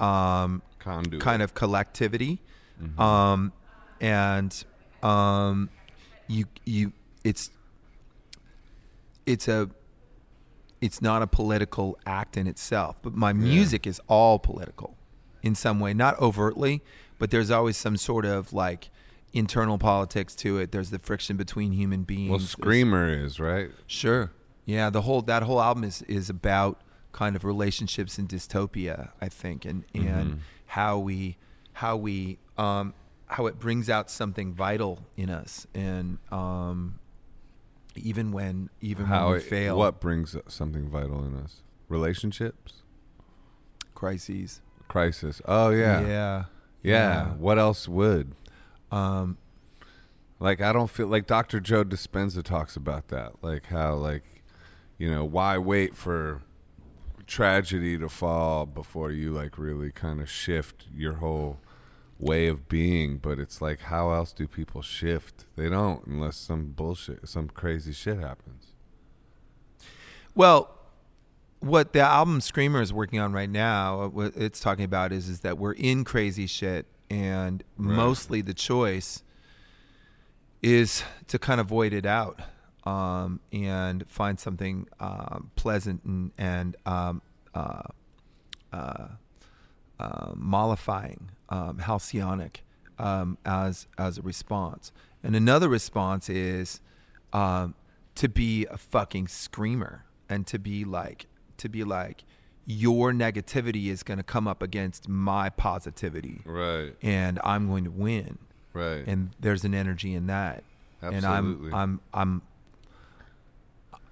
um, 0.00 0.62
kind 0.78 1.42
of 1.42 1.54
collectivity, 1.54 2.40
Mhm. 2.82 2.98
um, 2.98 3.52
and 4.02 4.64
um, 5.02 5.70
you 6.28 6.44
you 6.66 6.92
it's 7.24 7.50
it's 9.24 9.48
a 9.48 9.70
it's 10.80 11.00
not 11.00 11.22
a 11.22 11.26
political 11.26 11.96
act 12.04 12.36
in 12.36 12.46
itself, 12.46 12.96
but 13.02 13.14
my 13.14 13.32
music 13.32 13.86
is 13.86 14.00
all 14.08 14.38
political 14.40 14.96
in 15.42 15.54
some 15.54 15.78
way, 15.80 15.94
not 15.94 16.18
overtly, 16.20 16.82
but 17.18 17.30
there's 17.30 17.50
always 17.50 17.76
some 17.76 17.96
sort 17.96 18.24
of 18.24 18.52
like 18.52 18.90
internal 19.32 19.78
politics 19.78 20.34
to 20.34 20.58
it. 20.58 20.72
There's 20.72 20.90
the 20.90 20.98
friction 20.98 21.36
between 21.36 21.72
human 21.72 22.02
beings. 22.02 22.30
well, 22.30 22.38
Screamer 22.40 23.08
is 23.08 23.38
right. 23.40 23.70
Sure. 23.86 24.32
Yeah, 24.66 24.90
the 24.90 25.02
whole 25.02 25.22
that 25.22 25.44
whole 25.44 25.60
album 25.60 25.84
is 25.84 26.02
is 26.02 26.28
about 26.28 26.80
kind 27.12 27.36
of 27.36 27.44
relationships 27.44 28.18
and 28.18 28.28
dystopia, 28.28 29.10
I 29.20 29.28
think, 29.28 29.64
and 29.64 29.84
and 29.94 30.32
Mhm. 30.32 30.38
how 30.66 30.98
we 30.98 31.36
how 31.74 31.96
we 31.96 32.38
um 32.58 32.94
how 33.32 33.46
it 33.46 33.58
brings 33.58 33.88
out 33.88 34.10
something 34.10 34.52
vital 34.52 35.00
in 35.16 35.30
us, 35.30 35.66
and 35.74 36.18
um, 36.30 36.98
even 37.94 38.30
when 38.32 38.68
even 38.80 39.06
How 39.06 39.26
when 39.26 39.32
we 39.34 39.38
it, 39.38 39.44
fail, 39.44 39.76
what 39.76 40.00
brings 40.00 40.36
something 40.48 40.88
vital 40.88 41.24
in 41.24 41.36
us? 41.36 41.62
Relationships, 41.88 42.74
crises. 43.94 44.60
crisis. 44.88 45.40
Oh 45.46 45.70
yeah, 45.70 46.00
yeah. 46.00 46.06
yeah, 46.06 46.44
Yeah. 46.82 47.26
What 47.34 47.58
else 47.58 47.88
would? 47.88 48.34
Um, 48.90 49.38
Like 50.38 50.60
I 50.60 50.72
don't 50.72 50.90
feel 50.90 51.06
like 51.06 51.26
Dr. 51.26 51.60
Joe 51.60 51.84
Dispenza 51.84 52.42
talks 52.42 52.76
about 52.76 53.08
that. 53.08 53.42
Like 53.42 53.66
how 53.66 53.94
like 53.94 54.24
you 54.98 55.10
know, 55.10 55.24
why 55.24 55.58
wait 55.58 55.96
for 55.96 56.42
tragedy 57.26 57.96
to 57.98 58.08
fall 58.08 58.66
before 58.66 59.10
you 59.10 59.32
like 59.32 59.56
really 59.56 59.90
kind 59.90 60.20
of 60.20 60.28
shift 60.28 60.86
your 60.94 61.14
whole 61.14 61.58
way 62.22 62.46
of 62.46 62.68
being, 62.68 63.18
but 63.18 63.38
it's 63.40 63.60
like 63.60 63.80
how 63.80 64.12
else 64.12 64.32
do 64.32 64.46
people 64.46 64.80
shift? 64.80 65.44
They 65.56 65.68
don't 65.68 66.06
unless 66.06 66.36
some 66.36 66.68
bullshit 66.68 67.28
some 67.28 67.48
crazy 67.48 67.92
shit 67.92 68.18
happens. 68.18 68.68
Well, 70.34 70.70
what 71.60 71.92
the 71.92 72.00
album 72.00 72.40
Screamer 72.40 72.80
is 72.80 72.92
working 72.92 73.18
on 73.18 73.32
right 73.32 73.50
now, 73.50 74.02
uh, 74.02 74.08
what 74.08 74.36
it's 74.36 74.60
talking 74.60 74.84
about 74.84 75.12
is 75.12 75.28
is 75.28 75.40
that 75.40 75.58
we're 75.58 75.72
in 75.74 76.04
crazy 76.04 76.46
shit, 76.46 76.86
and 77.10 77.62
Right. 77.76 77.96
mostly 77.96 78.40
the 78.40 78.54
choice 78.54 79.22
is 80.62 81.02
to 81.26 81.38
kind 81.38 81.60
of 81.60 81.66
void 81.66 81.92
it 81.92 82.06
out 82.06 82.40
um, 82.84 83.40
and 83.52 84.08
find 84.08 84.38
something 84.38 84.86
um, 85.00 85.50
pleasant 85.56 86.04
and 86.04 86.30
and 86.38 86.76
um, 86.86 87.20
uh, 87.54 87.82
uh, 88.72 89.08
uh, 90.00 90.32
mollifying, 90.34 91.30
um, 91.52 91.78
halcyonic 91.78 92.56
um, 92.98 93.36
as 93.44 93.86
as 93.98 94.18
a 94.18 94.22
response. 94.22 94.92
And 95.22 95.36
another 95.36 95.68
response 95.68 96.28
is 96.28 96.80
um, 97.32 97.74
to 98.16 98.28
be 98.28 98.66
a 98.66 98.76
fucking 98.78 99.28
screamer 99.28 100.04
and 100.28 100.46
to 100.46 100.58
be 100.58 100.84
like 100.84 101.26
to 101.58 101.68
be 101.68 101.84
like 101.84 102.24
your 102.64 103.12
negativity 103.12 103.88
is 103.88 104.02
going 104.02 104.18
to 104.18 104.22
come 104.24 104.46
up 104.46 104.62
against 104.62 105.08
my 105.08 105.50
positivity 105.50 106.40
Right. 106.44 106.94
and 107.02 107.40
I'm 107.42 107.68
going 107.68 107.84
to 107.84 107.90
win. 107.90 108.38
Right. 108.72 109.04
And 109.06 109.30
there's 109.40 109.64
an 109.64 109.74
energy 109.74 110.14
in 110.14 110.26
that. 110.28 110.62
Absolutely. 111.02 111.16
And 111.16 111.26
I'm 111.26 111.74
I'm 111.74 112.00
I'm 112.14 112.42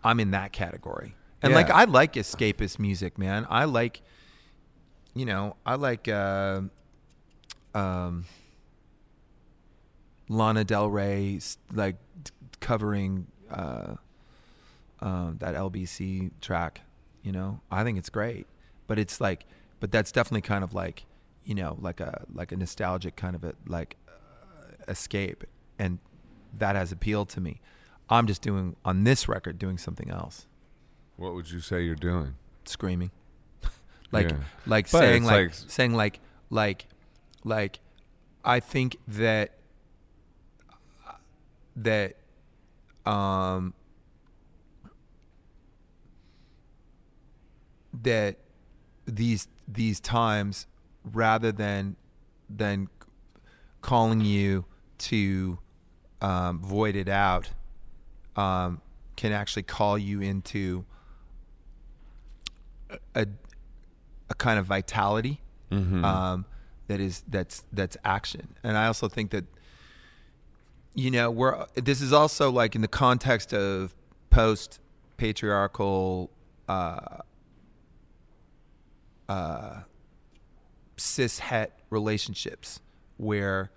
I'm 0.02 0.20
in 0.20 0.30
that 0.32 0.52
category. 0.52 1.14
And 1.42 1.54
like 1.54 1.70
I 1.70 1.84
like 1.84 2.14
escapist 2.14 2.78
music, 2.78 3.16
man. 3.18 3.46
I 3.48 3.64
like 3.64 4.02
you 5.14 5.24
know, 5.26 5.56
I 5.66 5.74
like 5.76 6.06
uh, 6.08 6.62
um 7.74 8.24
Lana 10.28 10.64
Del 10.64 10.88
Rey 10.88 11.40
like 11.72 11.96
covering 12.60 13.26
uh, 13.50 13.94
uh, 15.00 15.32
that 15.38 15.54
LBC 15.54 16.30
track, 16.40 16.82
you 17.22 17.32
know. 17.32 17.60
I 17.70 17.82
think 17.84 17.98
it's 17.98 18.10
great. 18.10 18.46
But 18.86 18.98
it's 18.98 19.20
like 19.20 19.44
but 19.80 19.90
that's 19.90 20.12
definitely 20.12 20.42
kind 20.42 20.62
of 20.62 20.74
like, 20.74 21.04
you 21.44 21.54
know, 21.54 21.76
like 21.80 22.00
a 22.00 22.24
like 22.32 22.52
a 22.52 22.56
nostalgic 22.56 23.16
kind 23.16 23.34
of 23.34 23.44
a 23.44 23.54
like 23.66 23.96
uh, 24.08 24.12
escape 24.88 25.44
and 25.78 25.98
that 26.58 26.76
has 26.76 26.92
appealed 26.92 27.28
to 27.30 27.40
me. 27.40 27.60
I'm 28.08 28.26
just 28.26 28.42
doing 28.42 28.76
on 28.84 29.04
this 29.04 29.28
record 29.28 29.58
doing 29.58 29.78
something 29.78 30.10
else, 30.10 30.46
what 31.16 31.34
would 31.34 31.50
you 31.50 31.60
say 31.60 31.82
you're 31.82 31.94
doing? 31.94 32.34
screaming, 32.66 33.10
like 34.12 34.30
Yeah. 34.30 34.36
like 34.66 34.90
But 34.90 34.98
saying 34.98 35.24
like, 35.24 35.32
like- 35.32 35.54
saying 35.54 35.94
like 35.94 36.20
like 36.50 36.86
like 37.44 37.80
I 38.44 38.60
think 38.60 38.96
that 39.08 39.52
that 41.76 42.16
um 43.06 43.74
that 48.02 48.36
these 49.06 49.48
these 49.66 50.00
times 50.00 50.66
rather 51.04 51.52
than 51.52 51.96
than 52.48 52.88
calling 53.80 54.20
you 54.20 54.64
to 54.98 55.58
um, 56.20 56.60
void 56.60 56.96
it 56.96 57.08
out 57.08 57.50
um, 58.36 58.80
can 59.16 59.32
actually 59.32 59.62
call 59.62 59.96
you 59.96 60.20
into 60.20 60.84
a, 63.14 63.26
a 64.28 64.34
kind 64.34 64.58
of 64.58 64.66
vitality 64.66 65.40
Mm-hmm. 65.70 66.04
um, 66.04 66.44
that 66.90 67.00
is 67.00 67.22
that's 67.28 67.62
that's 67.72 67.96
action. 68.04 68.54
And 68.62 68.76
i 68.76 68.86
also 68.86 69.08
think 69.08 69.30
that 69.30 69.44
you 70.94 71.10
know 71.10 71.30
we're 71.30 71.66
this 71.74 72.00
is 72.00 72.12
also 72.12 72.50
like 72.50 72.74
in 72.74 72.80
the 72.80 72.88
context 72.88 73.54
of 73.54 73.94
post 74.30 74.80
patriarchal 75.16 76.30
uh 76.68 77.18
uh 79.28 79.80
cis 80.96 81.38
het 81.38 81.72
relationships 81.90 82.80
where 83.16 83.70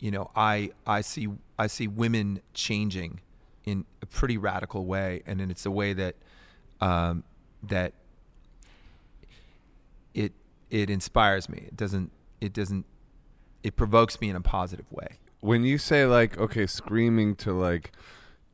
you 0.00 0.10
know 0.10 0.30
i 0.34 0.70
i 0.86 1.00
see 1.00 1.28
i 1.58 1.66
see 1.66 1.86
women 1.86 2.40
changing 2.54 3.20
in 3.68 3.84
a 4.00 4.06
pretty 4.06 4.38
radical 4.38 4.86
way. 4.86 5.22
And 5.26 5.40
it's 5.40 5.66
a 5.66 5.70
way 5.70 5.92
that 5.92 6.16
um 6.80 7.24
that 7.62 7.92
it 10.14 10.32
it 10.70 10.90
inspires 10.90 11.48
me. 11.48 11.64
It 11.68 11.76
doesn't 11.76 12.10
it 12.40 12.52
doesn't 12.52 12.86
it 13.62 13.76
provokes 13.76 14.20
me 14.20 14.30
in 14.30 14.36
a 14.36 14.40
positive 14.40 14.90
way. 14.90 15.18
When 15.40 15.64
you 15.64 15.78
say 15.78 16.06
like 16.06 16.38
okay 16.38 16.66
screaming 16.66 17.36
to 17.36 17.52
like 17.52 17.92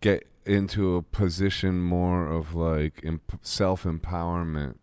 get 0.00 0.26
into 0.44 0.96
a 0.96 1.02
position 1.02 1.80
more 1.80 2.26
of 2.26 2.54
like 2.54 3.00
imp- 3.02 3.38
self-empowerment 3.40 4.76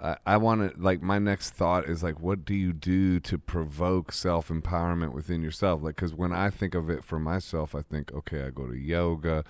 i, 0.00 0.16
I 0.26 0.36
want 0.36 0.74
to 0.74 0.80
like 0.80 1.02
my 1.02 1.18
next 1.18 1.50
thought 1.50 1.88
is 1.88 2.02
like 2.02 2.20
what 2.20 2.44
do 2.44 2.54
you 2.54 2.72
do 2.72 3.18
to 3.20 3.38
provoke 3.38 4.12
self-empowerment 4.12 5.12
within 5.12 5.42
yourself? 5.42 5.82
Like 5.82 5.96
because 5.96 6.14
when 6.14 6.32
i 6.32 6.50
think 6.50 6.74
of 6.74 6.90
it 6.90 7.04
for 7.04 7.18
myself 7.18 7.74
i 7.74 7.82
think 7.82 8.12
okay 8.12 8.42
i 8.42 8.50
go 8.50 8.66
to 8.68 8.76
yoga 8.76 9.44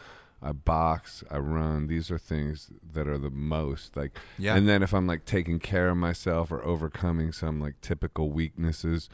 i 0.45 0.53
box 0.53 1.25
i 1.31 1.39
run 1.39 1.87
these 1.89 2.11
are 2.11 2.19
things 2.19 2.71
that 2.93 3.09
are 3.09 3.19
the 3.19 3.31
most 3.31 3.97
like 3.97 4.17
Yeah. 4.39 4.55
and 4.57 4.69
then 4.69 4.83
if 4.83 4.93
i'm 4.93 5.07
like 5.07 5.25
taking 5.25 5.59
care 5.59 5.89
of 5.89 5.97
myself 5.97 6.53
or 6.53 6.63
overcoming 6.65 7.33
some 7.33 7.61
like 7.61 7.81
typical 7.81 8.31
weaknesses 8.31 9.09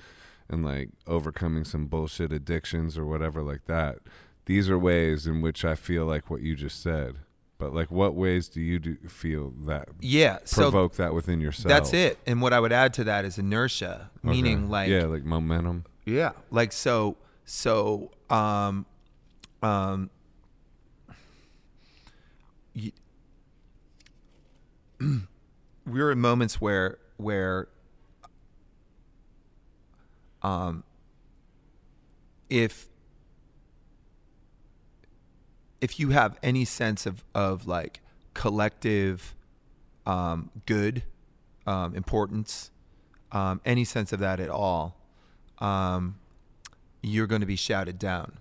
and 0.48 0.64
like 0.64 0.88
overcoming 1.06 1.64
some 1.64 1.86
bullshit 1.86 2.32
addictions 2.32 2.98
or 2.98 3.06
whatever 3.06 3.40
like 3.40 3.66
that. 3.66 3.98
These 4.46 4.68
are 4.68 4.76
ways 4.76 5.24
in 5.28 5.40
which 5.42 5.64
I 5.64 5.76
feel 5.76 6.06
like 6.06 6.28
what 6.28 6.42
you 6.42 6.56
just 6.56 6.82
said. 6.82 7.18
But 7.56 7.72
like, 7.72 7.88
what 7.92 8.16
ways 8.16 8.48
do 8.48 8.60
you 8.60 8.80
do 8.80 8.96
feel 9.08 9.52
that 9.66 9.90
yeah 10.00 10.38
so 10.44 10.62
provoke 10.62 10.96
that 10.96 11.14
within 11.14 11.40
yourself? 11.40 11.68
that's 11.68 11.92
it 11.92 12.18
and 12.26 12.42
what 12.42 12.52
i 12.52 12.58
would 12.58 12.72
add 12.72 12.92
to 12.94 13.04
that 13.04 13.24
is 13.24 13.38
inertia 13.38 14.10
Okay. 14.24 14.32
meaning 14.34 14.68
like 14.68 14.88
yeah, 14.90 15.04
like 15.04 15.22
momentum. 15.24 15.84
Yeah. 16.04 16.32
Like 16.50 16.72
so 16.72 17.16
so 17.44 18.10
um 18.28 18.86
um 19.62 20.10
y- 22.74 22.92
we're 25.86 26.10
in 26.12 26.18
moments 26.20 26.60
where 26.60 26.98
where 27.16 27.68
um 30.42 30.82
if 32.48 32.88
if 35.80 35.98
you 35.98 36.10
have 36.10 36.38
any 36.42 36.64
sense 36.64 37.06
of 37.06 37.24
of 37.34 37.66
like 37.66 38.00
collective 38.34 39.34
um 40.06 40.50
good 40.66 41.02
um 41.66 41.94
importance 41.94 42.70
um 43.32 43.60
any 43.64 43.84
sense 43.84 44.12
of 44.12 44.20
that 44.20 44.40
at 44.40 44.48
all 44.48 44.96
um, 45.60 46.16
you're 47.02 47.26
going 47.26 47.40
to 47.40 47.46
be 47.46 47.56
shouted 47.56 47.98
down. 47.98 48.38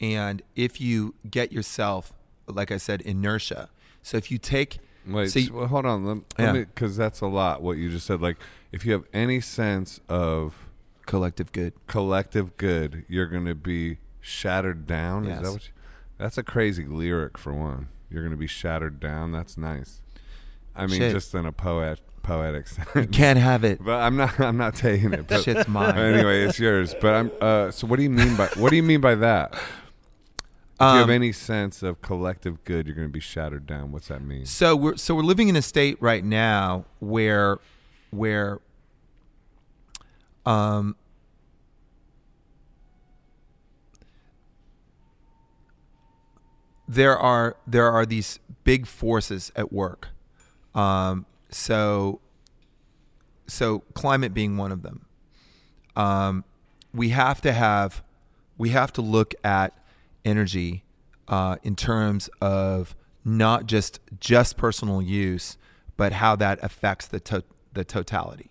And 0.00 0.42
if 0.54 0.80
you 0.80 1.14
get 1.30 1.52
yourself, 1.52 2.12
like 2.48 2.70
I 2.70 2.76
said, 2.76 3.00
inertia. 3.02 3.68
So 4.02 4.16
if 4.16 4.30
you 4.30 4.38
take, 4.38 4.78
Wait, 5.08 5.30
So 5.30 5.38
you- 5.38 5.52
well, 5.54 5.66
hold 5.68 5.86
on, 5.86 6.04
let, 6.04 6.18
Yeah. 6.38 6.52
because 6.52 6.96
that's 6.96 7.20
a 7.20 7.26
lot. 7.26 7.62
What 7.62 7.76
you 7.76 7.90
just 7.90 8.06
said, 8.06 8.20
like, 8.20 8.36
if 8.72 8.84
you 8.84 8.92
have 8.92 9.04
any 9.12 9.40
sense 9.40 10.00
of 10.08 10.66
collective 11.06 11.52
good, 11.52 11.74
collective 11.86 12.56
good, 12.56 13.04
you're 13.08 13.26
going 13.28 13.46
to 13.46 13.54
be 13.54 13.98
shattered 14.20 14.84
down. 14.86 15.24
Is 15.24 15.28
Yes. 15.28 15.42
that 15.42 15.52
what? 15.52 15.64
You, 15.66 15.72
that's 16.18 16.38
a 16.38 16.42
crazy 16.42 16.84
lyric 16.86 17.38
for 17.38 17.52
one. 17.52 17.86
You're 18.10 18.22
going 18.22 18.32
to 18.32 18.36
be 18.36 18.48
shattered 18.48 18.98
down. 18.98 19.30
That's 19.30 19.56
nice. 19.56 20.00
I 20.74 20.86
mean, 20.88 20.98
Shit. 20.98 21.12
just 21.12 21.32
in 21.34 21.46
a 21.46 21.52
poet 21.52 22.00
poetic 22.24 22.66
sense. 22.68 22.88
you 22.96 23.06
can't 23.06 23.38
have 23.38 23.62
it. 23.62 23.82
But 23.84 24.00
I'm 24.02 24.16
not. 24.16 24.40
I'm 24.40 24.56
not 24.56 24.74
taking 24.86 25.12
it. 25.12 25.28
But 25.28 25.42
Shit's 25.44 25.68
mine. 25.68 25.96
anyway, 25.96 26.42
it's 26.42 26.58
yours. 26.58 26.94
But 27.00 27.14
I'm. 27.14 27.30
Uh, 27.40 27.70
so 27.70 27.86
what 27.86 27.96
do 27.96 28.02
you 28.02 28.10
mean 28.10 28.34
by 28.36 28.48
what 28.56 28.70
do 28.70 28.76
you 28.76 28.82
mean 28.82 29.00
by 29.00 29.14
that? 29.14 29.54
If 30.78 30.82
you 30.82 30.98
have 30.98 31.04
um, 31.04 31.10
any 31.10 31.32
sense 31.32 31.82
of 31.82 32.02
collective 32.02 32.62
good, 32.64 32.86
you're 32.86 32.94
going 32.94 33.08
to 33.08 33.12
be 33.12 33.18
shattered 33.18 33.66
down. 33.66 33.92
What's 33.92 34.08
that 34.08 34.20
mean? 34.20 34.44
So 34.44 34.76
we're 34.76 34.98
so 34.98 35.14
we're 35.14 35.22
living 35.22 35.48
in 35.48 35.56
a 35.56 35.62
state 35.62 35.96
right 36.02 36.22
now 36.22 36.84
where 36.98 37.58
where 38.10 38.60
um, 40.44 40.96
there 46.86 47.18
are 47.18 47.56
there 47.66 47.90
are 47.90 48.04
these 48.04 48.38
big 48.64 48.86
forces 48.86 49.50
at 49.56 49.72
work. 49.72 50.08
Um, 50.74 51.24
so 51.48 52.20
so 53.46 53.78
climate 53.94 54.34
being 54.34 54.58
one 54.58 54.72
of 54.72 54.82
them. 54.82 55.06
Um, 55.96 56.44
we 56.92 57.08
have 57.10 57.40
to 57.40 57.52
have 57.54 58.02
we 58.58 58.70
have 58.70 58.92
to 58.92 59.00
look 59.00 59.34
at 59.42 59.72
energy 60.26 60.84
uh, 61.28 61.56
in 61.62 61.76
terms 61.76 62.28
of 62.40 62.94
not 63.24 63.66
just 63.66 64.00
just 64.20 64.56
personal 64.56 65.00
use, 65.00 65.56
but 65.96 66.12
how 66.14 66.36
that 66.36 66.58
affects 66.62 67.06
the 67.06 67.20
to- 67.20 67.44
the 67.72 67.84
totality. 67.84 68.50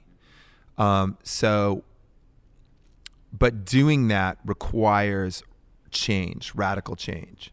Um, 0.77 1.17
so, 1.23 1.83
but 3.31 3.65
doing 3.65 4.07
that 4.07 4.37
requires 4.45 5.43
change, 5.91 6.53
radical 6.55 6.95
change, 6.95 7.51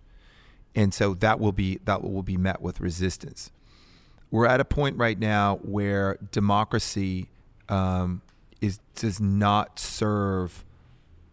and 0.75 0.93
so 0.95 1.15
that 1.15 1.39
will 1.39 1.53
be 1.53 1.79
that 1.85 2.03
will 2.03 2.23
be 2.23 2.37
met 2.37 2.61
with 2.63 2.81
resistance. 2.81 3.51
We're 4.31 4.47
at 4.47 4.61
a 4.61 4.65
point 4.65 4.97
right 4.97 5.19
now 5.19 5.57
where 5.63 6.19
democracy 6.33 7.29
um, 7.69 8.23
is 8.61 8.81
does 8.95 9.21
not 9.21 9.79
serve. 9.79 10.65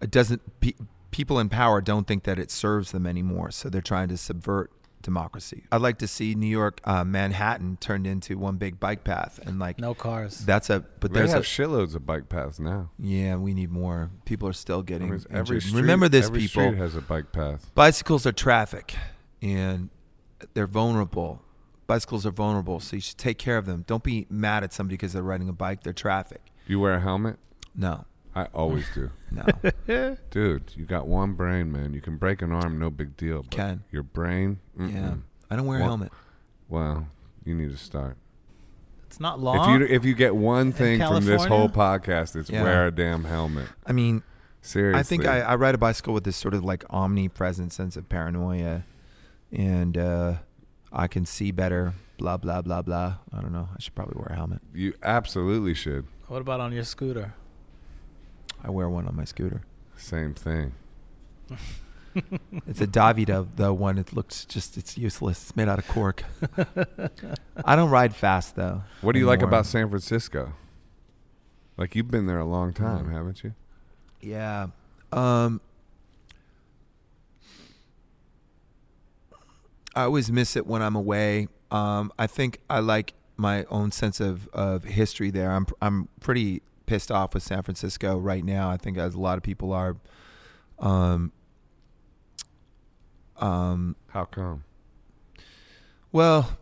It 0.02 0.12
doesn't. 0.12 0.60
Pe- 0.60 0.74
people 1.12 1.39
in 1.39 1.49
power 1.49 1.82
don't 1.82 2.07
think 2.07 2.24
that 2.24 2.39
it 2.39 2.51
serves 2.51 2.91
them 2.91 3.05
anymore, 3.07 3.51
so 3.51 3.70
they're 3.70 3.82
trying 3.82 4.10
to 4.10 4.18
subvert 4.18 4.72
democracy. 5.01 5.64
I'd 5.72 5.82
like 5.82 5.97
to 5.99 6.07
see 6.07 6.36
New 6.36 6.45
York, 6.47 6.82
uh, 6.84 7.03
Manhattan 7.05 7.78
turned 7.78 8.05
into 8.05 8.38
one 8.38 8.57
big 8.57 8.80
bike 8.80 9.03
path, 9.05 9.39
and 9.45 9.57
like 9.57 9.80
No 9.80 9.93
cars. 9.93 10.39
that's 10.45 10.70
a. 10.70 10.82
But 10.99 11.14
They 11.14 11.20
there's 11.20 11.32
have 11.32 11.43
a. 11.43 11.45
shitloads 11.45 11.95
of 11.95 12.05
bike 12.05 12.28
paths 12.30 12.60
now. 12.60 12.91
Yeah, 12.99 13.38
we 13.38 13.53
need 13.53 13.72
more. 13.72 14.12
People 14.26 14.47
are 14.49 14.53
still 14.53 14.80
I 14.80 14.84
getting 14.84 15.10
mean, 15.10 15.24
every 15.32 15.57
injured. 15.57 15.64
street, 15.70 15.82
Remember 15.82 16.10
this, 16.10 16.26
every 16.28 16.41
people. 16.41 16.64
street 16.64 16.78
has 16.78 16.95
a 16.95 17.01
bike 17.01 17.32
path. 17.32 17.72
Bicycles 17.76 18.26
are 18.26 18.32
traffic, 18.34 18.95
and 19.41 19.89
they're 20.53 20.68
vulnerable. 20.68 21.41
Bicycles 21.88 22.26
are 22.26 22.32
vulnerable, 22.32 22.80
so 22.80 22.97
you 22.97 23.01
should 23.01 23.18
take 23.18 23.38
care 23.38 23.57
of 23.57 23.66
them. 23.66 23.84
Don't 23.88 24.03
be 24.03 24.28
mad 24.30 24.64
at 24.64 24.74
somebody 24.74 24.95
because 24.95 25.14
they're 25.14 25.24
riding 25.24 25.49
a 25.49 25.53
bike. 25.53 25.82
They're 25.84 25.93
traffic. 25.93 26.41
You 26.68 26.80
wear 26.80 26.95
a 26.95 26.99
helmet? 26.99 27.39
No, 27.74 28.05
I 28.40 28.48
always 28.54 28.86
do. 28.94 29.10
no. 29.32 30.16
Dude, 30.32 30.64
you 30.76 30.86
got 30.86 31.08
one 31.08 31.34
brain, 31.34 31.72
man. 31.72 31.94
You 31.94 32.02
can 32.02 32.18
break 32.18 32.42
an 32.42 32.52
arm, 32.52 32.80
no 32.80 32.90
big 32.90 33.18
deal. 33.18 33.42
But 33.44 33.52
Can. 33.52 33.84
Your 33.92 34.04
brain? 34.04 34.60
yeah, 34.78 34.86
Mm-mm. 34.86 35.22
I 35.50 35.56
don't 35.56 35.66
wear 35.66 35.80
a 35.80 35.84
helmet. 35.84 36.12
Well, 36.68 37.08
you 37.44 37.56
need 37.56 37.72
to 37.72 37.78
start. 37.78 38.18
It's 39.08 39.20
not 39.20 39.40
long. 39.40 39.82
If 39.82 39.82
you 39.90 39.96
if 39.96 40.06
you 40.06 40.14
get 40.14 40.36
one 40.36 40.72
thing 40.72 41.00
from 41.00 41.26
this 41.26 41.44
whole 41.46 41.68
podcast, 41.70 42.36
it's 42.36 42.50
Yeah. 42.50 42.64
wear 42.64 42.88
a 42.88 42.92
damn 42.92 43.24
helmet. 43.24 43.68
I 43.86 43.92
mean, 43.92 44.22
Seriously. 44.62 45.00
I 45.00 45.04
think 45.04 45.26
I, 45.26 45.40
I 45.40 45.56
ride 45.56 45.74
a 45.74 45.78
bicycle 45.80 46.14
with 46.14 46.26
this 46.26 46.36
sort 46.38 46.54
of 46.54 46.64
like 46.64 46.84
omnipresent 46.92 47.74
sense 47.74 47.98
of 47.98 48.08
paranoia, 48.10 48.84
and 49.52 49.98
uh, 49.98 50.34
I 50.92 51.08
can 51.08 51.26
see 51.26 51.52
better. 51.52 51.94
Blah 52.18 52.38
blah 52.38 52.62
blah 52.62 52.82
blah. 52.84 53.16
I 53.34 53.42
don't 53.42 53.52
know. 53.54 53.70
I 53.76 53.80
should 53.80 53.96
probably 53.96 54.16
wear 54.20 54.28
a 54.32 54.36
helmet. 54.36 54.62
you 54.74 54.94
absolutely 55.02 55.74
should. 55.74 56.06
what 56.28 56.42
about 56.42 56.60
on 56.60 56.72
your 56.74 56.84
scooter? 56.84 57.34
I 58.64 58.70
wear 58.70 58.89
one 58.89 59.07
on 59.07 59.16
my 59.16 59.26
scooter. 59.26 59.62
Same 59.97 60.34
thing. 60.34 60.74
It's 62.68 62.82
a 62.82 62.88
Davida, 62.88 63.47
the 63.55 63.74
one. 63.74 63.97
It 63.97 64.14
looks 64.14 64.43
just 64.45 64.78
it's 64.78 64.97
useless. 64.97 65.41
It's 65.43 65.55
made 65.55 65.68
out 65.70 65.80
of 65.80 65.88
cork. 65.88 66.24
I 67.66 67.76
don't 67.76 67.89
ride 67.89 68.16
fast 68.16 68.55
though. 68.55 68.84
What 69.01 69.14
do 69.14 69.20
you 69.20 69.26
like 69.26 69.41
about 69.41 69.66
San 69.66 69.88
Francisco? 69.89 70.53
Like 71.78 71.95
you've 71.95 72.10
been 72.12 72.26
there 72.26 72.39
a 72.39 72.45
long 72.45 72.74
time, 72.74 73.05
Mm. 73.07 73.12
haven't 73.14 73.43
you? 73.43 73.53
Yeah. 74.22 74.68
Um 75.12 75.62
I 79.95 80.03
always 80.03 80.32
miss 80.32 80.55
it 80.55 80.68
when 80.68 80.82
I'm 80.82 80.95
away. 80.95 81.47
Um 81.72 82.12
I 82.20 82.28
think 82.28 82.60
I 82.70 82.80
like 82.80 83.14
my 83.38 83.64
own 83.66 83.91
sense 83.91 84.20
of, 84.20 84.47
of 84.49 84.84
history 84.84 85.30
there. 85.32 85.51
I'm 85.51 85.68
I'm 85.82 86.10
pretty 86.20 86.62
pissed 86.90 87.12
off 87.12 87.36
with 87.36 87.44
San 87.44 87.62
Francisco 87.62 88.18
right 88.18 88.44
now. 88.44 88.72
I 88.72 88.78
think 88.78 88.98
as 88.98 89.14
a 89.14 89.20
lot 89.20 89.38
of 89.38 89.44
people 89.44 89.72
are 89.72 89.96
um 90.80 91.32
um 93.38 93.96
How 94.08 94.26
come? 94.26 94.64
well, 96.12 96.58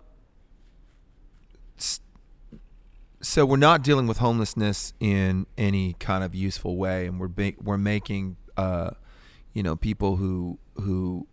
so 3.21 3.45
we're 3.45 3.57
not 3.57 3.83
dealing 3.83 4.05
with 4.05 4.17
homelessness 4.17 4.93
in 4.99 5.47
any 5.57 5.93
kind 5.93 6.23
of 6.23 6.35
useful 6.35 6.75
way, 6.75 7.07
and 7.07 7.19
we're 7.19 7.27
ba- 7.27 7.53
we're 7.61 7.77
making, 7.77 8.35
uh, 8.57 8.91
you 9.53 9.63
know, 9.63 9.75
people 9.77 10.17
who 10.17 10.59
who 10.75 11.25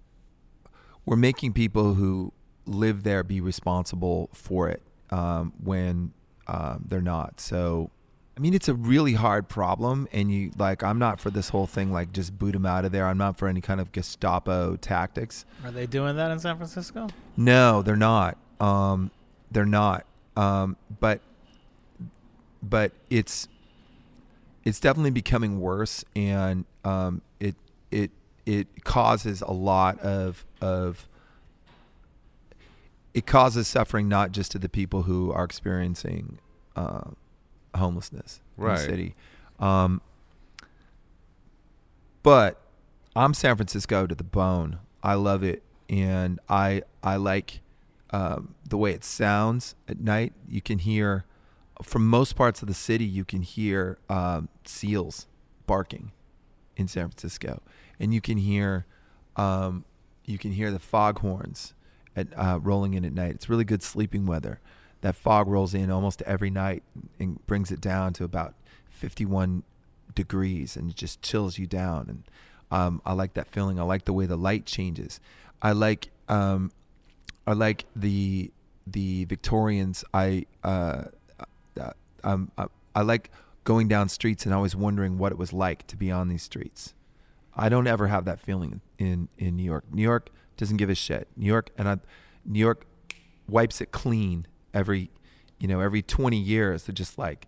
we're 1.04 1.16
making 1.16 1.52
people 1.52 1.94
who 1.94 2.32
live 2.64 3.02
there 3.02 3.22
be 3.24 3.40
responsible 3.40 4.30
for 4.32 4.68
it 4.68 4.82
um, 5.10 5.52
when 5.62 6.12
um, 6.46 6.84
they're 6.86 7.02
not. 7.02 7.40
So, 7.40 7.90
I 8.36 8.40
mean, 8.40 8.52
it's 8.52 8.68
a 8.68 8.74
really 8.74 9.12
hard 9.12 9.48
problem, 9.48 10.08
and 10.12 10.30
you 10.32 10.50
like, 10.58 10.82
I'm 10.82 10.98
not 10.98 11.20
for 11.20 11.30
this 11.30 11.50
whole 11.50 11.68
thing 11.68 11.92
like 11.92 12.12
just 12.12 12.36
boot 12.36 12.52
them 12.52 12.66
out 12.66 12.84
of 12.84 12.90
there. 12.90 13.06
I'm 13.06 13.18
not 13.18 13.38
for 13.38 13.46
any 13.46 13.60
kind 13.60 13.80
of 13.80 13.92
Gestapo 13.92 14.76
tactics. 14.76 15.44
Are 15.64 15.70
they 15.70 15.86
doing 15.86 16.16
that 16.16 16.32
in 16.32 16.40
San 16.40 16.56
Francisco? 16.56 17.08
No, 17.36 17.82
they're 17.82 17.94
not. 17.94 18.36
Um, 18.58 19.12
they're 19.52 19.64
not. 19.64 20.04
Um, 20.36 20.76
but 20.98 21.20
but 22.60 22.90
it's 23.08 23.46
it's 24.64 24.80
definitely 24.80 25.12
becoming 25.12 25.60
worse, 25.60 26.04
and 26.16 26.64
um, 26.84 27.22
it 27.38 27.54
it 27.92 28.10
it 28.46 28.82
causes 28.82 29.42
a 29.42 29.52
lot 29.52 30.00
of 30.00 30.44
of 30.60 31.06
it 33.12 33.26
causes 33.26 33.68
suffering 33.68 34.08
not 34.08 34.32
just 34.32 34.50
to 34.52 34.58
the 34.58 34.68
people 34.68 35.02
who 35.02 35.30
are 35.30 35.44
experiencing 35.44 36.38
uh, 36.74 37.10
homelessness 37.76 38.40
in 38.58 38.64
Right. 38.64 38.78
the 38.78 38.84
city. 38.84 39.14
Um, 39.58 40.00
but 42.22 42.60
I'm 43.14 43.34
San 43.34 43.56
Francisco 43.56 44.06
to 44.06 44.14
the 44.14 44.24
bone. 44.24 44.78
I 45.02 45.14
love 45.14 45.42
it, 45.42 45.62
and 45.88 46.40
I 46.48 46.82
I 47.02 47.16
like 47.16 47.60
um, 48.10 48.54
the 48.68 48.76
way 48.78 48.92
it 48.92 49.04
sounds 49.04 49.74
at 49.88 50.00
night. 50.00 50.32
You 50.48 50.60
can 50.62 50.78
hear 50.78 51.24
from 51.82 52.06
most 52.08 52.34
parts 52.36 52.62
of 52.62 52.68
the 52.68 52.74
city. 52.74 53.04
You 53.04 53.24
can 53.24 53.42
hear 53.42 53.98
um, 54.08 54.48
seals 54.64 55.26
barking 55.66 56.12
in 56.76 56.88
San 56.88 57.08
Francisco, 57.08 57.62
and 58.00 58.14
you 58.14 58.20
can 58.20 58.38
hear 58.38 58.86
um, 59.36 59.84
you 60.24 60.38
can 60.38 60.52
hear 60.52 60.70
the 60.70 60.78
foghorns 60.78 61.74
at 62.16 62.28
uh, 62.36 62.58
rolling 62.62 62.94
in 62.94 63.04
at 63.04 63.12
night. 63.12 63.32
It's 63.32 63.48
really 63.50 63.64
good 63.64 63.82
sleeping 63.82 64.24
weather. 64.24 64.60
That 65.04 65.14
fog 65.14 65.48
rolls 65.48 65.74
in 65.74 65.90
almost 65.90 66.22
every 66.22 66.48
night 66.48 66.82
and 67.18 67.46
brings 67.46 67.70
it 67.70 67.78
down 67.78 68.14
to 68.14 68.24
about 68.24 68.54
51 68.88 69.62
degrees, 70.14 70.78
and 70.78 70.88
it 70.88 70.96
just 70.96 71.20
chills 71.20 71.58
you 71.58 71.66
down. 71.66 72.06
And 72.08 72.22
um, 72.70 73.02
I 73.04 73.12
like 73.12 73.34
that 73.34 73.48
feeling. 73.48 73.78
I 73.78 73.82
like 73.82 74.06
the 74.06 74.14
way 74.14 74.24
the 74.24 74.38
light 74.38 74.64
changes. 74.64 75.20
I 75.60 75.72
like 75.72 76.08
um, 76.30 76.72
I 77.46 77.52
like 77.52 77.84
the 77.94 78.50
the 78.86 79.26
Victorians. 79.26 80.06
I 80.14 80.46
uh, 80.64 81.02
uh, 81.78 81.90
um, 82.22 82.50
I, 82.56 82.68
I 82.94 83.02
like 83.02 83.30
going 83.64 83.88
down 83.88 84.08
streets 84.08 84.46
and 84.46 84.54
always 84.54 84.74
wondering 84.74 85.18
what 85.18 85.32
it 85.32 85.36
was 85.36 85.52
like 85.52 85.86
to 85.88 85.98
be 85.98 86.10
on 86.10 86.28
these 86.28 86.42
streets. 86.42 86.94
I 87.54 87.68
don't 87.68 87.86
ever 87.86 88.06
have 88.06 88.24
that 88.24 88.40
feeling 88.40 88.80
in 88.98 89.28
in 89.36 89.56
New 89.56 89.64
York. 89.64 89.84
New 89.92 90.00
York 90.00 90.30
doesn't 90.56 90.78
give 90.78 90.88
a 90.88 90.94
shit. 90.94 91.28
New 91.36 91.44
York 91.44 91.68
and 91.76 91.90
I, 91.90 91.98
New 92.46 92.58
York 92.58 92.86
wipes 93.46 93.82
it 93.82 93.92
clean 93.92 94.46
every 94.74 95.10
you 95.58 95.68
know 95.68 95.80
every 95.80 96.02
20 96.02 96.36
years. 96.36 96.84
They're 96.84 96.94
just 96.94 97.18
like 97.18 97.46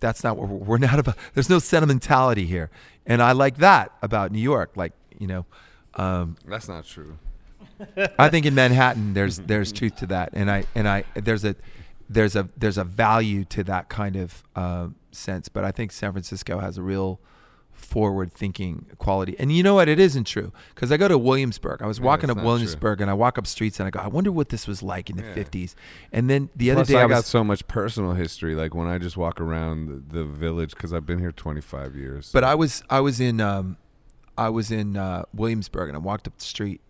that's 0.00 0.22
not 0.22 0.36
what 0.36 0.48
we're, 0.48 0.56
we're 0.56 0.78
not 0.78 0.98
about. 0.98 1.16
There's 1.34 1.50
no 1.50 1.58
sentimentality 1.58 2.46
here, 2.46 2.70
and 3.06 3.22
I 3.22 3.32
like 3.32 3.58
that 3.58 3.92
about 4.02 4.30
New 4.32 4.40
York. 4.40 4.72
Like 4.76 4.92
you 5.18 5.26
know, 5.26 5.46
um, 5.94 6.36
That's 6.46 6.68
not 6.68 6.86
true. 6.86 7.18
I 8.18 8.28
think 8.28 8.46
in 8.46 8.54
Manhattan 8.54 9.14
there's 9.14 9.38
there's 9.38 9.72
truth 9.72 9.96
to 9.96 10.06
that, 10.06 10.30
and 10.34 10.50
I 10.50 10.64
and 10.74 10.88
I 10.88 11.04
there's 11.14 11.44
a 11.44 11.56
there's 12.08 12.36
a 12.36 12.48
there's 12.56 12.78
a 12.78 12.84
value 12.84 13.44
to 13.46 13.64
that 13.64 13.88
kind 13.88 14.16
of 14.16 14.42
uh, 14.54 14.88
sense. 15.12 15.48
But 15.48 15.64
I 15.64 15.70
think 15.70 15.92
San 15.92 16.12
Francisco 16.12 16.58
has 16.58 16.76
a 16.76 16.82
real 16.82 17.20
forward 17.80 18.32
thinking 18.32 18.86
quality. 18.98 19.34
And 19.38 19.50
you 19.50 19.62
know 19.62 19.74
what? 19.74 19.88
It 19.88 19.98
isn't 19.98 20.24
true 20.24 20.52
because 20.74 20.92
I 20.92 20.96
go 20.96 21.08
to 21.08 21.18
Williamsburg. 21.18 21.82
I 21.82 21.86
was 21.86 21.98
Yeah, 21.98 22.04
walking 22.04 22.30
up 22.30 22.36
Williamsburg 22.36 23.00
and 23.00 23.10
I 23.10 23.14
walk 23.14 23.38
up 23.38 23.46
streets 23.46 23.80
and 23.80 23.86
I 23.86 23.90
go, 23.90 24.00
I 24.00 24.08
wonder 24.08 24.30
what 24.30 24.50
this 24.50 24.66
was 24.66 24.82
like 24.82 25.10
in 25.10 25.16
the 25.16 25.22
Yeah. 25.22 25.34
50s. 25.34 25.74
And 26.12 26.28
then 26.30 26.50
the 26.54 26.70
other 26.70 26.84
day 26.84 26.96
I, 26.96 27.04
I, 27.04 27.08
got 27.08 27.24
so 27.24 27.42
much 27.42 27.66
personal 27.66 28.12
history. 28.12 28.54
Like 28.54 28.74
when 28.74 28.86
I 28.86 28.98
just 28.98 29.16
walk 29.16 29.40
around 29.40 30.10
the, 30.10 30.18
the 30.18 30.24
village 30.24 30.70
because 30.70 30.92
I've 30.92 31.06
been 31.06 31.18
here 31.18 31.32
25 31.32 31.96
years. 31.96 32.30
But 32.32 32.44
I 32.44 32.54
was 32.54 32.82
I 32.90 33.00
was 33.00 33.20
in 33.20 33.40
um, 33.40 33.76
I 34.38 34.48
was 34.48 34.70
in 34.70 34.96
uh, 34.96 35.24
Williamsburg 35.34 35.88
and 35.88 35.96
I 35.96 36.00
walked 36.00 36.26
up 36.26 36.38
the 36.38 36.44
street 36.44 36.80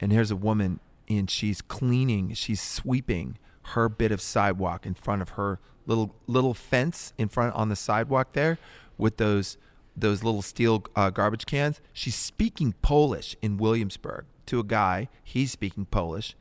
and 0.00 0.12
here's 0.12 0.30
a 0.30 0.36
woman 0.36 0.80
and 1.08 1.30
she's 1.30 1.60
cleaning, 1.62 2.34
she's 2.34 2.60
sweeping 2.60 3.38
her 3.70 3.88
bit 3.88 4.12
of 4.12 4.20
sidewalk 4.20 4.86
in 4.86 4.94
front 4.94 5.22
of 5.22 5.30
her 5.30 5.58
little 5.86 6.14
little 6.26 6.54
fence 6.54 7.12
in 7.16 7.28
front 7.28 7.54
on 7.54 7.68
the 7.68 7.76
sidewalk 7.76 8.32
there 8.32 8.58
with 8.98 9.16
those 9.18 9.56
those 9.96 10.22
little 10.22 10.42
steel 10.42 10.84
uh, 10.94 11.10
garbage 11.10 11.46
cans. 11.46 11.80
She's 11.92 12.14
speaking 12.14 12.74
Polish 12.82 13.36
in 13.40 13.56
Williamsburg 13.56 14.26
to 14.46 14.60
a 14.60 14.64
guy. 14.64 15.08
He's 15.24 15.50
speaking 15.50 15.86
Polish, 15.86 16.36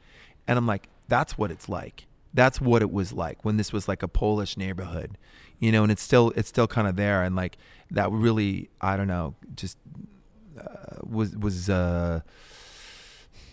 and 0.48 0.58
I'm 0.58 0.68
like, 0.68 0.90
that's 1.08 1.38
what 1.38 1.52
it's 1.52 1.70
like. 1.70 2.08
That's 2.34 2.60
what 2.60 2.82
it 2.82 2.92
was 2.92 3.14
like 3.14 3.46
when 3.46 3.58
this 3.58 3.72
was 3.72 3.88
like 3.88 4.04
a 4.04 4.08
Polish 4.08 4.58
neighborhood, 4.58 5.18
you 5.58 5.72
know. 5.72 5.84
And 5.84 5.92
it's 5.92 6.02
still 6.02 6.34
it's 6.36 6.50
still 6.50 6.68
kind 6.68 6.88
of 6.88 6.98
there, 6.98 7.24
and 7.24 7.36
like 7.36 7.58
that 7.92 8.12
really 8.12 8.70
I 8.82 8.98
don't 8.98 9.08
know 9.08 9.36
just 9.56 9.78
uh, 10.60 10.98
was 11.04 11.36
was 11.38 11.70
uh, 11.70 12.22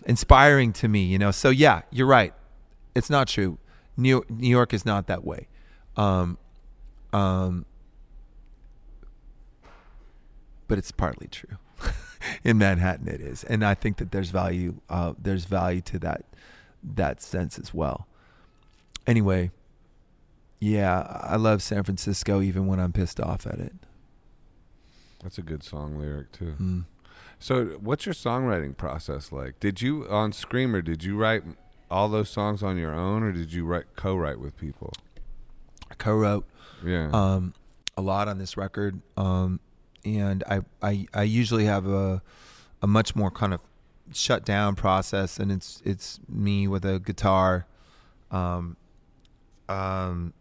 inspiring 0.07 0.73
to 0.75 0.89
me, 0.89 1.05
you 1.05 1.19
know. 1.19 1.31
So 1.31 1.51
yeah, 1.51 1.83
you're 1.91 2.07
right. 2.07 2.35
It's 2.95 3.09
not 3.09 3.29
true. 3.29 3.59
New 3.97 4.25
New 4.29 4.49
York 4.49 4.75
is 4.75 4.85
not 4.85 5.07
that 5.07 5.25
way. 5.25 5.49
Um, 5.97 6.39
um, 7.13 7.67
but 10.73 10.79
it's 10.79 10.91
partly 10.91 11.27
true. 11.27 11.59
In 12.45 12.57
Manhattan, 12.57 13.07
it 13.07 13.21
is, 13.21 13.45
and 13.45 13.63
I 13.63 13.75
think 13.75 13.99
that 13.99 14.11
there's 14.11 14.31
value. 14.31 14.77
Uh, 14.89 15.13
there's 15.19 15.45
value 15.45 15.83
to 15.83 15.99
that 15.99 16.25
that 16.83 17.21
sense 17.21 17.59
as 17.59 17.75
well. 17.75 18.07
Anyway, 19.07 19.51
yeah, 20.61 21.03
I 21.23 21.37
love 21.37 21.63
San 21.63 21.83
Francisco 21.83 22.41
even 22.41 22.67
when 22.67 22.81
I'm 22.81 22.91
pissed 22.91 23.21
off 23.21 23.47
at 23.47 23.59
it. 23.59 23.75
That's 25.23 25.37
a 25.37 25.43
good 25.43 25.63
song 25.63 25.99
lyric 25.99 26.33
too. 26.33 26.55
Mm. 26.59 26.85
So, 27.39 27.67
what's 27.79 28.07
your 28.07 28.15
songwriting 28.15 28.75
process 28.75 29.31
like? 29.31 29.61
Did 29.61 29.83
you 29.83 30.09
on 30.09 30.33
Screamer? 30.33 30.81
Did 30.81 31.05
you 31.05 31.19
write 31.19 31.43
all 31.91 32.09
those 32.09 32.31
songs 32.31 32.63
on 32.63 32.79
your 32.79 32.95
own, 32.95 33.23
or 33.23 33.33
did 33.33 33.53
you 33.53 33.67
write 33.67 33.95
co-write 33.95 34.41
with 34.41 34.57
people? 34.57 34.91
I 35.91 35.97
co-wrote 35.97 36.47
Yeah. 36.83 37.11
um, 37.13 37.53
a 37.95 38.01
lot 38.01 38.27
on 38.27 38.39
this 38.39 38.57
record, 38.57 39.03
um, 39.19 39.61
and 40.05 40.45
I, 40.49 40.61
I 40.83 41.07
I 41.15 41.23
usually 41.23 41.65
have 41.67 41.87
a 41.87 42.23
a 42.81 42.87
much 42.87 43.15
more 43.15 43.31
kind 43.31 43.55
of 43.55 43.61
shut 44.13 44.45
down 44.45 44.75
process, 44.75 45.39
and 45.39 45.51
it's 45.53 45.83
it's 45.85 46.21
me 46.29 46.67
with 46.69 46.85
a 46.85 46.99
guitar, 46.99 47.67
um, 48.31 48.77
um, 49.69 50.33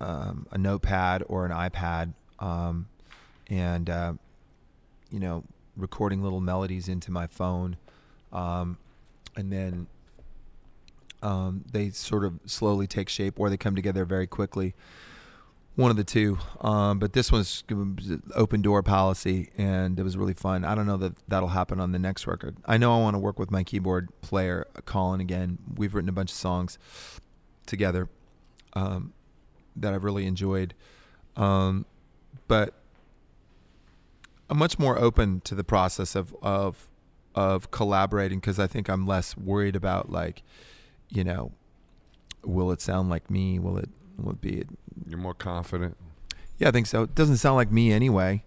um, 0.00 0.46
a 0.50 0.58
notepad 0.58 1.22
or 1.28 1.44
an 1.44 1.52
iPad, 1.52 2.14
um, 2.38 2.88
and 3.48 3.90
uh, 3.90 4.14
you 5.10 5.20
know 5.20 5.44
recording 5.76 6.22
little 6.22 6.40
melodies 6.40 6.88
into 6.88 7.10
my 7.10 7.26
phone, 7.26 7.76
um, 8.32 8.78
and 9.36 9.52
then 9.52 9.86
um, 11.22 11.64
they 11.70 11.90
sort 11.90 12.24
of 12.24 12.40
slowly 12.46 12.86
take 12.86 13.08
shape 13.08 13.38
or 13.38 13.50
they 13.50 13.56
come 13.56 13.74
together 13.74 14.04
very 14.04 14.26
quickly. 14.26 14.74
One 15.76 15.90
of 15.90 15.96
the 15.96 16.04
two. 16.04 16.38
Um, 16.62 16.98
but 16.98 17.12
this 17.12 17.30
one's 17.30 17.62
open 18.34 18.62
door 18.62 18.82
policy, 18.82 19.50
and 19.56 19.98
it 20.00 20.02
was 20.02 20.16
really 20.16 20.34
fun. 20.34 20.64
I 20.64 20.74
don't 20.74 20.86
know 20.86 20.96
that 20.96 21.14
that'll 21.28 21.50
happen 21.50 21.80
on 21.80 21.92
the 21.92 21.98
next 21.98 22.26
record. 22.26 22.56
I 22.64 22.78
know 22.78 22.94
I 22.98 23.00
want 23.00 23.14
to 23.14 23.18
work 23.18 23.38
with 23.38 23.50
my 23.50 23.62
keyboard 23.62 24.08
player, 24.22 24.66
Colin, 24.86 25.20
again. 25.20 25.58
We've 25.76 25.94
written 25.94 26.08
a 26.08 26.12
bunch 26.12 26.30
of 26.30 26.36
songs 26.36 26.78
together 27.66 28.08
um, 28.72 29.12
that 29.76 29.92
I've 29.92 30.02
really 30.02 30.26
enjoyed. 30.26 30.74
Um, 31.36 31.84
but 32.48 32.74
I'm 34.48 34.58
much 34.58 34.78
more 34.78 34.98
open 34.98 35.40
to 35.42 35.54
the 35.54 35.64
process 35.64 36.14
of 36.14 36.34
of 36.42 36.88
of 37.34 37.70
collaborating 37.70 38.38
because 38.38 38.58
I 38.58 38.66
think 38.66 38.88
I'm 38.88 39.06
less 39.06 39.36
worried 39.36 39.76
about 39.76 40.10
like, 40.10 40.42
you 41.10 41.22
know, 41.22 41.52
will 42.44 42.72
it 42.72 42.80
sound 42.80 43.10
like 43.10 43.30
me? 43.30 43.58
Will 43.58 43.76
it 43.76 43.90
will 44.16 44.38
it? 44.42 44.68
You're 45.08 45.18
more 45.18 45.34
confident. 45.34 45.96
Yeah, 46.58 46.68
I 46.68 46.70
think 46.70 46.86
so. 46.86 47.02
It 47.02 47.14
doesn't 47.14 47.36
sound 47.36 47.56
like 47.56 47.70
me 47.70 47.92
anyway. 47.92 48.42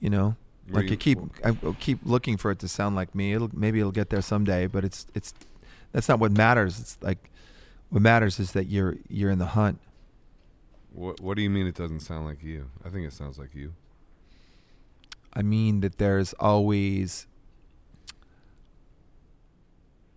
You 0.00 0.10
know, 0.10 0.36
like 0.68 0.86
you- 0.86 0.92
I 0.92 0.96
keep 0.96 1.18
I 1.44 1.56
I'll 1.62 1.76
keep 1.78 2.00
looking 2.04 2.36
for 2.36 2.50
it 2.50 2.58
to 2.60 2.68
sound 2.68 2.94
like 2.96 3.14
me. 3.14 3.32
It'll 3.32 3.50
maybe 3.52 3.80
it'll 3.80 3.92
get 3.92 4.10
there 4.10 4.22
someday, 4.22 4.66
but 4.66 4.84
it's 4.84 5.06
it's 5.14 5.34
that's 5.92 6.08
not 6.08 6.18
what 6.20 6.32
matters. 6.32 6.78
It's 6.80 6.98
like 7.00 7.30
what 7.90 8.02
matters 8.02 8.38
is 8.38 8.52
that 8.52 8.66
you're 8.66 8.96
you're 9.08 9.30
in 9.30 9.38
the 9.38 9.46
hunt. 9.46 9.80
What 10.92 11.20
What 11.20 11.36
do 11.36 11.42
you 11.42 11.50
mean 11.50 11.66
it 11.66 11.74
doesn't 11.74 12.00
sound 12.00 12.26
like 12.26 12.42
you? 12.42 12.70
I 12.84 12.88
think 12.88 13.06
it 13.06 13.12
sounds 13.12 13.38
like 13.38 13.54
you. 13.54 13.74
I 15.32 15.42
mean 15.42 15.80
that 15.80 15.98
there's 15.98 16.32
always 16.34 17.26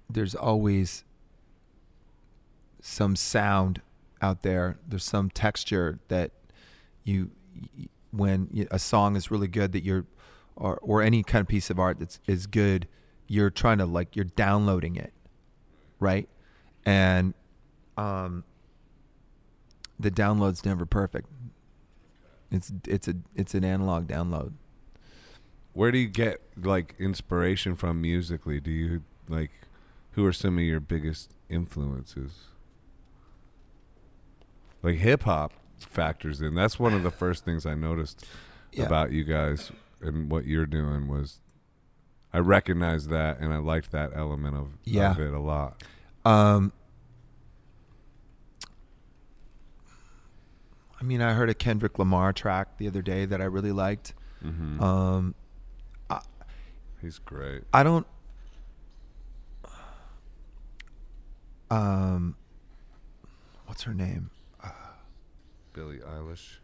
there's 0.10 0.36
always 0.36 1.04
some 2.82 3.16
sound 3.16 3.82
out 4.22 4.44
there. 4.44 4.78
There's 4.88 5.04
some 5.04 5.30
texture 5.30 6.00
that 6.08 6.32
you 7.04 7.32
when 8.12 8.68
a 8.72 8.80
song 8.80 9.16
is 9.16 9.32
really 9.32 9.48
good 9.48 9.72
that 9.72 9.84
you're 9.84 10.06
or 10.56 10.78
or 10.82 11.02
any 11.02 11.24
kind 11.24 11.42
of 11.42 11.48
piece 11.48 11.70
of 11.70 11.80
art 11.80 12.00
that's 12.00 12.20
is 12.28 12.48
good, 12.48 12.88
you're 13.28 13.50
trying 13.50 13.78
to 13.78 13.86
like 13.86 14.16
you're 14.16 14.26
downloading 14.26 14.96
it, 14.96 15.14
right? 16.00 16.28
And 16.86 17.34
um 17.98 18.44
the 20.00 20.12
download's 20.12 20.66
never 20.66 20.86
perfect. 20.86 21.28
It's 22.52 22.72
it's 22.88 23.08
a 23.08 23.16
it's 23.36 23.54
an 23.54 23.64
analog 23.64 24.08
download. 24.08 24.54
Where 25.74 25.92
do 25.92 25.98
you 25.98 26.08
get 26.08 26.42
like 26.62 26.96
inspiration 26.98 27.76
from 27.76 28.02
musically? 28.02 28.60
Do 28.60 28.72
you 28.72 29.04
like 29.28 29.52
who 30.12 30.26
are 30.26 30.34
some 30.34 30.58
of 30.58 30.64
your 30.64 30.80
biggest 30.80 31.34
influences? 31.50 32.34
Like 34.88 35.00
hip 35.00 35.24
hop 35.24 35.52
factors 35.80 36.40
in. 36.40 36.56
That's 36.56 36.80
one 36.80 36.94
of 36.94 37.04
the 37.04 37.12
first 37.12 37.44
things 37.44 37.66
I 37.66 37.74
noticed 37.76 38.26
Yeah. 38.72 38.86
about 38.86 39.12
you 39.12 39.26
guys 39.26 39.70
and 40.00 40.32
what 40.32 40.46
you're 40.46 40.66
doing 40.66 41.10
was 41.10 41.42
I 42.32 42.38
recognized 42.40 43.10
that 43.10 43.40
and 43.40 43.54
I 43.54 43.58
liked 43.58 43.92
that 43.92 44.12
element 44.16 44.56
of, 44.56 44.70
Yeah. 44.86 45.12
of 45.12 45.20
it 45.20 45.34
a 45.34 45.40
lot. 45.42 45.84
Um, 46.24 46.72
I 51.02 51.04
mean, 51.04 51.22
I 51.22 51.34
heard 51.34 51.50
a 51.50 51.54
Kendrick 51.54 52.00
Lamar 52.00 52.32
track 52.32 52.78
the 52.78 52.88
other 52.88 53.02
day 53.02 53.26
that 53.26 53.42
I 53.42 53.46
really 53.46 53.74
liked. 53.74 54.14
Mm-hmm. 54.42 54.82
Um, 54.82 55.36
He's 57.02 57.20
great. 57.20 57.64
I 57.74 57.84
don't. 57.84 58.08
Um, 61.70 62.38
what's 63.66 63.84
her 63.84 63.94
name? 63.94 64.32
Billie 65.78 66.00
Eilish. 66.00 66.56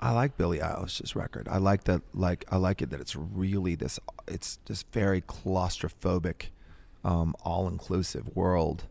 I 0.00 0.10
like 0.10 0.36
Billie 0.36 0.58
Eilish's 0.58 1.14
record. 1.14 1.46
I 1.48 1.58
like 1.58 1.84
that. 1.84 2.02
Like 2.12 2.44
I 2.50 2.56
like 2.56 2.82
it 2.82 2.90
that 2.90 3.00
it's 3.00 3.14
really 3.14 3.76
this. 3.76 4.00
It's 4.26 4.58
this 4.66 4.82
very 4.92 5.20
claustrophobic, 5.22 6.46
um, 7.04 7.36
all-inclusive 7.44 8.34
world 8.36 8.84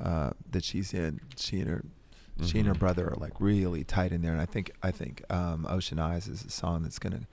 uh, 0.00 0.30
that 0.52 0.62
she's 0.62 0.94
in. 0.94 1.20
She 1.36 1.58
and 1.60 1.68
her, 1.70 1.84
she 2.44 2.58
and 2.60 2.68
her 2.68 2.74
Mhm. 2.74 2.78
brother 2.78 3.10
are 3.10 3.16
like 3.16 3.32
really 3.40 3.82
tight 3.82 4.12
in 4.12 4.22
there. 4.22 4.32
And 4.32 4.40
I 4.40 4.46
think 4.46 4.70
I 4.80 4.92
think 4.92 5.24
um, 5.32 5.66
Ocean 5.68 5.98
Eyes 5.98 6.28
is 6.28 6.44
a 6.44 6.50
song 6.50 6.84
that's 6.84 7.00
gonna 7.00 7.26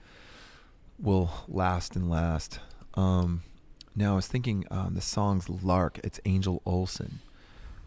will 0.98 1.30
last 1.46 1.94
and 1.94 2.10
last. 2.10 2.58
Um, 2.94 3.42
now 3.94 4.14
I 4.14 4.16
was 4.16 4.26
thinking 4.26 4.64
um, 4.72 4.94
the 4.94 5.00
song's 5.00 5.48
Lark. 5.48 6.00
It's 6.02 6.18
Angel 6.24 6.60
Olsen. 6.66 7.20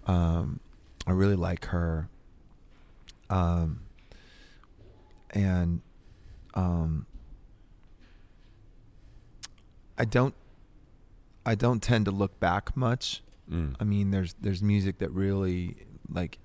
Um, 0.07 0.59
I 1.07 1.11
really 1.11 1.35
like 1.35 1.65
her. 1.65 2.09
Um, 3.29 3.81
and 5.31 5.81
um, 6.53 7.05
I 9.97 10.05
don't 10.05 10.33
I 11.45 11.55
don't 11.55 11.81
tend 11.81 12.05
to 12.05 12.11
look 12.11 12.39
back 12.39 12.75
much. 12.75 13.21
Mm. 13.51 13.75
I 13.79 13.83
mean, 13.83 14.11
there's 14.11 14.35
there's 14.41 14.61
music 14.63 14.97
that 14.99 15.11
really 15.11 15.77
like 16.09 16.39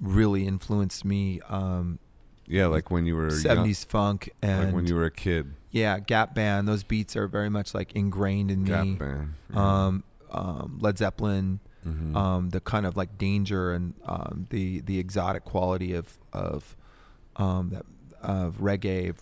really 0.00 0.46
influenced 0.46 1.04
me. 1.04 1.40
Um, 1.48 1.98
Yeah, 2.46 2.66
like 2.66 2.90
when 2.90 3.06
you 3.06 3.14
were 3.16 3.28
70s 3.28 3.86
funk 3.86 4.30
and 4.42 4.66
like 4.66 4.74
when 4.74 4.86
you 4.86 4.94
were 4.96 5.04
a 5.06 5.10
kid. 5.10 5.54
yeah, 5.70 5.98
Gap 5.98 6.34
Band. 6.34 6.66
Those 6.66 6.82
beats 6.82 7.16
are 7.16 7.28
very 7.28 7.48
much 7.50 7.74
like 7.74 7.92
ingrained 7.92 8.50
in 8.50 8.64
Gap 8.64 8.84
me. 8.84 8.94
band. 8.94 9.34
Um, 9.54 10.04
um, 10.30 10.78
Led 10.80 10.98
Zeppelin. 10.98 11.60
Mhm. 11.86 12.16
um, 12.16 12.50
the 12.50 12.60
kind 12.60 12.86
of 12.86 12.96
like 12.96 13.18
danger 13.18 13.72
and 13.72 13.94
um, 14.06 14.46
the 14.50 14.80
the 14.80 14.98
exotic 14.98 15.44
quality 15.44 15.92
of 15.94 16.18
of 16.32 16.76
um, 17.36 17.70
that 17.70 17.84
of 18.22 18.56
reggae, 18.58 19.14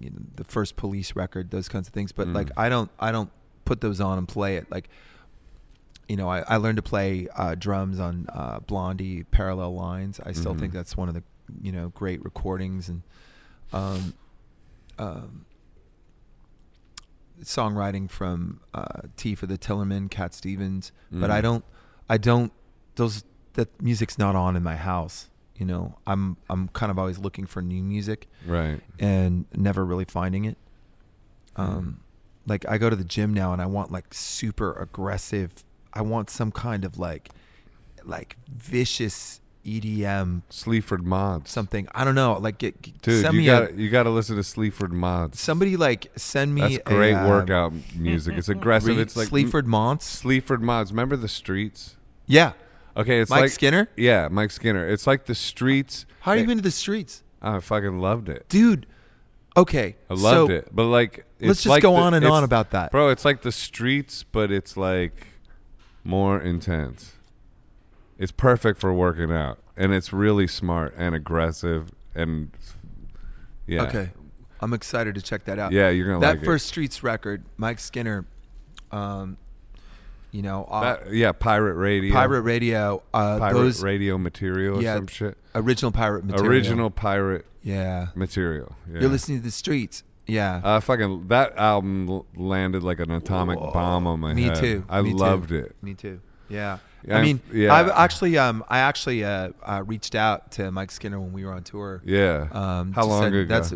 you 0.00 0.10
know, 0.10 0.20
the 0.36 0.44
first 0.44 0.76
Police 0.76 1.14
record, 1.16 1.50
those 1.50 1.68
kinds 1.68 1.86
of 1.88 1.92
things. 1.94 2.12
But 2.12 2.28
like 2.28 2.48
Mm. 2.48 2.52
I 2.64 2.68
don't 2.68 2.90
I 2.98 3.12
don't 3.12 3.30
put 3.64 3.80
those 3.80 4.00
on 4.00 4.16
and 4.18 4.26
play 4.26 4.56
it. 4.56 4.70
Like 4.70 4.88
you 6.08 6.16
know, 6.16 6.28
I, 6.28 6.40
I 6.48 6.56
learned 6.56 6.76
to 6.76 6.82
play 6.82 7.28
uh, 7.36 7.54
drums 7.54 8.00
on 8.00 8.26
uh, 8.32 8.58
Blondie 8.60 9.22
Parallel 9.24 9.74
Lines. 9.74 10.18
I 10.24 10.32
still 10.32 10.54
think 10.54 10.72
Mhm. 10.72 10.76
that's 10.76 10.96
one 10.96 11.08
of 11.08 11.14
the 11.14 11.22
you 11.62 11.72
know 11.72 11.90
great 11.90 12.24
recordings 12.24 12.88
and 12.88 13.02
um, 13.72 14.14
um, 14.98 15.44
songwriting 17.42 18.10
from 18.10 18.60
uh, 18.74 19.02
Tea 19.16 19.34
for 19.34 19.46
the 19.46 19.56
Tillerman, 19.58 20.10
Cat 20.10 20.34
Stevens. 20.34 20.92
But 21.10 21.30
I 21.30 21.40
Mm. 21.40 21.42
don't, 21.42 21.64
I 22.08 22.18
don't. 22.18 22.52
Those 22.96 23.24
that 23.54 23.80
music's 23.82 24.18
not 24.18 24.36
on 24.36 24.56
in 24.56 24.62
my 24.62 24.76
house. 24.76 25.28
You 25.56 25.66
know, 25.66 25.98
I'm 26.06 26.36
I'm 26.48 26.68
kind 26.68 26.90
of 26.90 26.98
always 26.98 27.18
looking 27.18 27.46
for 27.46 27.60
new 27.62 27.82
music 27.82 28.28
right. 28.46 28.80
and 28.98 29.44
never 29.54 29.84
really 29.84 30.06
finding 30.06 30.44
it. 30.46 30.56
Um, 31.56 32.00
like 32.46 32.66
I 32.68 32.78
go 32.78 32.88
to 32.88 32.96
the 32.96 33.04
gym 33.04 33.34
now 33.34 33.52
and 33.52 33.60
I 33.60 33.66
want 33.66 33.92
like 33.92 34.14
super 34.14 34.72
aggressive. 34.72 35.52
I 35.92 36.02
want 36.02 36.30
some 36.30 36.50
kind 36.52 36.84
of 36.84 36.98
like, 36.98 37.30
like 38.04 38.36
vicious 38.48 39.39
EDM 39.64 40.42
Sleaford 40.48 41.04
Mods. 41.06 41.50
something. 41.50 41.86
I 41.94 42.04
don't 42.04 42.14
know. 42.14 42.34
Like 42.38 42.58
get, 42.58 42.80
get- 42.82 43.00
Dude, 43.02 43.22
send 43.22 43.34
you 43.34 43.40
me 43.40 43.46
got 43.46 43.70
a, 43.70 43.74
you 43.74 43.90
got 43.90 44.04
to 44.04 44.10
listen 44.10 44.36
to 44.36 44.42
Sleaford 44.44 44.92
Mods. 44.92 45.38
somebody 45.40 45.76
like 45.76 46.10
send 46.16 46.54
me 46.54 46.62
That's 46.62 46.78
great 46.84 47.12
a, 47.12 47.24
uh, 47.24 47.28
workout 47.28 47.72
music. 47.94 48.36
It's 48.38 48.48
aggressive. 48.48 48.98
It's 48.98 49.16
like 49.16 49.28
Sleaford 49.28 49.66
Mods. 49.66 50.04
Sleaford 50.04 50.62
Mods. 50.62 50.90
Remember 50.92 51.16
the 51.16 51.28
streets? 51.28 51.96
Yeah, 52.26 52.52
Okay, 52.96 53.20
it's 53.20 53.30
Mike 53.30 53.42
like 53.42 53.50
Skinner. 53.50 53.88
Yeah, 53.96 54.28
Mike 54.30 54.50
Skinner. 54.50 54.86
It's 54.88 55.06
like 55.06 55.26
the 55.26 55.34
streets. 55.34 56.06
How 56.20 56.32
are 56.32 56.36
you 56.36 56.50
into 56.50 56.62
the 56.62 56.70
streets, 56.72 57.22
I 57.40 57.60
fucking 57.60 57.98
loved 57.98 58.28
it. 58.28 58.48
dude? 58.48 58.86
Okay, 59.56 59.96
I 60.08 60.14
loved 60.14 60.48
so 60.50 60.54
it. 60.54 60.68
But 60.72 60.84
like, 60.84 61.24
Let's 61.40 61.60
just 61.62 61.66
like 61.66 61.82
go 61.82 61.92
the- 61.92 61.98
on 62.00 62.14
and 62.14 62.24
on 62.24 62.44
about 62.44 62.70
that. 62.72 62.90
bro. 62.92 63.08
It's 63.10 63.24
like 63.24 63.42
the 63.42 63.52
streets, 63.52 64.22
but 64.24 64.50
it's 64.52 64.76
like 64.76 65.26
more 66.04 66.40
intense. 66.40 67.12
It's 68.20 68.30
perfect 68.32 68.78
for 68.78 68.92
working 68.92 69.32
out, 69.32 69.58
and 69.76 69.92
it's 69.94 70.12
really 70.12 70.46
smart 70.46 70.94
and 70.96 71.14
aggressive, 71.14 71.90
and 72.14 72.50
yeah, 73.66 73.82
Okay, 73.84 74.10
I'm 74.60 74.72
excited 74.74 75.14
to 75.14 75.22
check 75.22 75.44
that 75.46 75.58
out. 75.58 75.72
yeah, 75.72 75.88
you're 75.88 76.06
gonna 76.06 76.20
that 76.20 76.36
like 76.36 76.44
first 76.44 76.66
Streets 76.66 77.02
record, 77.02 77.44
Mike 77.56 77.80
Skinner. 77.80 78.26
Um, 78.92 79.36
you 80.32 80.42
know, 80.42 80.64
uh, 80.70 80.80
That, 81.04 81.12
yeah, 81.14 81.32
pirate 81.32 81.74
radio, 81.74 82.12
Pirate 82.12 82.42
Radio. 82.42 83.02
Uh, 83.14 83.38
pirate 83.38 83.54
those 83.54 83.82
radio 83.82 84.18
material 84.18 84.78
or 84.78 84.82
Yeah, 84.82 84.96
some 84.96 85.06
shit. 85.06 85.38
original 85.54 85.90
pirate 85.90 86.24
material. 86.24 86.46
Original 86.52 86.90
pirate 86.90 87.46
Yeah. 87.62 88.08
material. 88.14 88.76
Yeah. 88.92 89.00
You're 89.00 89.10
listening 89.10 89.38
to 89.38 89.44
the 89.44 89.50
Streets. 89.50 90.02
Yeah. 90.26 90.60
Uh, 90.62 90.78
fucking 90.80 91.26
that 91.28 91.56
album 91.56 92.22
landed 92.36 92.82
like 92.84 93.00
an 93.00 93.10
atomic 93.10 93.58
Whoa. 93.58 93.72
bomb 93.72 94.06
on 94.06 94.20
my 94.20 94.34
Me 94.34 94.42
head. 94.42 94.54
Me 94.54 94.60
too. 94.60 94.84
I 94.88 95.00
Me 95.02 95.10
too. 95.10 95.16
loved 95.16 95.50
it. 95.52 95.74
Me 95.82 95.94
too. 95.94 96.20
Yeah. 96.48 96.78
I 97.08 97.22
mean, 97.22 97.40
yeah. 97.52 97.72
I've 97.72 97.88
actually, 97.88 98.36
um, 98.38 98.64
I 98.68 98.80
actually 98.80 99.24
uh, 99.24 99.50
uh, 99.62 99.82
reached 99.86 100.14
out 100.14 100.50
to 100.52 100.70
Mike 100.70 100.90
Skinner 100.90 101.18
when 101.20 101.32
we 101.32 101.44
were 101.44 101.52
on 101.52 101.62
tour. 101.62 102.02
Yeah. 102.04 102.48
Um, 102.52 102.92
How 102.92 103.04
long 103.06 103.22
said- 103.22 103.34
ago? 103.34 103.44
That's. 103.48 103.74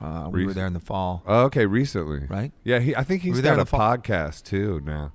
Uh, 0.00 0.30
we 0.32 0.46
were 0.46 0.54
there 0.54 0.66
in 0.66 0.72
the 0.72 0.80
fall, 0.80 1.22
Oh, 1.26 1.42
okay, 1.42 1.66
recently. 1.66 2.26
right? 2.26 2.52
Yeah, 2.64 2.78
he. 2.78 2.96
I 2.96 3.04
think 3.04 3.22
We 3.22 3.30
he's 3.30 3.42
there 3.42 3.54
got 3.54 3.60
in 3.60 3.74
a 3.74 3.78
podcast 3.78 4.44
too 4.44 4.80
now. 4.82 5.12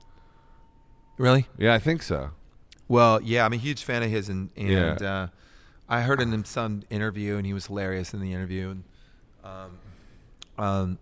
Really? 1.17 1.47
Yeah, 1.57 1.73
I 1.73 1.79
think 1.79 2.03
so. 2.03 2.31
Well, 2.87 3.19
yeah, 3.23 3.45
I'm 3.45 3.53
a 3.53 3.57
huge 3.57 3.83
fan 3.83 4.03
of 4.03 4.11
his, 4.11 4.29
and 4.29 4.51
and 4.55 4.69
Yeah. 4.69 4.91
uh, 5.01 5.27
I 5.89 6.01
heard 6.01 6.21
him 6.21 6.33
in 6.33 6.45
some 6.45 6.83
interview, 6.91 7.35
and 7.37 7.47
he 7.47 7.53
was 7.53 7.65
hilarious 7.65 8.13
in 8.13 8.19
the 8.21 8.31
interview. 8.31 8.69
And 8.69 8.83
um, 9.43 9.79
um, 10.63 10.97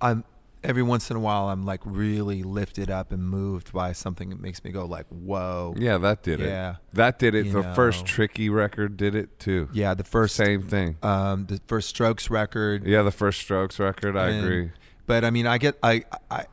I'm 0.00 0.22
every 0.64 0.82
once 0.82 1.10
in 1.10 1.16
a 1.16 1.20
while, 1.20 1.48
I'm 1.48 1.64
like 1.64 1.80
really 1.84 2.42
lifted 2.42 2.90
up 2.90 3.12
and 3.12 3.22
moved 3.22 3.72
by 3.72 3.92
something 3.92 4.30
that 4.30 4.40
makes 4.40 4.62
me 4.64 4.70
go 4.70 4.84
like, 4.86 5.06
"Whoa!" 5.08 5.74
Yeah, 5.76 5.98
that 5.98 6.22
did 6.22 6.40
Yeah. 6.40 6.46
it. 6.46 6.48
Yeah. 6.48 6.74
That 6.94 7.18
did 7.18 7.34
it. 7.34 7.46
You 7.46 7.52
the 7.52 7.62
first. 7.74 8.06
Tricky 8.06 8.48
record 8.50 8.96
did 8.96 9.14
it 9.14 9.38
too. 9.38 9.68
Yeah, 9.72 9.94
the 9.94 10.04
first 10.04 10.34
Same 10.36 10.62
thing. 10.68 10.96
um, 11.02 11.46
the 11.46 11.60
first 11.66 11.88
Strokes 11.88 12.28
record. 12.30 12.86
Yeah, 12.86 13.02
the 13.02 13.10
first 13.12 13.40
Strokes 13.40 13.78
record. 13.78 14.16
I 14.16 14.28
And- 14.30 14.44
agree. 14.44 14.70
But 15.06 15.24
I 15.24 15.30
mean, 15.30 15.46
I 15.46 15.58
get 15.58 15.78
I 15.82 16.04
I 16.30 16.44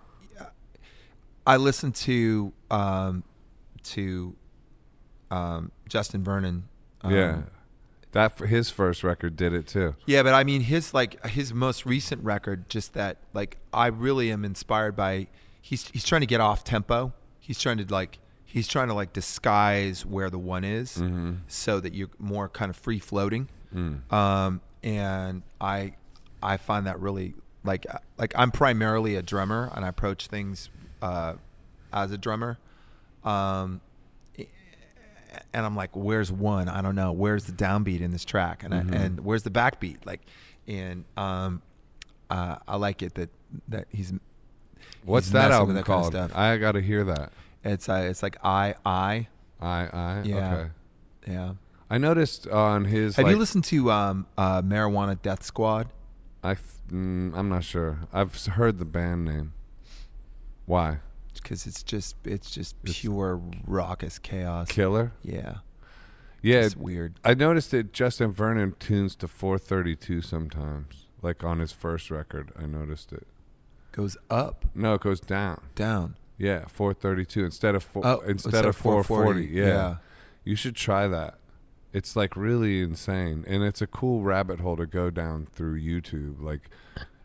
I 1.45 1.58
listen 1.58 1.91
to 1.91 2.53
um, 2.72 3.24
to 3.84 4.36
um, 5.32 5.72
Justin 5.88 6.24
Vernon. 6.24 6.68
Um, 7.01 7.14
yeah, 7.14 7.41
that 8.16 8.39
his 8.39 8.70
first 8.72 9.03
record 9.03 9.36
did 9.36 9.53
it 9.53 9.68
too. 9.68 9.95
Yeah, 10.07 10.24
but 10.24 10.34
I 10.34 10.43
mean 10.43 10.61
his 10.61 10.93
like 10.93 11.24
his 11.28 11.53
most 11.53 11.86
recent 11.86 12.24
record, 12.24 12.68
just 12.70 12.93
that 12.93 13.18
like 13.34 13.57
I 13.72 13.88
really 13.88 14.32
am 14.32 14.43
inspired 14.43 14.95
by 14.95 15.28
he's 15.61 15.88
he's 15.89 16.03
trying 16.03 16.22
to 16.22 16.28
get 16.28 16.41
off 16.41 16.63
tempo. 16.63 17.13
He's 17.39 17.59
trying 17.59 17.78
to 17.78 17.86
like 17.93 18.20
he's 18.43 18.68
trying 18.68 18.88
to 18.88 18.93
like 18.93 19.13
disguise 19.13 20.05
where 20.05 20.30
the 20.30 20.39
one 20.39 20.63
is 20.63 20.97
Mm-hmm. 20.97 21.34
so 21.47 21.80
that 21.80 21.93
you're 21.93 22.09
more 22.18 22.49
kind 22.49 22.70
of 22.70 22.76
free 22.78 22.99
floating. 22.99 23.49
Mm. 23.74 24.11
Um, 24.11 24.61
and 24.84 25.43
I 25.61 25.93
I 26.41 26.57
find 26.57 26.88
that 26.88 26.99
really 26.99 27.36
like 27.63 27.86
like 28.18 28.34
I'm 28.38 28.51
primarily 28.51 29.16
a 29.16 29.22
drummer 29.22 29.72
and 29.76 29.84
I 29.84 29.89
approach 29.89 30.28
things 30.28 30.70
uh, 31.01 31.34
as 31.91 32.11
a 32.11 32.18
drummer. 32.18 32.57
Um, 33.24 33.82
and 35.53 35.65
I'm 35.65 35.75
like, 35.75 35.95
where's 35.95 36.31
one? 36.31 36.67
I 36.69 36.81
don't 36.81 36.95
know. 36.95 37.11
Where's 37.11 37.45
the 37.45 37.51
downbeat 37.51 38.01
in 38.01 38.11
this 38.11 38.25
track? 38.25 38.63
And 38.63 38.73
Mhm. 38.73 38.93
I, 38.93 38.97
and 38.97 39.19
where's 39.21 39.43
the 39.43 39.49
backbeat? 39.51 40.05
Like, 40.05 40.21
and 40.67 41.05
um, 41.17 41.61
uh, 42.29 42.57
I 42.67 42.75
like 42.77 43.01
it 43.01 43.15
that 43.15 43.29
that 43.67 43.88
he's. 43.89 44.13
What's 45.03 45.27
he's 45.27 45.33
that 45.33 45.51
album 45.51 45.75
that 45.75 45.86
kind 45.86 46.05
of 46.05 46.11
called? 46.13 46.31
I 46.33 46.57
got 46.57 46.73
to 46.73 46.81
hear 46.81 47.03
that. 47.05 47.31
It's 47.63 47.89
uh, 47.89 48.05
it's 48.09 48.21
like 48.23 48.38
I 48.43 48.75
I 48.86 49.27
I 49.61 49.88
I 49.91 50.21
Yeah. 50.23 50.53
okay. 50.55 50.69
yeah. 51.27 51.53
I 51.89 51.97
noticed 51.97 52.47
on 52.47 52.86
his. 52.86 53.15
Have 53.15 53.25
like, 53.25 53.33
you 53.33 53.38
listened 53.39 53.63
to 53.65 53.91
um, 53.91 54.25
uh, 54.38 54.61
Marijuana 54.61 55.21
Death 55.21 55.43
Squad? 55.43 55.89
I 56.43 56.55
mm, 56.91 57.33
I'm 57.36 57.49
not 57.49 57.63
sure. 57.63 57.99
I've 58.13 58.36
heard 58.45 58.79
the 58.79 58.86
band 58.86 59.25
name. 59.25 59.53
Why? 60.65 60.99
Because 61.45 61.67
it's 61.67 61.83
just 61.83 62.15
it's 62.25 62.49
just 62.49 62.75
It's- 62.83 62.99
pure 63.01 63.39
raucous 63.67 64.17
chaos. 64.17 64.67
Killer. 64.67 65.11
Yeah, 65.21 65.57
Yeah, 66.41 66.61
it's 66.61 66.75
weird. 66.75 67.19
I 67.23 67.35
noticed 67.35 67.69
that 67.69 67.93
Justin 67.93 68.31
Vernon 68.31 68.73
tunes 68.79 69.15
to 69.17 69.27
432 69.27 70.21
sometimes. 70.21 71.05
Like 71.21 71.43
on 71.43 71.59
his 71.59 71.71
first 71.71 72.09
record, 72.09 72.51
I 72.57 72.65
noticed 72.65 73.13
it. 73.13 73.27
Goes 73.91 74.17
up, 74.29 74.65
No, 74.73 74.95
it 74.95 75.01
goes 75.01 75.19
down. 75.19 75.61
down. 75.75 76.15
Yeah, 76.39 76.65
432 76.67 77.45
instead 77.45 77.75
of 77.75 77.83
four, 77.83 78.01
Oh, 78.05 78.19
instead, 78.27 78.65
of 78.65 78.75
440. 78.75 79.45
Yeah. 79.45 79.65
yeah. 79.65 79.95
you 80.43 80.55
should 80.55 80.75
try 80.75 81.07
that. 81.07 81.37
It's 81.93 82.15
like 82.15 82.35
really 82.35 82.81
insane, 82.81 83.45
and 83.47 83.61
it's 83.63 83.81
a 83.83 83.87
cool 83.87 84.23
rabbit 84.23 84.59
hole 84.61 84.77
to 84.77 84.85
go 84.87 85.09
down 85.11 85.45
through 85.53 85.79
YouTube, 85.79 86.41
like 86.41 86.69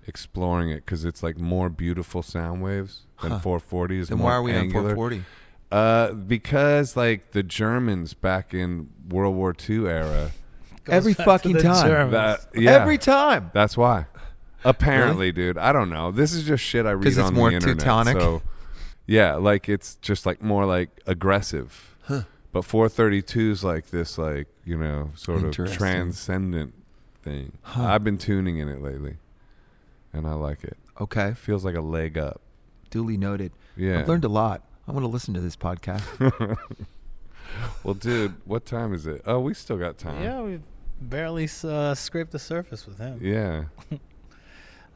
exploring 0.07 0.71
it 0.71 0.85
because 0.85 1.05
it's 1.05 1.23
like 1.23 1.39
more 1.39 1.69
beautiful 1.69 2.23
sound 2.23 2.63
waves 2.63 3.03
than 3.23 3.33
Huh. 3.33 3.39
440 3.39 3.99
is 3.99 4.09
Then 4.09 4.19
why 4.19 4.33
are 4.33 4.43
we 4.43 4.53
angular. 4.53 4.91
on 4.91 4.95
440? 4.97 5.25
Uh, 5.71 6.13
because 6.15 6.97
like 6.97 7.31
the 7.33 7.43
Germans 7.43 8.15
back 8.15 8.53
in 8.53 8.91
World 9.09 9.37
War 9.37 9.55
II 9.69 9.87
era, 9.87 10.31
Every 10.89 11.15
fucking 11.15 11.59
time. 11.59 12.11
That 12.11 12.47
yeah, 12.55 12.73
Every 12.73 12.99
time. 12.99 13.51
That's 13.55 13.77
why. 13.77 14.07
Apparently, 14.65 15.31
dude. 15.33 15.57
I 15.57 15.73
don't 15.73 15.89
know. 15.91 16.11
This 16.11 16.33
is 16.33 16.45
just 16.45 16.63
shit 16.65 16.87
I 16.87 16.91
read 16.91 17.07
it's 17.07 17.19
on 17.19 17.35
more 17.35 17.51
the 17.51 17.57
internet. 17.57 17.79
Teutonic? 17.79 18.21
So, 18.21 18.43
yeah, 19.07 19.35
like 19.37 19.69
it's 19.69 19.95
just 19.97 20.27
like 20.27 20.43
more 20.43 20.67
like 20.67 20.91
aggressive. 21.07 21.97
Huh. 22.03 22.23
But 22.53 22.65
432 22.65 23.51
is 23.53 23.63
like 23.65 23.91
this, 23.91 24.19
like 24.19 24.49
you 24.65 24.77
know, 24.77 25.13
sort 25.15 25.45
of 25.45 25.55
transcendent 25.55 26.75
thing. 27.23 27.53
Huh. 27.63 27.85
I've 27.85 28.03
been 28.05 28.19
tuning 28.19 28.59
in 28.59 28.69
it 28.69 28.83
lately, 28.83 29.17
and 30.13 30.27
I 30.27 30.35
like 30.35 30.65
it. 30.65 30.77
Okay, 31.01 31.29
It 31.29 31.37
feels 31.39 31.65
like 31.65 31.75
a 31.77 31.81
leg 31.81 32.19
up. 32.19 32.41
duly 32.91 33.17
noted. 33.17 33.53
Yeah. 33.77 34.01
I've 34.01 34.09
learned 34.09 34.25
a 34.25 34.29
lot. 34.29 34.63
I 34.89 34.93
want 34.93 35.05
to 35.05 35.09
listen 35.09 35.33
to 35.35 35.41
this 35.41 35.57
podcast. 35.57 36.03
well, 37.85 37.95
dude, 37.95 38.35
what 38.45 38.67
time 38.67 38.93
is 38.93 39.07
it? 39.07 39.23
Oh, 39.27 39.41
we 39.41 39.55
still 39.55 39.77
got 39.79 39.99
time. 39.99 40.23
Yeah, 40.23 40.43
we 40.43 40.61
barely 41.01 41.49
uh, 41.65 41.95
scraped 41.95 42.33
the 42.33 42.39
surface 42.39 42.87
with 42.87 42.99
him. 42.99 43.19
Yeah. 43.23 43.65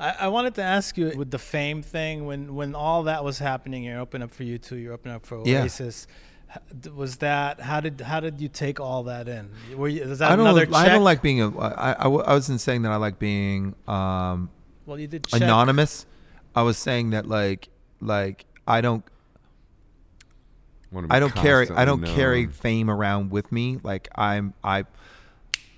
I, 0.01 0.15
I 0.23 0.29
wanted 0.29 0.57
to 0.57 0.63
ask 0.63 0.99
you 0.99 1.13
with 1.17 1.31
the 1.31 1.39
fame 1.39 1.81
thing 1.83 2.27
when 2.27 2.55
when 2.57 2.75
all 2.75 3.05
that 3.05 3.23
was 3.23 3.39
happening. 3.39 3.85
You're 3.85 4.01
opening 4.01 4.25
up 4.25 4.35
for 4.35 4.43
U2. 4.43 4.83
You're 4.83 4.93
opening 4.93 5.15
up 5.15 5.25
for 5.25 5.37
Oasis. 5.37 6.09
h- 6.51 6.59
d- 6.81 6.91
Was 6.91 7.19
that 7.19 7.61
how 7.61 7.79
did 7.81 8.01
how 8.01 8.19
did 8.19 8.41
you 8.41 8.49
take 8.49 8.81
all 8.81 9.05
that 9.05 9.29
in? 9.29 9.51
Were 9.77 9.87
you, 9.87 10.03
is 10.03 10.19
that 10.19 10.33
I 10.33 10.37
don't. 10.37 10.47
another 10.47 10.63
I 10.63 10.83
check? 10.85 10.93
don't 10.93 11.05
like 11.05 11.23
being 11.23 11.41
a. 11.41 11.57
I, 11.59 11.93
I, 11.93 11.93
I 12.03 12.07
wasn't 12.09 12.61
saying 12.61 12.83
that 12.83 12.91
I 12.91 12.97
like 12.97 13.21
being 13.21 13.77
um, 13.87 14.51
Well, 14.87 14.99
you 14.99 15.07
did 15.07 15.27
check. 15.27 15.41
anonymous. 15.41 16.07
I 16.55 16.63
was 16.63 16.77
saying 16.79 17.11
that 17.11 17.27
like 17.27 17.69
like 18.01 18.45
I 18.67 18.81
don't 18.81 19.05
I 21.11 21.19
don't 21.19 21.35
carry 21.35 21.69
I 21.71 21.85
don't 21.85 22.05
carry 22.05 22.47
fame 22.47 22.89
around 22.89 23.31
with 23.31 23.51
me. 23.51 23.79
Like 23.83 24.09
I'm 24.15 24.55
I 24.63 24.85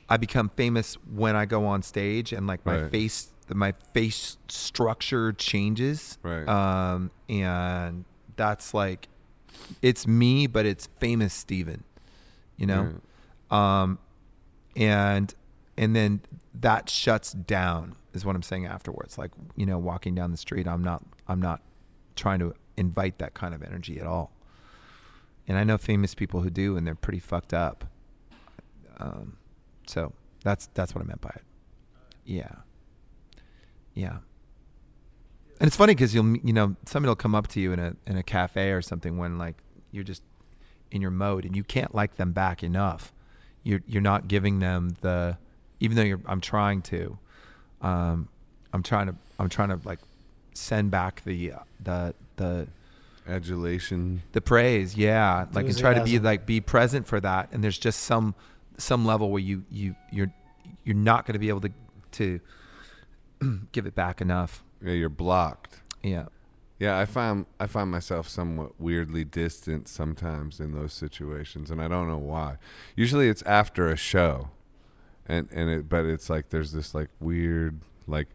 I 0.09 0.17
become 0.19 0.51
famous 0.57 0.95
when 1.11 1.35
I 1.37 1.47
go 1.47 1.65
on 1.67 1.83
stage 1.83 2.33
and 2.33 2.47
like 2.47 2.65
my 2.67 2.83
Right. 2.83 2.91
face 2.91 3.33
my 3.49 3.73
face 3.95 4.37
structure 4.49 5.33
changes. 5.33 6.19
Right. 6.23 6.47
Um 6.47 7.11
and 7.29 8.05
that's 8.37 8.75
like 8.75 9.09
it's 9.81 10.07
me 10.07 10.47
but 10.47 10.67
it's 10.67 10.89
famous 10.99 11.33
Stephan. 11.33 11.85
You 12.59 12.67
know? 12.67 13.57
Um 13.57 13.99
and 14.77 15.33
and 15.79 15.97
then 15.97 16.21
that 16.61 16.91
shuts 16.91 17.33
down 17.33 17.95
is 18.17 18.25
what 18.25 18.35
I'm 18.35 18.43
saying 18.43 18.67
afterwards. 18.67 19.19
Like, 19.19 19.31
you 19.55 19.67
know, 19.67 19.79
walking 19.79 20.14
down 20.14 20.31
the 20.31 20.37
street, 20.37 20.67
I'm 20.67 20.83
not 20.83 21.05
I'm 21.29 21.41
not 21.41 21.62
trying 22.17 22.39
to 22.41 22.55
invite 22.77 23.19
that 23.19 23.35
kind 23.35 23.55
of 23.55 23.62
energy 23.62 24.01
at 24.01 24.07
all. 24.07 24.33
And 25.47 25.57
I 25.57 25.64
know 25.64 25.79
famous 25.79 26.14
people 26.14 26.41
who 26.41 26.51
do, 26.51 26.77
and 26.77 26.87
they're 26.87 26.95
pretty 26.95 27.21
fucked 27.21 27.55
up. 27.55 27.85
Um, 28.99 29.37
so 29.87 30.12
that's 30.43 30.69
that's 30.75 30.95
what 30.95 31.05
I 31.05 31.07
meant 31.07 31.21
by 31.21 31.31
it. 31.37 31.45
Yeah, 32.25 32.57
yeah. 33.95 34.19
And 35.61 35.69
it's 35.69 35.77
funny 35.77 35.95
because 35.95 36.14
you'll 36.14 36.37
you 36.39 36.53
know 36.53 36.77
somebody 36.85 37.11
will 37.11 37.17
come 37.17 37.35
up 37.35 37.47
to 37.49 37.61
you 37.61 37.73
in 37.73 37.79
a 37.79 37.97
in 38.07 38.17
a 38.17 38.23
cafe 38.23 38.73
or 38.73 38.83
something 38.83 39.19
when 39.19 39.39
like 39.39 39.57
you're 39.91 40.05
just 40.05 40.23
in 40.91 41.01
your 41.01 41.11
mode 41.11 41.45
and 41.45 41.57
you 41.57 41.64
can't 41.64 41.95
like 41.95 42.17
them 42.17 42.33
back 42.33 42.62
enough. 42.62 43.12
You're 43.62 43.83
you're 43.87 44.03
not 44.03 44.29
giving 44.29 44.59
them 44.59 44.97
the 45.01 45.39
even 45.81 45.97
though 45.97 46.03
you're 46.03 46.21
I'm 46.27 46.41
trying 46.41 46.83
to, 46.83 47.19
um, 47.83 48.29
I'm 48.72 48.83
trying 48.83 49.07
to 49.09 49.14
I'm 49.39 49.49
trying 49.49 49.68
to 49.70 49.81
like 49.85 49.99
send 50.55 50.91
back 50.91 51.22
the 51.24 51.53
uh, 51.53 51.59
the 51.83 52.14
the 52.37 52.66
Adulation. 53.29 54.22
the 54.33 54.41
praise 54.41 54.97
yeah 54.97 55.47
like 55.53 55.66
and 55.66 55.77
try 55.77 55.93
to 55.95 56.05
be 56.05 56.18
like 56.20 56.47
be 56.47 56.61
present 56.61 57.07
for 57.09 57.18
that 57.20 57.49
and 57.53 57.62
there's 57.64 57.77
just 57.79 58.01
some 58.05 58.35
some 58.79 59.05
level 59.05 59.31
where 59.31 59.43
you 59.43 59.64
you 59.70 59.97
you're 60.12 60.33
you're 60.85 60.95
not 60.95 61.27
going 61.27 61.33
to 61.33 61.39
be 61.41 61.49
able 61.49 61.61
to 61.61 61.70
to 62.12 62.41
give 63.72 63.85
it 63.87 63.95
back 63.95 64.20
enough 64.20 64.62
Yeah, 64.81 64.93
you're 64.93 65.09
blocked. 65.09 65.81
yeah 66.03 66.27
Yeah, 66.79 66.99
I 67.01 67.05
find 67.05 67.47
I 67.59 67.66
find 67.66 67.91
myself 67.91 68.29
somewhat 68.29 68.72
weirdly 68.81 69.24
distant 69.24 69.89
sometimes 69.89 70.61
in 70.61 70.72
those 70.72 70.93
situations, 70.93 71.70
and 71.70 71.81
I 71.83 71.89
don't 71.89 72.07
know 72.07 72.18
why. 72.18 72.59
Usually, 72.95 73.29
it's 73.29 73.43
after 73.43 73.89
a 73.89 73.97
show, 73.97 74.51
and 75.29 75.49
and 75.53 75.68
it, 75.70 75.89
but 75.89 76.05
it's 76.05 76.29
like 76.31 76.51
there's 76.51 76.72
this 76.72 76.95
like 76.95 77.09
weird 77.20 77.81
like 78.07 78.29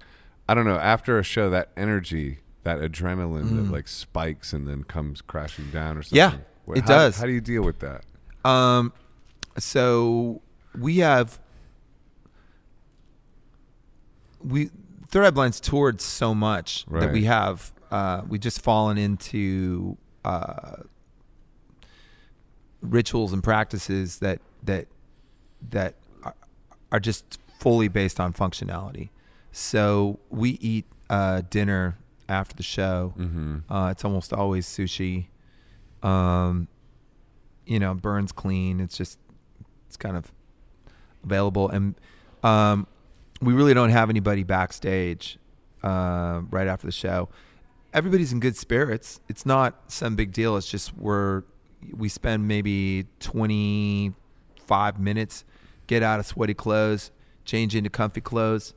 I 0.50 0.54
don't 0.54 0.66
know 0.66 0.78
after 0.78 1.18
a 1.20 1.24
show 1.24 1.50
that 1.50 1.70
energy 1.78 2.39
that 2.64 2.80
adrenaline 2.80 3.50
Mm. 3.50 3.56
that 3.66 3.72
like 3.72 3.88
spikes 3.88 4.54
and 4.54 4.68
then 4.68 4.84
comes 4.84 5.22
crashing 5.22 5.72
down 5.72 5.98
or 5.98 6.04
something. 6.04 6.18
Yeah, 6.18 6.36
Wha- 6.66 6.76
it 6.76 6.82
how- 6.82 6.88
does. 6.88 7.18
How 7.18 7.26
do 7.26 7.32
you 7.32 7.42
deal 7.42 7.64
with 7.64 7.80
that? 7.80 8.04
Um, 8.46 8.94
so 9.58 10.42
we 10.78 10.98
have 10.98 11.39
we 14.44 14.70
Third 15.10 15.26
Eye 15.26 15.32
Blind's 15.32 15.60
toured 15.60 16.02
so 16.02 16.34
much 16.34 16.86
that 16.86 17.12
we 17.12 17.26
have 17.26 17.72
uh, 17.92 18.22
we 18.28 18.39
just 18.39 18.62
fallen 18.62 18.98
into 18.98 19.98
uh, 20.24 20.78
rituals 22.82 23.34
and 23.34 23.44
practices 23.44 24.20
that 24.20 24.39
that 24.64 24.88
that 25.70 25.96
are, 26.92 27.00
just 27.00 27.39
fully 27.60 27.88
based 27.88 28.20
on 28.20 28.34
functionality. 28.34 29.10
So 29.52 30.20
we 30.30 30.52
eat 30.62 30.86
uh, 31.10 31.42
dinner 31.50 31.98
after 32.30 32.56
the 32.56 32.64
show. 32.64 33.14
Mm-hmm. 33.18 33.72
Uh, 33.72 33.92
it's 33.92 34.06
almost 34.06 34.34
always 34.34 34.66
sushi. 34.66 35.28
Um, 36.02 36.68
you 37.66 37.80
know, 37.80 37.94
burns 37.94 38.32
clean. 38.32 38.80
It's 38.80 38.98
just 38.98 39.20
it's 39.88 39.98
kind 39.98 40.18
of 40.18 40.32
available, 41.24 41.70
and 41.70 41.96
um, 42.44 42.88
we 43.42 43.54
really 43.54 43.74
don't 43.74 43.89
have 43.89 44.10
anybody 44.10 44.44
backstage 44.44 45.38
uh, 45.84 46.42
right 46.50 46.68
after 46.68 46.88
the 46.88 46.92
show. 46.92 47.30
Everybody's 47.94 48.32
in 48.32 48.39
good 48.39 48.56
spirits. 48.56 49.20
It's 49.28 49.46
not 49.46 49.92
some 49.92 50.16
big 50.16 50.32
deal. 50.32 50.56
It's 50.58 50.70
just 50.70 50.96
we're 50.98 51.44
we 51.96 52.10
spend 52.10 52.48
maybe 52.48 53.06
twenty 53.20 54.14
five 54.66 55.00
minutes, 55.00 55.44
get 55.92 56.04
out 56.04 56.22
of 56.22 56.26
sweaty 56.26 56.54
clothes, 56.54 57.12
change 57.44 57.76
into 57.76 57.89
comfy 57.89 58.22
clothes, 58.22 58.74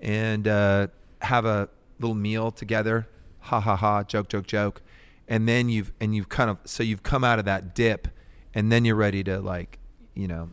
and 0.00 0.46
uh, 0.46 0.86
have 1.22 1.44
a 1.44 1.68
little 1.98 2.14
meal 2.14 2.52
together. 2.52 3.08
Ha 3.40 3.58
ha 3.58 3.74
ha! 3.74 4.04
Joke 4.04 4.28
joke 4.28 4.46
joke, 4.46 4.80
and 5.26 5.48
then 5.48 5.68
you've 5.68 5.92
and 6.00 6.14
you've 6.14 6.28
kind 6.28 6.48
of 6.48 6.58
so 6.64 6.84
you've 6.84 7.02
come 7.02 7.24
out 7.24 7.40
of 7.40 7.44
that 7.46 7.74
dip, 7.74 8.06
and 8.54 8.70
then 8.70 8.84
you're 8.84 8.94
ready 8.94 9.24
to 9.24 9.40
like 9.40 9.80
you 10.14 10.28
know 10.28 10.50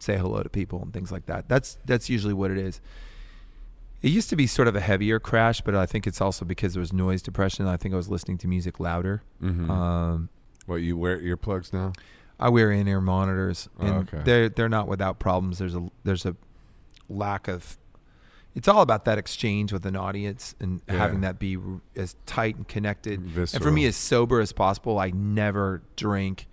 say 0.00 0.16
hello 0.16 0.42
to 0.42 0.48
people 0.48 0.80
and 0.80 0.94
things 0.94 1.12
like 1.12 1.26
that. 1.26 1.46
That's 1.46 1.76
that's 1.84 2.08
usually 2.08 2.32
what 2.32 2.50
it 2.50 2.56
is. 2.56 2.80
It 4.00 4.08
used 4.08 4.30
to 4.30 4.36
be 4.36 4.46
sort 4.46 4.66
of 4.66 4.74
a 4.74 4.80
heavier 4.80 5.20
crash, 5.20 5.60
but 5.60 5.74
I 5.74 5.84
think 5.84 6.06
it's 6.06 6.22
also 6.22 6.46
because 6.46 6.72
there 6.72 6.80
was 6.80 6.90
noise 6.90 7.20
depression. 7.20 7.66
I 7.66 7.76
think 7.76 7.92
I 7.92 7.98
was 7.98 8.08
listening 8.08 8.38
to 8.38 8.48
music 8.48 8.80
louder. 8.80 9.22
Mm-hmm. 9.42 9.70
Um, 9.70 10.30
what 10.64 10.76
you 10.76 10.96
wear 10.96 11.20
earplugs 11.20 11.70
now? 11.70 11.92
I 12.40 12.48
wear 12.48 12.72
in-ear 12.72 13.00
monitors, 13.00 13.68
Oh, 13.78 13.86
and 13.86 14.08
okay. 14.08 14.22
they're 14.24 14.48
they're 14.48 14.68
not 14.68 14.88
without 14.88 15.18
problems. 15.18 15.58
There's 15.58 15.74
a 15.76 15.90
there's 16.04 16.24
a 16.26 16.34
lack 17.08 17.46
of. 17.48 17.76
It's 18.54 18.66
all 18.66 18.82
about 18.82 19.04
that 19.04 19.16
exchange 19.18 19.72
with 19.72 19.86
an 19.86 19.94
audience 19.94 20.56
and 20.58 20.80
Yeah. 20.88 20.94
having 20.96 21.20
that 21.20 21.38
be 21.38 21.56
as 21.94 22.16
tight 22.26 22.56
and 22.56 22.66
connected. 22.66 23.20
And 23.36 23.62
for 23.62 23.70
me, 23.70 23.86
as 23.86 23.94
sober 23.94 24.40
as 24.40 24.50
possible. 24.52 24.98
I 24.98 25.10
never 25.10 25.82
drink, 25.94 26.48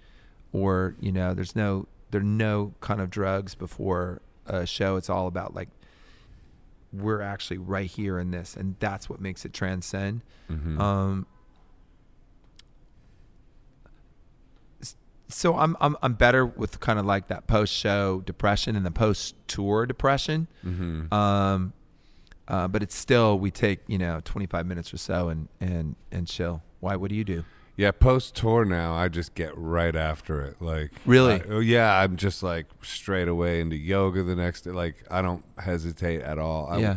or 0.52 0.96
you 1.00 1.12
know, 1.12 1.34
there's 1.34 1.56
no 1.56 1.88
there 2.12 2.22
are 2.22 2.24
no 2.24 2.74
kind 2.82 3.02
of 3.02 3.10
drugs 3.10 3.56
before 3.56 4.22
a 4.46 4.66
show. 4.68 4.96
It's 4.98 5.10
all 5.10 5.26
about 5.28 5.56
like 5.56 5.70
we're 6.94 7.22
actually 7.22 7.58
right 7.58 7.90
here 7.90 8.20
in 8.20 8.32
this, 8.32 8.56
and 8.56 8.76
that's 8.80 9.10
what 9.10 9.20
makes 9.20 9.44
it 9.46 9.54
transcend. 9.54 10.22
Mm-hmm. 10.50 10.80
Um, 10.80 11.26
so 15.30 15.56
I'm 15.58 15.76
I'm 15.82 15.96
I'm 16.02 16.14
better 16.14 16.46
with 16.46 16.80
kind 16.80 17.00
of 17.00 17.06
like 17.06 17.28
that 17.28 17.48
post 17.48 17.74
show 17.74 18.22
depression 18.26 18.76
and 18.76 18.86
the 18.86 18.92
post 18.92 19.36
tour 19.48 19.86
depression. 19.86 20.48
mm-hmm. 20.66 21.14
Um, 21.14 21.74
uh, 22.48 22.68
but 22.68 22.82
it's 22.82 22.96
still 22.96 23.38
we 23.38 23.52
take 23.52 23.80
you 23.88 23.98
know 23.98 24.22
25 24.24 24.66
minutes 24.66 24.94
or 24.94 24.98
so 24.98 25.30
and 25.30 25.48
and 25.60 25.96
and 26.12 26.28
chill. 26.28 26.64
Why? 26.80 26.96
What 26.96 27.10
do 27.10 27.16
you 27.16 27.24
do? 27.24 27.44
Yeah, 27.76 27.92
post 27.92 28.36
tour 28.36 28.66
now, 28.66 28.96
I 28.96 29.08
just 29.08 29.36
get 29.36 29.52
right 29.56 29.96
after 29.96 30.42
it. 30.42 30.62
Like 30.62 30.92
Really? 31.06 31.36
I- 31.36 31.46
oh 31.50 31.60
yeah, 31.60 32.00
I'm 32.02 32.16
just 32.16 32.42
like 32.42 32.66
straight 32.82 33.28
away 33.28 33.60
into 33.60 33.76
yoga 33.76 34.24
the 34.24 34.36
next 34.36 34.62
day. 34.62 34.72
Like 34.72 35.04
I 35.12 35.22
don't 35.22 35.44
hesitate 35.60 36.22
at 36.22 36.40
all. 36.40 36.68
I, 36.72 36.78
Yeah. 36.80 36.96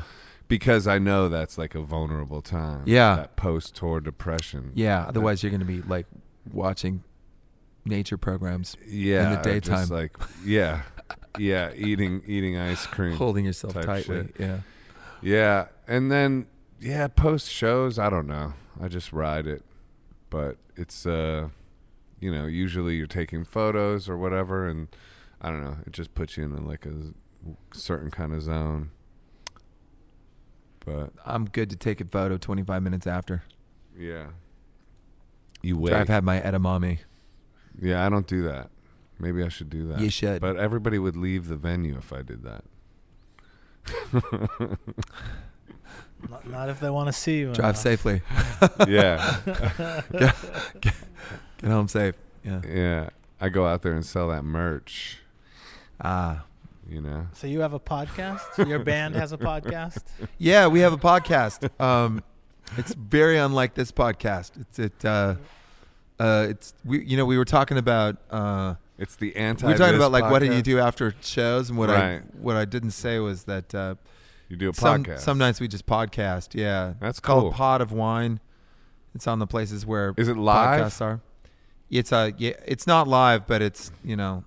because 0.48 0.86
I 0.86 0.98
know 0.98 1.28
that's 1.28 1.58
like 1.58 1.74
a 1.74 1.82
vulnerable 1.82 2.40
time. 2.42 2.84
Yeah. 2.86 3.16
that 3.16 3.36
post 3.36 3.74
tour 3.74 4.00
depression. 4.00 4.72
Yeah. 4.74 5.04
Otherwise, 5.06 5.42
you're 5.42 5.50
going 5.50 5.60
to 5.60 5.66
be 5.66 5.82
like 5.82 6.06
watching 6.50 7.02
nature 7.84 8.18
programs, 8.18 8.76
yeah, 8.86 9.24
in 9.24 9.36
the 9.36 9.42
daytime. 9.42 9.88
like 9.88 10.16
yeah, 10.44 10.82
yeah, 11.38 11.72
eating 11.74 12.22
eating 12.26 12.56
ice 12.56 12.86
cream. 12.86 13.16
holding 13.16 13.44
yourself 13.44 13.74
tightly. 13.74 14.26
shit. 14.26 14.36
Yeah. 14.38 14.58
Yeah, 15.22 15.66
and 15.86 16.10
then 16.10 16.46
yeah, 16.80 17.08
post 17.08 17.50
shows, 17.50 17.98
I 17.98 18.08
don't 18.08 18.26
know. 18.26 18.54
I 18.80 18.88
just 18.88 19.12
ride 19.12 19.46
it, 19.46 19.62
but 20.30 20.56
it's 20.76 21.04
uh, 21.04 21.48
you 22.20 22.32
know, 22.32 22.46
usually 22.46 22.96
you're 22.96 23.06
taking 23.06 23.44
photos 23.44 24.08
or 24.08 24.16
whatever, 24.16 24.66
and 24.66 24.88
I 25.40 25.50
don't 25.50 25.62
know. 25.62 25.76
It 25.86 25.92
just 25.92 26.14
puts 26.14 26.36
you 26.36 26.44
in 26.44 26.66
like 26.66 26.86
a 26.86 27.12
certain 27.74 28.10
kind 28.10 28.32
of 28.32 28.42
zone. 28.42 28.90
But 30.84 31.12
I'm 31.26 31.44
good 31.44 31.68
to 31.70 31.76
take 31.76 32.00
a 32.00 32.06
photo 32.06 32.38
25 32.38 32.82
minutes 32.82 33.06
after. 33.06 33.42
yeah, 33.98 34.28
you 35.60 35.76
wait. 35.76 35.92
I've 35.92 36.08
had 36.08 36.24
my 36.24 36.40
edamame. 36.40 37.00
Yeah, 37.80 38.04
I 38.06 38.08
don't 38.08 38.26
do 38.26 38.42
that. 38.44 38.70
Maybe 39.18 39.42
I 39.42 39.48
should 39.48 39.68
do 39.68 39.86
that. 39.88 40.00
You 40.00 40.08
should. 40.10 40.40
But 40.40 40.56
everybody 40.56 40.98
would 40.98 41.16
leave 41.16 41.48
the 41.48 41.56
venue 41.56 41.98
if 41.98 42.12
I 42.12 42.22
did 42.22 42.42
that. 42.44 42.64
Not, 46.28 46.46
not 46.50 46.68
if 46.68 46.80
they 46.80 46.90
want 46.90 47.06
to 47.08 47.14
see 47.14 47.38
you. 47.38 47.46
Drive 47.54 47.58
enough. 47.70 47.76
safely. 47.78 48.20
yeah. 48.88 49.38
Get 50.12 50.94
home 51.64 51.88
safe. 51.88 52.14
Yeah. 52.44 52.60
Yeah. 52.68 53.08
I 53.40 53.48
go 53.48 53.66
out 53.66 53.80
there 53.80 53.92
and 53.94 54.04
sell 54.04 54.28
that 54.28 54.42
merch, 54.44 55.18
Ah. 55.98 56.44
you 56.86 57.00
know. 57.00 57.26
So 57.32 57.46
you 57.46 57.60
have 57.60 57.72
a 57.72 57.80
podcast? 57.80 58.68
Your 58.68 58.80
band 58.80 59.14
has 59.14 59.32
a 59.32 59.38
podcast? 59.38 60.02
Yeah, 60.36 60.66
we 60.66 60.80
have 60.80 60.92
a 60.92 60.98
podcast. 60.98 61.70
Um, 61.80 62.22
it's 62.76 62.92
very 62.92 63.38
unlike 63.38 63.72
this 63.74 63.90
podcast. 63.90 64.60
It's 64.60 64.78
it. 64.78 65.02
Uh, 65.02 65.36
uh, 66.20 66.46
it's 66.50 66.74
we. 66.84 67.04
You 67.04 67.16
know, 67.16 67.24
we 67.26 67.36
were 67.38 67.44
talking 67.44 67.78
about. 67.78 68.16
Uh, 68.30 68.74
It's 68.98 69.16
the 69.16 69.34
anti 69.36 69.66
we 69.66 69.72
were 69.72 69.78
talking 69.78 69.96
about 69.96 70.12
like 70.12 70.30
what 70.30 70.40
do 70.40 70.46
you 70.54 70.60
do 70.62 70.78
after 70.78 71.14
shows, 71.22 71.70
and 71.70 71.78
what 71.78 71.88
I 71.90 72.18
what 72.40 72.56
I 72.56 72.64
didn't 72.66 72.90
say 72.92 73.18
was 73.18 73.44
that 73.44 73.74
uh, 73.74 73.94
You 74.50 74.56
do 74.56 74.68
a 74.70 74.74
some 74.74 75.02
podcast. 75.04 75.20
some 75.20 75.38
nights 75.38 75.58
we 75.60 75.68
just 75.68 75.86
podcast. 75.86 76.48
Yeah, 76.54 76.94
That's 77.00 77.18
it's 77.18 77.20
called 77.20 77.44
cool. 77.44 77.52
Pot 77.52 77.80
of 77.80 77.92
Wine. 77.92 78.40
It's 79.14 79.26
on 79.26 79.38
the 79.38 79.46
places 79.46 79.84
where 79.86 80.12
Is 80.16 80.28
it 80.28 80.36
live? 80.36 80.80
podcasts 80.80 81.00
are. 81.00 81.20
It's 81.90 82.12
a 82.12 82.32
yeah. 82.38 82.52
It's 82.66 82.86
not 82.86 83.08
live, 83.08 83.46
but 83.46 83.62
it's 83.62 83.90
you 84.04 84.16
know, 84.16 84.44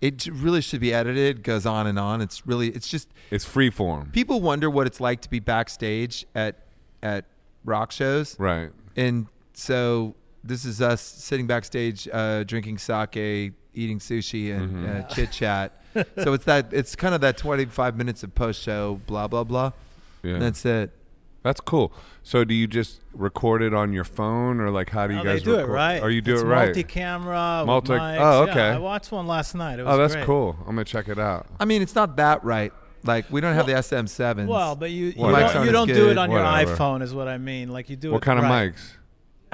it 0.00 0.26
really 0.32 0.60
should 0.62 0.80
be 0.80 0.94
edited. 0.94 1.42
Goes 1.42 1.66
on 1.66 1.86
and 1.86 1.98
on. 1.98 2.20
It's 2.20 2.46
really 2.46 2.68
it's 2.68 2.88
just 2.88 3.08
It's 3.30 3.44
free 3.44 3.70
form. 3.70 4.10
people 4.12 4.40
wonder 4.40 4.70
what 4.70 4.86
it's 4.86 5.00
like 5.00 5.20
to 5.22 5.28
be 5.28 5.40
backstage 5.40 6.24
at 6.34 6.54
at 7.02 7.24
rock 7.64 7.90
shows, 7.92 8.38
Right. 8.38 8.70
and 8.96 9.26
so 9.52 10.14
this 10.46 10.64
is 10.64 10.80
us 10.82 11.00
sitting 11.00 11.46
backstage, 11.46 12.06
uh, 12.12 12.44
drinking 12.44 12.78
sake, 12.78 13.52
eating 13.74 13.98
sushi, 13.98 14.54
and 14.54 14.76
Mhm. 14.76 15.04
uh, 15.04 15.08
chit 15.08 15.32
chat. 15.32 15.80
so 16.22 16.32
it's 16.34 16.44
that 16.44 16.68
it's 16.72 16.94
kind 16.94 17.14
of 17.14 17.20
that 17.22 17.36
twenty 17.38 17.64
five 17.64 17.96
minutes 17.96 18.22
of 18.22 18.34
post 18.34 18.60
show 18.62 19.00
blah 19.06 19.26
blah 19.26 19.44
blah. 19.44 19.72
Yeah. 20.22 20.38
That's 20.38 20.64
it. 20.64 20.90
That's 21.42 21.60
cool. 21.60 21.92
So 22.22 22.42
do 22.44 22.54
you 22.54 22.66
just 22.66 23.00
record 23.12 23.62
it 23.62 23.74
on 23.74 23.92
your 23.92 24.04
phone 24.04 24.60
or 24.60 24.70
like 24.70 24.90
how 24.90 25.06
do 25.06 25.12
you 25.14 25.18
No, 25.22 25.24
guys 25.24 25.40
they 25.40 25.44
do 25.44 25.56
record? 25.56 25.70
it 25.70 25.72
right. 25.72 26.02
Or 26.02 26.10
you 26.10 26.22
do 26.22 26.32
it's 26.34 26.42
it 26.42 26.46
right? 26.46 26.64
Multi-camera. 26.66 27.64
Multi- 27.66 27.92
mics. 27.92 28.18
oh, 28.18 28.44
Yeah, 28.46 28.50
okay. 28.50 28.68
I 28.70 28.78
watched 28.78 29.12
one 29.12 29.26
last 29.26 29.54
night. 29.54 29.78
It 29.78 29.84
was 29.84 29.94
oh, 29.94 29.98
that's 29.98 30.14
great. 30.14 30.24
cool. 30.24 30.56
I'm 30.66 30.74
going 30.74 30.84
to 30.86 30.90
check 30.90 31.08
it 31.08 31.18
out. 31.18 31.46
I 31.60 31.66
mean, 31.66 31.82
it's 31.82 31.94
not 31.94 32.16
that 32.16 32.42
right. 32.44 32.72
Like 33.02 33.30
we 33.30 33.42
don't 33.42 33.54
have 33.54 33.66
the 33.66 33.74
SM7s. 33.74 34.46
Well, 34.46 34.74
but 34.74 34.90
you 34.90 35.06
you 35.08 35.14
Well, 35.18 35.34
mics 35.34 35.52
don't, 35.52 35.66
you 35.66 35.72
don't 35.72 35.88
do 35.88 36.08
it 36.08 36.16
on 36.16 36.30
Whatever. 36.30 36.70
your 36.70 36.76
iPhone, 36.76 37.02
is 37.02 37.12
what 37.12 37.28
I 37.28 37.36
mean. 37.36 37.68
Like 37.68 37.90
you 37.90 37.96
do 37.96 38.12
what 38.12 38.22
it. 38.22 38.24
kind 38.24 38.38
of 38.38 38.46
mics? 38.46 38.80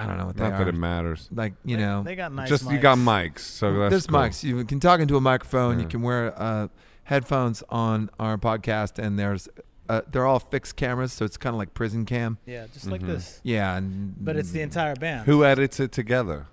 I 0.03 0.07
don't 0.07 0.18
know 0.18 0.26
what 0.26 0.36
they 0.36 0.44
Not 0.44 0.53
are. 0.55 0.59
that 0.64 0.68
it 0.68 0.74
matters. 0.78 1.28
like 1.32 1.55
you 1.64 1.76
They- 1.76 1.82
know, 1.82 2.03
they 2.03 2.16
got 2.16 2.32
nice. 2.32 2.48
Just 2.48 2.64
you 2.64 2.78
mics. 2.78 2.82
got 2.82 2.98
mics, 2.98 3.38
so 3.40 3.78
that's 3.78 3.90
there's 3.90 4.07
cool. 4.07 4.18
mics. 4.20 4.42
You 4.42 4.64
can 4.64 4.80
talk 4.80 5.01
into 5.01 5.16
a 5.16 5.20
microphone. 5.20 5.76
You 5.78 5.82
Yeah. 5.84 5.88
can 5.90 6.03
wear 6.03 6.34
uh, 6.40 6.68
headphones 7.05 7.62
on 7.68 8.11
our 8.18 8.38
podcast, 8.38 8.98
and 8.98 9.18
there's 9.18 9.48
uh, 9.88 10.03
they're 10.12 10.24
all 10.26 10.38
fixed 10.38 10.76
cameras, 10.76 11.12
so 11.12 11.24
it's 11.24 11.36
kind 11.36 11.53
of 11.53 11.59
like 11.59 11.74
prison 11.74 12.05
cam. 12.05 12.38
Yeah, 12.46 12.66
just 12.72 12.86
like 12.86 13.03
Mhm. 13.03 13.07
this. 13.09 13.40
Yeah, 13.42 13.76
and 13.76 14.14
But 14.24 14.36
it's 14.36 14.53
the 14.53 14.61
entire 14.62 14.94
band. 14.94 15.26
Who 15.26 15.44
edits 15.44 15.80
it 15.80 15.90
together? 15.90 16.46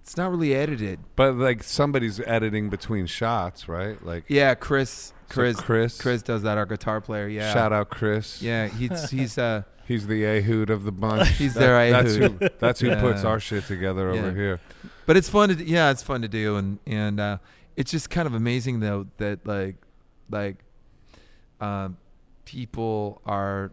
It's 0.00 0.16
not 0.16 0.30
really 0.30 0.54
edited. 0.54 1.00
But 1.16 1.34
like 1.34 1.64
somebody's 1.64 2.20
editing 2.20 2.68
between 2.70 3.06
shots, 3.06 3.68
right? 3.68 4.00
Like 4.06 4.24
Yeah, 4.28 4.54
Chris. 4.54 5.12
So 5.28 5.34
Chris. 5.34 5.60
Chris. 5.60 6.00
Chris 6.00 6.22
does 6.22 6.42
that. 6.42 6.56
Our 6.58 6.66
guitar 6.66 7.00
player. 7.00 7.28
Yeah. 7.28 7.52
Shout 7.52 7.72
out 7.72 7.90
Chris. 7.90 8.40
Yeah, 8.42 8.68
he's 8.68 9.10
he's 9.10 9.38
uh 9.38 9.62
He's 9.86 10.08
the 10.08 10.24
Ehud 10.26 10.68
of 10.70 10.82
the 10.82 10.90
bunch. 10.90 11.28
He's 11.28 11.54
That- 11.54 11.60
their 11.60 11.90
That's 11.92 12.14
who. 12.16 12.28
That's 12.58 12.80
who 12.80 12.88
Yeah. 12.88 13.00
puts 13.00 13.22
our 13.24 13.38
shit 13.38 13.64
together 13.66 14.10
over 14.10 14.32
here. 14.32 14.58
but 15.06 15.16
it's 15.16 15.28
fun 15.28 15.48
to 15.50 15.64
yeah 15.64 15.90
it's 15.90 16.02
fun 16.02 16.22
to 16.22 16.28
do 16.28 16.56
and 16.56 16.78
and 16.86 17.20
uh, 17.20 17.38
it's 17.76 17.90
just 17.92 18.10
kind 18.10 18.26
of 18.26 18.34
amazing 18.34 18.80
though 18.80 19.06
that 19.18 19.46
like 19.46 19.76
like 20.28 20.56
um, 21.60 21.96
people 22.44 23.22
are 23.24 23.70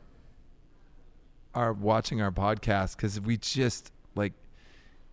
are 1.55 1.73
watching 1.73 2.21
our 2.21 2.31
podcast 2.31 2.95
because 2.95 3.19
we 3.19 3.37
just 3.37 3.91
like 4.15 4.33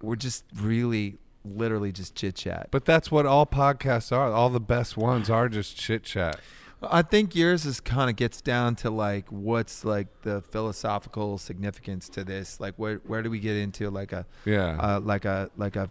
we're 0.02 0.16
just 0.16 0.44
really 0.56 1.16
literally 1.44 1.90
just 1.92 2.14
chit 2.14 2.34
chat 2.34 2.68
But 2.70 2.84
that's 2.84 3.10
what 3.10 3.24
all 3.26 3.46
podcasts 3.46 4.12
are. 4.14 4.30
All 4.32 4.50
the 4.50 4.60
best 4.60 4.96
ones 4.96 5.30
are 5.30 5.48
just 5.48 5.76
chit 5.76 6.02
chat. 6.04 6.38
i 6.82 7.02
think 7.02 7.34
yours 7.34 7.66
is 7.66 7.78
kind 7.80 8.08
of 8.10 8.16
gets 8.16 8.40
down 8.40 8.74
to 8.74 8.88
like 8.90 9.26
what's 9.30 9.84
like 9.84 10.06
the 10.22 10.40
philosophical 10.42 11.36
significance 11.38 12.08
to 12.08 12.24
this 12.24 12.58
like 12.60 12.74
where 12.76 12.96
where 13.06 13.22
do 13.22 13.28
we 13.30 13.38
get 13.38 13.56
into 13.56 13.90
like 13.90 14.12
a 14.12 14.24
Yeah. 14.44 14.76
uh, 14.80 15.00
like 15.00 15.24
a 15.24 15.50
like 15.56 15.76
a 15.76 15.90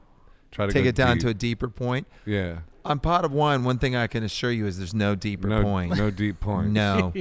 Try 0.51 0.65
to 0.65 0.73
take 0.73 0.85
it 0.87 0.95
down 0.95 1.17
deep. 1.17 1.21
to 1.23 1.29
a 1.29 1.33
deeper 1.33 1.67
point 1.69 2.07
yeah. 2.25 2.59
On 2.85 2.97
pot 2.99 3.23
of 3.25 3.31
wine, 3.33 3.63
one 3.65 3.77
thing 3.77 3.95
I 3.95 4.07
can 4.07 4.23
assure 4.23 4.51
you 4.51 4.65
is 4.65 4.77
there's 4.77 4.95
no 4.95 5.13
deeper 5.13 5.47
No, 5.47 5.61
point. 5.61 5.95
no 5.97 6.09
deep 6.09 6.39
point. 6.49 6.71
No. 6.71 7.13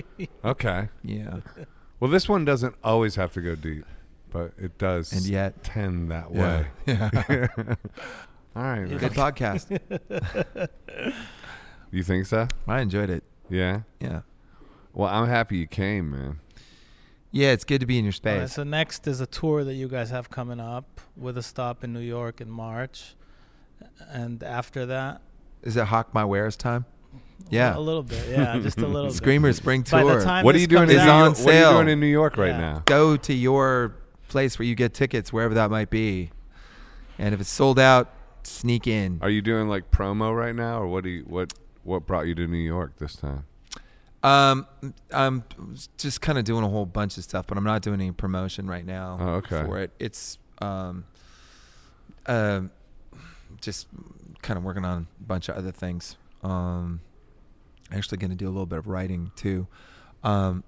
Okay. 0.45 0.89
Yeah. 1.03 1.41
Well, 2.01 2.11
this 2.11 2.29
one 2.29 2.45
doesn't 2.47 2.77
always 2.83 3.17
have 3.17 3.33
to 3.33 3.41
go 3.43 3.55
deep, 3.57 3.85
but 4.31 4.53
it 4.59 4.79
does. 4.79 5.13
And 5.13 5.23
yet, 5.27 5.63
tend 5.65 6.11
that 6.11 6.29
yeah. 6.33 6.41
way. 6.41 6.67
yeah. 6.87 7.47
All 8.57 8.63
right. 8.63 8.89
Good 8.99 9.13
podcast. 9.13 9.67
You 11.91 12.03
think 12.03 12.27
so? 12.27 12.49
I 12.67 12.81
enjoyed 12.81 13.09
it. 13.09 13.25
Yeah. 13.49 13.81
Yeah. 13.99 14.21
Well, 14.93 15.09
I'm 15.09 15.27
happy 15.27 15.57
you 15.57 15.67
came, 15.67 16.11
man. 16.11 16.41
Yeah, 17.31 17.53
it's 17.53 17.65
good 17.65 17.81
to 17.81 17.87
be 17.87 17.99
in 17.99 18.05
your 18.05 18.13
All 18.25 18.31
right, 18.33 18.41
space. 18.43 18.55
so 18.55 18.63
next 18.63 19.07
is 19.07 19.21
a 19.23 19.27
tour 19.27 19.65
that 19.65 19.73
you 19.75 19.89
guys 19.89 20.11
have 20.11 20.29
coming 20.31 20.61
up 20.61 21.01
with 21.17 21.39
a 21.39 21.43
stop 21.43 21.85
in 21.85 21.93
New 21.95 22.01
York 22.01 22.41
in 22.43 22.51
March, 22.51 23.15
and 24.11 24.43
after 24.43 24.85
that, 24.87 25.21
Is 25.63 25.77
it 25.77 25.87
Hawk 25.87 26.13
My 26.13 26.25
Wares 26.27 26.57
time? 26.57 26.85
Yeah. 27.51 27.77
a 27.77 27.81
little 27.81 28.03
bit, 28.03 28.23
yeah, 28.29 28.59
just 28.59 28.79
a 28.79 28.87
little. 28.87 29.05
bit. 29.09 29.15
Screamer 29.17 29.53
Spring 29.53 29.83
By 29.91 30.03
the 30.05 30.11
Tour. 30.11 30.23
time 30.23 30.45
What 30.45 30.55
are 30.55 30.59
this 30.59 30.63
you 30.63 30.69
doing? 30.69 30.89
comes 30.89 30.93
In 30.93 30.99
Is 30.99 31.05
New 31.05 31.11
out- 31.11 31.21
on 31.21 31.25
York? 31.27 31.39
What 31.39 31.49
are 31.49 31.53
you 31.55 31.61
sale. 31.61 31.73
doing 31.75 31.89
in 31.89 32.01
New 32.01 32.07
York 32.07 32.37
right 32.37 32.49
Yeah. 32.49 32.59
now? 32.61 32.83
Go 32.87 33.17
to 33.17 33.33
your 33.35 33.95
place 34.29 34.59
where 34.59 34.67
you 34.67 34.75
get 34.75 34.95
tickets, 34.95 35.33
wherever 35.33 35.55
that 35.55 35.71
might 35.71 35.91
be. 35.91 36.31
And 37.19 37.35
if 37.35 37.41
it's 37.41 37.51
sold 37.51 37.79
out, 37.79 38.13
sneak 38.45 38.87
in. 38.87 39.19
Are 39.23 39.31
you 39.31 39.43
doing 39.43 39.69
like 39.69 39.91
promo 39.91 40.37
right 40.37 40.55
now, 40.55 40.81
or 40.83 40.87
what? 40.87 41.05
Do 41.05 41.11
you 41.11 41.25
what? 41.27 41.53
What 41.83 42.07
brought 42.07 42.27
you 42.27 42.35
to 42.35 42.47
New 42.47 42.59
York 42.59 42.99
this 42.99 43.17
time? 43.17 43.45
Um, 44.23 44.67
I'm 45.13 45.45
just 45.97 46.21
kind 46.21 46.39
of 46.39 46.45
doing 46.45 46.65
a 46.65 46.69
whole 46.69 46.85
bunch 46.87 47.17
of 47.17 47.25
stuff, 47.25 47.47
but 47.47 47.57
I'm 47.57 47.65
not 47.65 47.83
doing 47.83 48.01
any 48.01 48.11
promotion 48.13 48.67
right 48.67 48.85
now 48.85 49.17
Oh, 49.21 49.29
okay. 49.37 49.65
for 49.65 49.79
it. 49.79 49.93
It's 49.99 50.39
um, 50.61 51.05
um, 52.27 52.71
just 53.61 53.87
kind 54.43 54.59
of 54.59 54.65
working 54.65 54.85
on 54.85 55.07
a 55.21 55.23
bunch 55.25 55.49
of 55.49 55.57
other 55.57 55.71
things. 55.71 56.17
Um, 56.43 57.01
actually 57.93 58.19
going 58.19 58.31
to 58.31 58.37
do 58.37 58.47
a 58.47 58.51
little 58.51 58.67
bit 58.67 58.81
of 58.81 58.87
writing 58.89 59.31
too. 59.37 59.67
Um, 60.23 60.65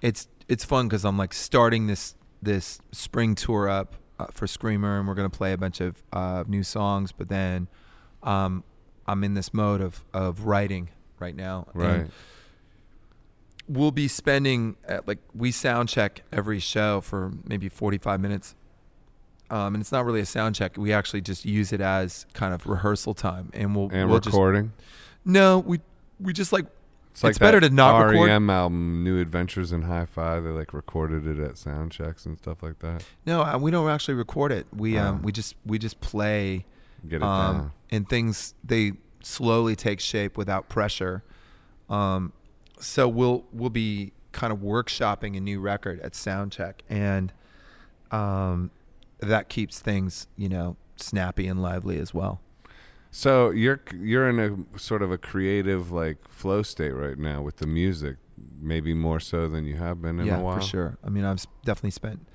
it's 0.00 0.26
it's 0.48 0.64
fun 0.64 0.88
because 0.88 1.04
I'm 1.04 1.16
like 1.18 1.32
starting 1.34 1.86
this 1.86 2.14
this 2.44 2.80
spring 2.92 3.34
tour 3.34 3.68
up 3.68 3.96
uh, 4.18 4.26
for 4.30 4.46
Screamer, 4.46 4.98
and 4.98 5.08
we're 5.08 5.14
going 5.14 5.30
to 5.30 5.36
play 5.36 5.52
a 5.52 5.58
bunch 5.58 5.80
of 5.80 6.02
uh, 6.12 6.44
new 6.46 6.62
songs. 6.62 7.10
But 7.12 7.28
then, 7.28 7.68
um, 8.22 8.62
I'm 9.06 9.22
in 9.24 9.34
this 9.34 9.52
mode 9.52 9.80
of 9.80 10.04
of 10.14 10.44
writing 10.46 10.90
right 11.18 11.34
now. 11.36 11.66
And 11.74 11.82
Right. 11.82 12.06
we'll 13.68 13.90
be 13.90 14.08
spending 14.08 14.76
at, 14.86 15.06
like 15.08 15.18
we 15.34 15.50
sound 15.50 15.88
check 15.88 16.22
every 16.32 16.58
show 16.58 17.00
for 17.00 17.32
maybe 17.46 17.68
45 17.68 18.20
minutes 18.20 18.54
um, 19.50 19.74
and 19.74 19.80
it's 19.80 19.92
not 19.92 20.04
really 20.04 20.20
a 20.20 20.26
sound 20.26 20.54
check 20.54 20.76
we 20.76 20.92
actually 20.92 21.20
just 21.22 21.44
use 21.46 21.72
it 21.72 21.80
as 21.80 22.26
kind 22.34 22.52
of 22.52 22.66
rehearsal 22.66 23.14
time 23.14 23.50
and 23.54 23.74
we'll 23.74 23.88
And 23.90 24.10
we'll 24.10 24.20
just 24.20 24.34
recording. 24.34 24.72
no 25.24 25.60
we 25.60 25.80
we 26.20 26.32
just 26.34 26.52
like 26.52 26.66
It's 27.14 27.22
like 27.22 27.30
It's 27.30 27.38
better 27.38 27.60
to 27.60 27.70
not 27.70 27.96
record- 28.06 28.26
REM 28.26 28.50
album, 28.50 29.04
New 29.04 29.20
Adventures 29.20 29.70
in 29.70 29.82
Hi-Fi. 29.82 30.40
They 30.40 30.48
like 30.50 30.72
recorded 30.74 31.26
it 31.28 31.38
at 31.38 31.56
sound 31.56 31.92
checks 31.92 32.26
and 32.26 32.36
stuff 32.36 32.60
like 32.60 32.80
that. 32.80 33.04
no 33.24 33.42
uh, 33.42 33.56
we 33.56 33.70
don't 33.70 33.88
actually 33.88 34.14
record 34.14 34.50
it 34.50 34.66
we 34.74 34.98
um 34.98 35.18
Oh. 35.18 35.20
we 35.26 35.30
just 35.32 35.54
we 35.64 35.78
just 35.78 36.00
play 36.00 36.66
Get 37.08 37.16
it 37.16 37.22
um 37.22 37.56
down. 37.56 37.72
and 37.92 38.08
things 38.08 38.54
they 38.64 38.92
slowly 39.22 39.76
take 39.76 40.00
shape 40.00 40.36
without 40.36 40.68
pressure 40.68 41.22
um 41.88 42.32
so 42.80 43.06
we'll 43.08 43.44
we'll 43.52 43.70
be 43.70 44.12
kind 44.32 44.52
of 44.52 44.58
workshopping 44.58 45.36
a 45.36 45.40
new 45.40 45.60
record 45.60 46.00
at 46.00 46.12
soundcheck 46.14 46.80
and 46.90 47.32
um 48.10 48.70
that 49.20 49.48
keeps 49.48 49.78
things 49.78 50.26
you 50.36 50.48
know 50.48 50.76
snappy 50.96 51.46
and 51.46 51.62
lively 51.62 51.98
as 51.98 52.12
well 52.12 52.40
So 53.16 53.50
you're 53.50 53.80
you're 53.94 54.28
in 54.28 54.40
a 54.40 54.78
sort 54.78 55.00
of 55.00 55.12
a 55.12 55.18
creative 55.18 55.92
like 55.92 56.26
flow 56.28 56.62
state 56.64 56.90
right 56.90 57.16
now 57.16 57.42
with 57.42 57.58
the 57.58 57.66
music, 57.66 58.16
maybe 58.60 58.92
more 58.92 59.20
so 59.20 59.46
than 59.46 59.64
you 59.64 59.76
have 59.76 60.02
been 60.02 60.18
in 60.18 60.26
yeah 60.26 60.38
a 60.38 60.42
while. 60.42 60.54
Yeah, 60.56 60.60
for 60.62 60.66
sure 60.66 60.98
i 61.04 61.08
mean 61.08 61.24
i've 61.24 61.46
definitely 61.64 61.92
spent 61.92 62.26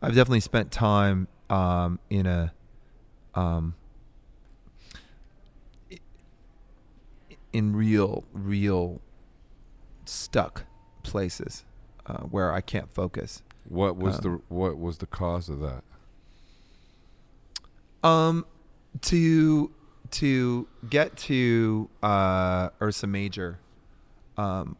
i've 0.00 0.14
definitely 0.14 0.40
spent 0.40 0.72
time 0.72 1.28
um 1.50 1.98
in 2.08 2.24
a 2.26 2.54
um 3.34 3.74
in 7.52 7.76
real 7.76 8.24
real 8.32 9.02
stuck 10.06 10.64
places 11.02 11.64
uh, 12.06 12.22
where 12.22 12.50
i 12.50 12.62
can't 12.62 12.92
focus 12.94 13.42
What 13.68 13.96
was 13.96 14.16
Um, 14.16 14.22
the 14.22 14.54
what 14.54 14.78
was 14.78 14.98
the 14.98 15.06
cause 15.06 15.50
of 15.50 15.60
that? 15.60 15.84
Um, 18.02 18.46
to 19.02 19.70
to 20.14 20.66
get 20.88 21.16
to 21.16 21.88
uh, 22.02 22.70
Ursa 22.80 23.06
Major, 23.06 23.58
um, 24.36 24.76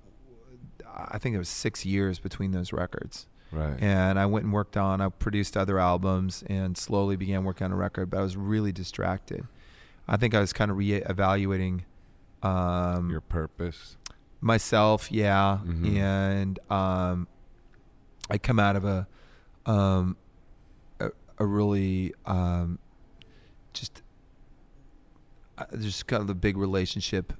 I 0.97 1.19
think 1.19 1.35
it 1.35 1.39
was 1.39 1.49
six 1.49 1.85
years 1.85 2.19
between 2.19 2.53
those 2.53 2.73
records, 2.73 3.27
Right. 3.53 3.77
and 3.81 4.19
I 4.19 4.27
went 4.27 4.45
and 4.45 4.53
worked 4.53 4.77
on. 4.77 5.01
I 5.01 5.09
produced 5.09 5.57
other 5.57 5.79
albums 5.79 6.43
and 6.49 6.77
slowly 6.79 7.17
began 7.17 7.45
working 7.45 7.65
on 7.67 7.73
a 7.73 7.77
record, 7.77 8.11
but 8.11 8.19
I 8.19 8.23
was 8.23 8.37
really 8.37 8.73
distracted. 8.73 9.47
I 10.07 10.17
think 10.17 10.35
I 10.35 10.41
was 10.41 10.53
kind 10.53 10.71
of 10.71 10.77
re-evaluating 10.77 11.85
um, 12.43 13.11
Your 13.11 13.21
purpose. 13.23 13.97
myself, 14.41 15.11
yeah, 15.11 15.61
Mhm. 15.65 15.97
and 15.97 16.59
um, 16.71 17.27
I 18.31 18.39
come 18.39 18.59
out 18.61 18.77
of 18.77 18.85
a 18.85 19.07
um, 19.67 20.17
a, 21.01 21.11
a 21.39 21.47
really 21.47 22.13
um, 22.27 22.79
just 23.73 24.03
just 25.81 26.07
kind 26.07 26.21
of 26.21 26.27
the 26.27 26.35
big 26.35 26.57
relationship 26.57 27.33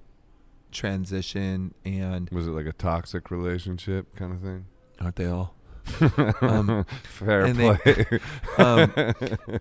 transition, 0.73 1.75
and 1.85 2.29
Was 2.31 2.47
it 2.47 2.51
like 2.51 2.67
a 2.67 2.73
toxic 2.73 3.31
relationship 3.31 4.15
kind 4.17 4.33
of 4.33 4.41
thing? 4.41 4.67
aren't 5.01 5.17
they 5.17 5.27
all? 5.27 5.55
Um, 6.41 6.87
Fair 7.03 7.45
and 7.45 7.57
they- 7.57 7.75
play. 7.77 8.21
um, 8.59 8.93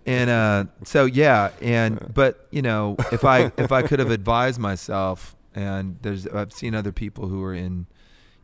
and 0.06 0.30
uh, 0.30 0.66
so 0.84 1.06
yeah, 1.06 1.50
and 1.62 2.12
but 2.14 2.48
you 2.52 2.62
know, 2.62 2.96
if 3.12 3.26
I 3.26 3.52
if 3.58 3.72
I 3.72 3.82
could 3.82 4.00
have 4.00 4.10
advised 4.12 4.60
myself, 4.60 5.36
and 5.54 5.98
there's 6.02 6.26
I've 6.28 6.54
seen 6.54 6.76
other 6.76 6.92
people 6.94 7.28
who 7.28 7.44
are 7.44 7.54
in, 7.54 7.88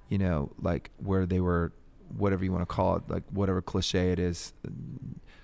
you 0.10 0.18
know, 0.18 0.52
like 0.62 0.92
where 0.98 1.26
they 1.26 1.40
were, 1.40 1.72
whatever 2.18 2.44
you 2.44 2.52
want 2.52 2.64
to 2.68 2.74
call 2.76 2.98
it, 2.98 3.04
like 3.08 3.24
whatever 3.32 3.62
cliche 3.62 4.12
it 4.12 4.20
is, 4.20 4.52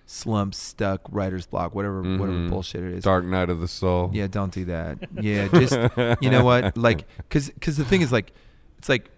slump, 0.06 0.53
stuck, 0.53 1.01
writer's 1.10 1.45
block, 1.47 1.74
whatever 1.74 2.01
whatever 2.01 2.32
Mhm. 2.38 2.49
bullshit 2.49 2.84
it 2.84 2.93
is. 2.93 3.03
Dark 3.03 3.26
Night 3.26 3.49
of 3.49 3.60
the 3.60 3.68
Soul. 3.68 4.12
Yeah, 4.14 4.28
don't 4.28 4.53
do 4.53 4.66
that. 4.66 4.99
Yeah, 5.20 5.47
just 5.47 5.74
you 6.22 6.30
know 6.30 6.43
what? 6.43 6.76
Like, 6.78 7.06
cause, 7.30 7.51
cause 7.62 7.78
the 7.78 7.86
thing 7.86 8.01
is, 8.01 8.12
like, 8.12 8.32
it's 8.78 8.88
like 8.89 9.10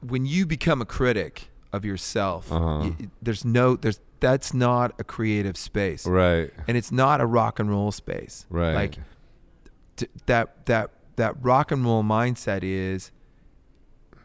when 0.00 0.26
you 0.26 0.46
become 0.46 0.80
a 0.80 0.84
critic 0.84 1.48
of 1.72 1.84
yourself, 1.84 2.50
Uh-huh. 2.52 2.90
y- 2.98 3.08
there's 3.22 3.44
no, 3.44 3.76
there's 3.76 4.00
that's 4.20 4.52
not 4.52 4.92
a 4.98 5.04
creative 5.04 5.56
space, 5.56 6.04
Right. 6.06 6.50
and 6.66 6.76
it's 6.76 6.90
not 6.90 7.20
a 7.20 7.26
rock 7.26 7.60
and 7.60 7.70
roll 7.70 7.92
space. 7.92 8.46
Right. 8.50 8.74
Like 8.74 8.98
t- 9.96 10.08
that 10.26 10.66
that 10.66 10.90
that 11.16 11.36
rock 11.40 11.70
and 11.70 11.84
roll 11.84 12.02
mindset 12.02 12.60
is 12.62 13.12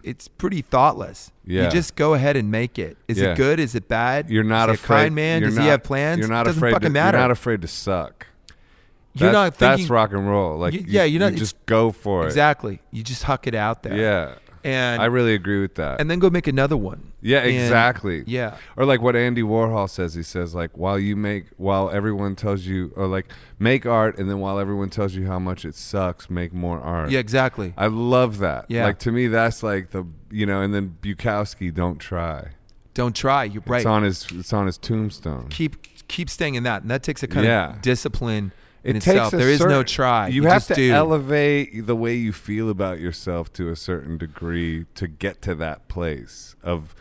it's 0.03 0.27
pretty 0.27 0.61
thoughtless. 0.61 1.31
Yeah. 1.45 1.65
You 1.65 1.71
just 1.71 1.95
go 1.95 2.13
ahead 2.13 2.35
and 2.35 2.51
make 2.51 2.77
it. 2.77 2.97
Is 3.07 3.19
Yeah. 3.19 3.31
it 3.31 3.37
good? 3.37 3.59
Is 3.59 3.75
it 3.75 3.87
bad? 3.87 4.29
You're 4.29 4.43
not 4.43 4.69
Is 4.69 4.75
afraid. 4.79 4.95
a 4.97 4.99
kind 5.03 5.15
man? 5.15 5.41
Does 5.41 5.55
not- 5.55 5.61
he 5.63 5.67
have 5.69 5.83
plans? 5.83 6.19
You're 6.19 6.27
not 6.29 6.45
Doesn't 6.45 6.59
afraid. 6.59 6.71
fucking 6.73 6.89
to, 6.89 6.93
matter. 6.93 7.17
You're 7.17 7.23
not 7.27 7.31
afraid 7.31 7.61
to 7.61 7.67
suck. 7.67 8.27
You're 9.15 9.27
That- 9.29 9.33
not 9.33 9.55
thinking 9.55 9.77
That's 9.83 9.89
rock 9.89 10.11
and 10.13 10.27
roll. 10.27 10.57
Like, 10.57 10.73
you- 10.73 10.85
yeah, 10.87 11.03
you're 11.03 11.19
not- 11.19 11.33
You 11.33 11.37
just 11.39 11.55
go 11.67 11.91
for 11.91 12.23
it. 12.23 12.27
exactly. 12.27 12.79
You 12.91 13.03
just 13.03 13.23
huck 13.23 13.45
it 13.47 13.53
out 13.55 13.83
there. 13.83 13.95
Yeah, 13.95 14.35
and 14.63 15.01
I 15.01 15.05
really 15.05 15.33
agree 15.33 15.61
with 15.61 15.75
that. 15.75 15.99
and 16.01 16.09
then 16.09 16.19
go 16.19 16.29
make 16.29 16.47
another 16.47 16.77
one. 16.77 17.11
yeah, 17.21 17.39
And- 17.39 17.49
exactly. 17.51 18.23
Yeah, 18.25 18.57
Or 18.77 18.85
like 18.85 19.01
what 19.01 19.15
Andy 19.15 19.41
Warhol 19.41 19.89
says. 19.89 20.13
He 20.13 20.23
says 20.23 20.53
like 20.55 20.77
while 20.77 20.97
you 20.99 21.15
make 21.15 21.45
while 21.57 21.89
everyone 21.91 22.35
tells 22.35 22.65
you 22.65 22.91
or 22.95 23.07
like 23.07 23.27
make 23.59 23.85
art 23.85 24.17
and 24.17 24.29
then 24.29 24.39
while 24.39 24.59
everyone 24.59 24.89
tells 24.89 25.15
you 25.15 25.27
how 25.27 25.39
much 25.39 25.65
it 25.65 25.75
sucks, 25.75 26.29
make 26.29 26.53
more 26.53 26.79
art. 26.79 27.09
yeah, 27.11 27.19
exactly. 27.19 27.73
I 27.77 27.87
love 27.87 28.39
that. 28.39 28.65
Yeah. 28.69 28.85
Like 28.85 28.99
to 28.99 29.11
me 29.11 29.27
that's 29.27 29.63
like 29.63 29.91
the 29.91 30.05
you 30.31 30.45
know, 30.45 30.61
and 30.61 30.73
then 30.73 30.97
Bukowski 31.01 31.73
don't 31.73 31.99
try. 31.99 32.49
Don't 32.93 33.15
try. 33.15 33.43
You're 33.45 33.63
right. 33.65 33.77
It's 33.77 33.85
on 33.85 34.03
his 34.03 34.27
it's 34.31 34.53
on 34.53 34.65
his 34.67 34.77
tombstone. 34.77 35.47
keep 35.49 35.75
keep 36.07 36.29
staying 36.29 36.55
in 36.55 36.63
that, 36.63 36.81
and 36.83 36.91
that 36.91 37.01
takes 37.03 37.23
a 37.23 37.27
kind 37.27 37.45
Yeah. 37.45 37.71
of 37.75 37.81
discipline 37.81 38.45
in 38.45 38.51
It 38.83 38.93
takes 38.93 39.07
itself. 39.07 39.31
There 39.31 39.49
is 39.49 39.61
no 39.61 39.81
try. 39.83 40.27
You, 40.27 40.43
have 40.43 40.53
just 40.53 40.67
to 40.69 40.75
do. 40.75 40.91
elevate 40.91 41.87
the 41.87 41.95
way 41.95 42.15
you 42.15 42.33
feel 42.33 42.69
about 42.69 42.99
yourself 42.99 43.51
to 43.53 43.69
a 43.69 43.75
certain 43.75 44.17
degree 44.17 44.85
to 44.95 45.07
get 45.07 45.41
to 45.43 45.55
that 45.55 45.87
place 45.87 46.55
of 46.61 46.93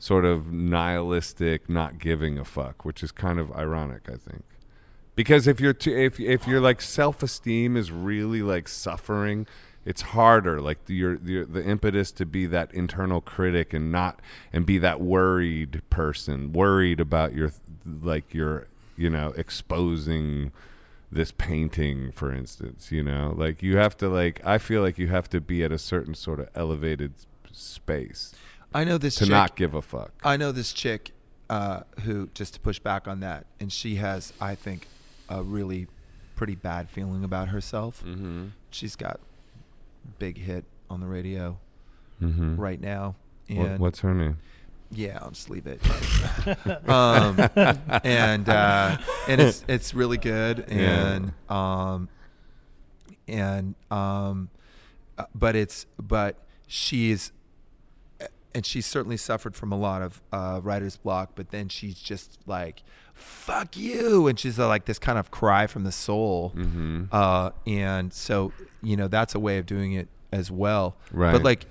sort 0.00 0.24
of 0.24 0.52
nihilistic, 0.52 1.68
not 1.68 1.98
giving 1.98 2.38
a 2.38 2.44
fuck, 2.44 2.84
which 2.84 3.02
is 3.02 3.12
kind 3.12 3.38
of 3.38 3.52
ironic, 3.52 4.08
I 4.08 4.16
think. 4.16 4.42
Because 5.14 5.46
if 5.46 5.60
you're 5.60 5.72
too, 5.72 5.96
if 5.96 6.20
if 6.20 6.46
your 6.46 6.60
like 6.60 6.80
self 6.80 7.22
esteem 7.22 7.76
is 7.76 7.90
really 7.90 8.42
like 8.42 8.68
suffering, 8.68 9.46
it's 9.84 10.02
harder. 10.02 10.60
Like 10.60 10.84
the, 10.86 10.94
your, 10.94 11.16
your 11.24 11.44
the 11.44 11.64
impetus 11.64 12.12
to 12.12 12.26
be 12.26 12.46
that 12.46 12.72
internal 12.74 13.20
critic 13.20 13.72
and 13.72 13.90
not 13.90 14.20
and 14.52 14.66
be 14.66 14.78
that 14.78 15.00
worried 15.00 15.82
person, 15.90 16.52
worried 16.52 17.00
about 17.00 17.34
your 17.34 17.52
like 17.84 18.32
your 18.34 18.68
you 18.96 19.10
know 19.10 19.32
exposing 19.36 20.52
this 21.10 21.32
painting 21.32 22.12
for 22.12 22.32
instance 22.32 22.92
you 22.92 23.02
know 23.02 23.34
like 23.36 23.62
you 23.62 23.76
have 23.78 23.96
to 23.96 24.08
like 24.08 24.40
i 24.44 24.58
feel 24.58 24.82
like 24.82 24.98
you 24.98 25.08
have 25.08 25.28
to 25.28 25.40
be 25.40 25.64
at 25.64 25.72
a 25.72 25.78
certain 25.78 26.14
sort 26.14 26.38
of 26.38 26.48
elevated 26.54 27.12
space 27.52 28.34
I 28.74 28.84
know 28.84 28.98
this 28.98 29.14
to 29.16 29.24
chick. 29.24 29.30
not 29.30 29.56
give 29.56 29.72
a 29.74 29.80
fuck 29.80 30.12
I 30.22 30.36
know 30.36 30.52
this 30.52 30.72
chick 30.74 31.12
uh, 31.48 31.80
who 32.02 32.28
just 32.34 32.52
to 32.54 32.60
push 32.60 32.78
back 32.78 33.08
on 33.08 33.20
that, 33.20 33.46
and 33.58 33.72
she 33.72 33.94
has, 33.96 34.34
I 34.38 34.54
think, 34.54 34.86
a 35.30 35.42
really 35.42 35.86
pretty 36.36 36.54
bad 36.54 36.90
feeling 36.90 37.24
about 37.24 37.48
herself. 37.48 38.04
mm-hmm. 38.04 38.48
She's 38.70 38.94
got 38.96 39.18
big 40.18 40.36
hit 40.36 40.66
on 40.90 41.00
the 41.00 41.06
radio 41.06 41.58
Mm-hmm. 42.22 42.56
right 42.56 42.80
now, 42.80 43.14
what, 43.48 43.66
and 43.66 43.78
what's 43.78 44.00
her 44.00 44.12
name 44.12 44.38
Yeah, 44.90 45.18
I'll 45.20 45.30
just 45.30 45.50
leave 45.50 45.66
it. 45.66 45.80
um, 46.88 47.38
and 48.04 48.48
uh, 48.48 48.96
and 49.28 49.40
it's 49.40 49.64
it's 49.68 49.92
really 49.92 50.16
good, 50.16 50.60
and 50.70 51.32
um, 51.50 52.08
and 53.26 53.74
um, 53.90 54.48
uh, 55.18 55.24
but 55.34 55.54
it's 55.56 55.84
but 55.98 56.36
she's 56.66 57.32
and 58.54 58.66
she's 58.66 58.86
certainly 58.86 59.16
suffered 59.16 59.54
from 59.54 59.72
a 59.72 59.78
lot 59.78 60.02
of 60.02 60.22
uh, 60.32 60.60
writer's 60.62 60.96
block. 60.96 61.32
But 61.34 61.50
then 61.50 61.68
she's 61.68 61.94
just 61.94 62.38
like, 62.46 62.82
"Fuck 63.14 63.76
you," 63.76 64.26
and 64.26 64.38
she's 64.38 64.58
uh, 64.58 64.66
like 64.68 64.86
this 64.86 64.98
kind 64.98 65.18
of 65.18 65.30
cry 65.30 65.66
from 65.66 65.84
the 65.84 65.92
soul. 65.92 66.52
mm-hmm. 66.56 67.04
Uh, 67.12 67.50
and 67.66 68.12
so, 68.12 68.52
you 68.82 68.96
know, 68.96 69.08
that's 69.08 69.34
a 69.34 69.38
way 69.38 69.58
of 69.58 69.66
doing 69.66 69.92
it 69.92 70.08
as 70.32 70.50
well. 70.50 70.96
Right. 71.12 71.32
But 71.32 71.42
like, 71.42 71.66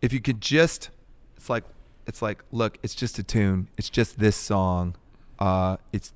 if 0.00 0.12
you 0.12 0.20
could 0.20 0.40
just, 0.40 0.90
it's 1.36 1.50
like, 1.50 1.64
it's 2.08 2.22
like, 2.22 2.42
look, 2.50 2.78
it's 2.82 2.94
just 2.94 3.18
a 3.18 3.22
tune. 3.22 3.68
It's 3.76 3.90
just 3.90 4.18
this 4.18 4.34
song. 4.36 4.96
Uh, 5.38 5.76
it's, 5.92 6.12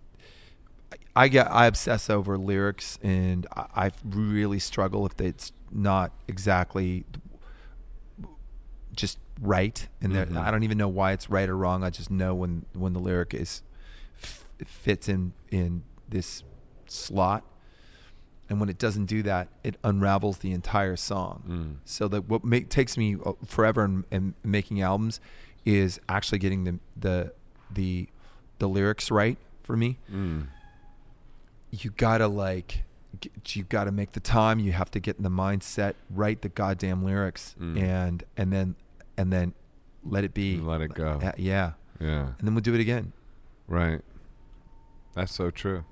I 1.15 1.29
get, 1.29 1.51
I 1.53 1.67
obsess 1.67 2.09
over 2.11 2.39
lyrics 2.39 2.99
and 3.03 3.47
I, 3.55 3.67
I 3.77 3.91
really 4.05 4.59
struggle 4.59 5.05
if 5.07 5.21
it's 5.21 5.53
not 5.71 6.11
exactly 6.27 7.05
just 8.97 9.19
right. 9.41 9.87
And 10.01 10.15
Mhm. 10.15 10.37
I 10.37 10.51
don't 10.51 10.63
even 10.63 10.79
know 10.79 10.89
why 10.89 11.13
it's 11.13 11.29
right 11.31 11.49
or 11.49 11.57
wrong. 11.57 11.85
I 11.85 11.91
just 11.91 12.11
know 12.11 12.35
when, 12.35 12.65
when 12.73 12.93
the 12.95 13.01
lyric 13.01 13.35
is, 13.35 13.63
f- 14.23 14.45
fits 14.65 15.09
in, 15.09 15.33
in 15.51 15.83
this 16.09 16.43
slot 16.87 17.45
and 18.49 18.61
when 18.61 18.69
it 18.69 18.79
doesn't 18.79 19.07
do 19.07 19.23
that, 19.23 19.49
it 19.65 19.77
unravels 19.85 20.39
the 20.39 20.53
entire 20.53 20.97
song. 20.97 21.43
Mm. 21.49 21.77
So 21.85 22.09
that 22.09 22.29
what 22.29 22.45
make, 22.45 22.69
takes 22.69 22.97
me 22.99 23.17
uh, 23.25 23.33
forever 23.47 23.85
in, 23.85 24.05
in 24.11 24.35
making 24.45 24.81
albums 24.83 25.21
is 25.65 26.01
actually 26.09 26.39
getting 26.39 26.65
the 26.65 26.79
the 26.97 27.33
the 27.71 28.09
the 28.59 28.69
lyrics 28.69 29.11
right 29.11 29.39
for 29.63 29.77
me. 29.77 29.99
Mm. 30.13 30.47
You 31.71 31.91
gotta 31.97 32.29
like, 32.29 32.85
you 33.49 33.65
gotta 33.65 33.91
make 33.91 34.13
the 34.13 34.21
time. 34.21 34.59
You 34.59 34.73
have 34.73 34.91
to 34.93 35.01
get 35.01 35.17
in 35.17 35.23
the 35.23 35.31
mindset, 35.31 35.95
write 36.11 36.43
the 36.43 36.49
goddamn 36.49 37.05
lyrics, 37.05 37.55
Mm. 37.61 37.81
and 37.81 38.25
and 38.37 38.53
then 38.53 38.75
and 39.17 39.33
then 39.33 39.55
let 40.05 40.25
it 40.25 40.35
be. 40.35 40.59
let 40.59 40.81
it 40.81 40.95
go 40.95 41.21
Uh, 41.23 41.33
yeah, 41.37 41.73
yeah 42.01 42.27
and 42.39 42.47
then 42.47 42.55
we'll 42.55 42.61
do 42.63 42.75
it 42.75 42.81
again. 42.81 43.13
right 43.69 44.01
that's 45.15 45.33
so 45.33 45.51
true 45.51 45.85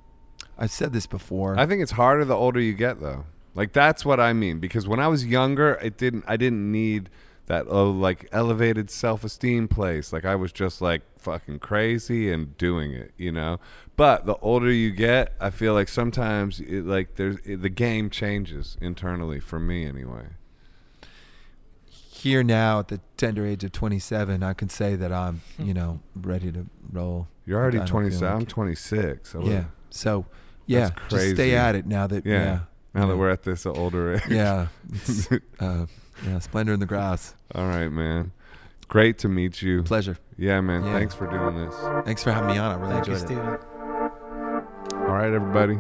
I've 0.59 0.71
said 0.71 0.93
this 0.93 1.07
before. 1.07 1.59
I 1.59 1.65
think 1.67 1.81
it's 1.83 1.93
harder 1.93 2.25
the 2.25 2.35
older 2.37 2.61
you 2.61 2.75
get, 2.75 3.01
though. 3.01 3.25
Like 3.55 3.73
that's 3.73 4.05
what 4.05 4.21
I 4.21 4.33
mean. 4.35 4.59
Because 4.59 4.87
when 4.89 5.01
I 5.01 5.09
was 5.09 5.25
younger, 5.25 5.75
it 5.83 5.97
didn't. 5.97 6.25
I 6.27 6.37
didn't 6.37 6.71
need 6.71 7.09
that 7.51 7.67
oh 7.69 7.91
like 7.91 8.29
elevated 8.31 8.89
self 8.91 9.25
esteem 9.25 9.67
place. 9.67 10.13
Like 10.13 10.25
I 10.25 10.37
was 10.37 10.53
just 10.53 10.81
like 10.81 11.03
fucking 11.19 11.59
crazy 11.59 12.31
and 12.33 12.57
doing 12.57 12.93
it, 12.93 13.11
you 13.17 13.33
know. 13.33 13.59
But 13.97 14.25
the 14.25 14.37
older 14.37 14.71
you 14.71 14.93
get, 14.93 15.35
I 15.41 15.51
feel 15.51 15.75
like 15.75 15.89
sometimes 15.89 16.61
it, 16.61 16.87
like 16.87 17.17
there's 17.17 17.39
it, 17.45 17.61
the 17.61 17.69
game 17.69 18.09
changes 18.09 18.77
internally 18.81 19.41
for 19.41 19.59
me 19.59 19.85
anyway. 19.85 20.27
here 21.91 22.45
now 22.45 22.79
at 22.79 22.87
the 22.89 23.01
tender 23.17 23.45
age 23.45 23.65
of 23.65 23.73
27, 23.73 24.45
I 24.45 24.53
can 24.53 24.69
say 24.69 24.95
that 24.95 25.11
I'm, 25.13 25.41
you 25.59 25.75
know, 25.75 25.99
ready 26.15 26.53
to 26.53 26.67
roll. 26.93 27.27
You're 27.47 27.59
already 27.59 27.81
27. 27.81 28.21
feel 28.21 28.29
I'm 28.29 28.47
26. 28.47 29.29
So 29.29 29.43
Yeah. 29.43 29.65
So, 29.91 30.25
yeah, 30.67 30.91
That's 30.91 31.15
just 31.15 31.31
stay 31.35 31.57
at 31.57 31.75
it 31.75 31.85
now 31.85 32.07
that, 32.07 32.25
Yeah. 32.25 32.45
yeah. 32.45 32.61
Now 32.95 33.07
that 33.09 33.17
we're 33.17 33.31
at 33.31 33.43
this 33.43 33.67
older 33.67 34.15
age. 34.15 34.23
yeah, 34.29 34.69
it's, 34.93 35.29
uh, 35.59 35.87
yeah, 36.27 36.39
splendor 36.39 36.73
in 36.73 36.81
the 36.81 36.87
grass. 36.87 37.35
All 37.55 37.67
right, 37.67 37.89
man. 37.89 38.33
Great 38.89 39.19
to 39.19 39.29
meet 39.29 39.63
you. 39.63 39.83
Pleasure. 39.83 40.19
Yeah, 40.37 40.61
man. 40.61 40.85
Yeah. 40.85 40.93
Thanks 40.93 41.15
for 41.15 41.27
doing 41.29 41.57
this. 41.57 41.75
Thanks 42.05 42.23
for 42.23 42.33
having 42.33 42.51
me 42.51 42.59
on. 42.59 42.73
I 42.73 42.75
really 42.75 42.95
Thank 42.95 43.07
you, 43.07 43.13
it. 43.15 43.19
Stephan. 43.19 43.59
All 45.01 45.17
right, 45.17 45.33
everybody. 45.33 45.79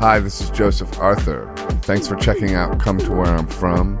Hi, 0.00 0.18
this 0.18 0.40
is 0.40 0.48
Joseph 0.50 0.98
Arthur. 0.98 1.52
Thanks 1.82 2.08
for 2.08 2.16
checking 2.16 2.54
out 2.54 2.80
Come 2.80 2.96
to 2.98 3.12
Where 3.12 3.26
I'm 3.26 3.46
From. 3.46 4.00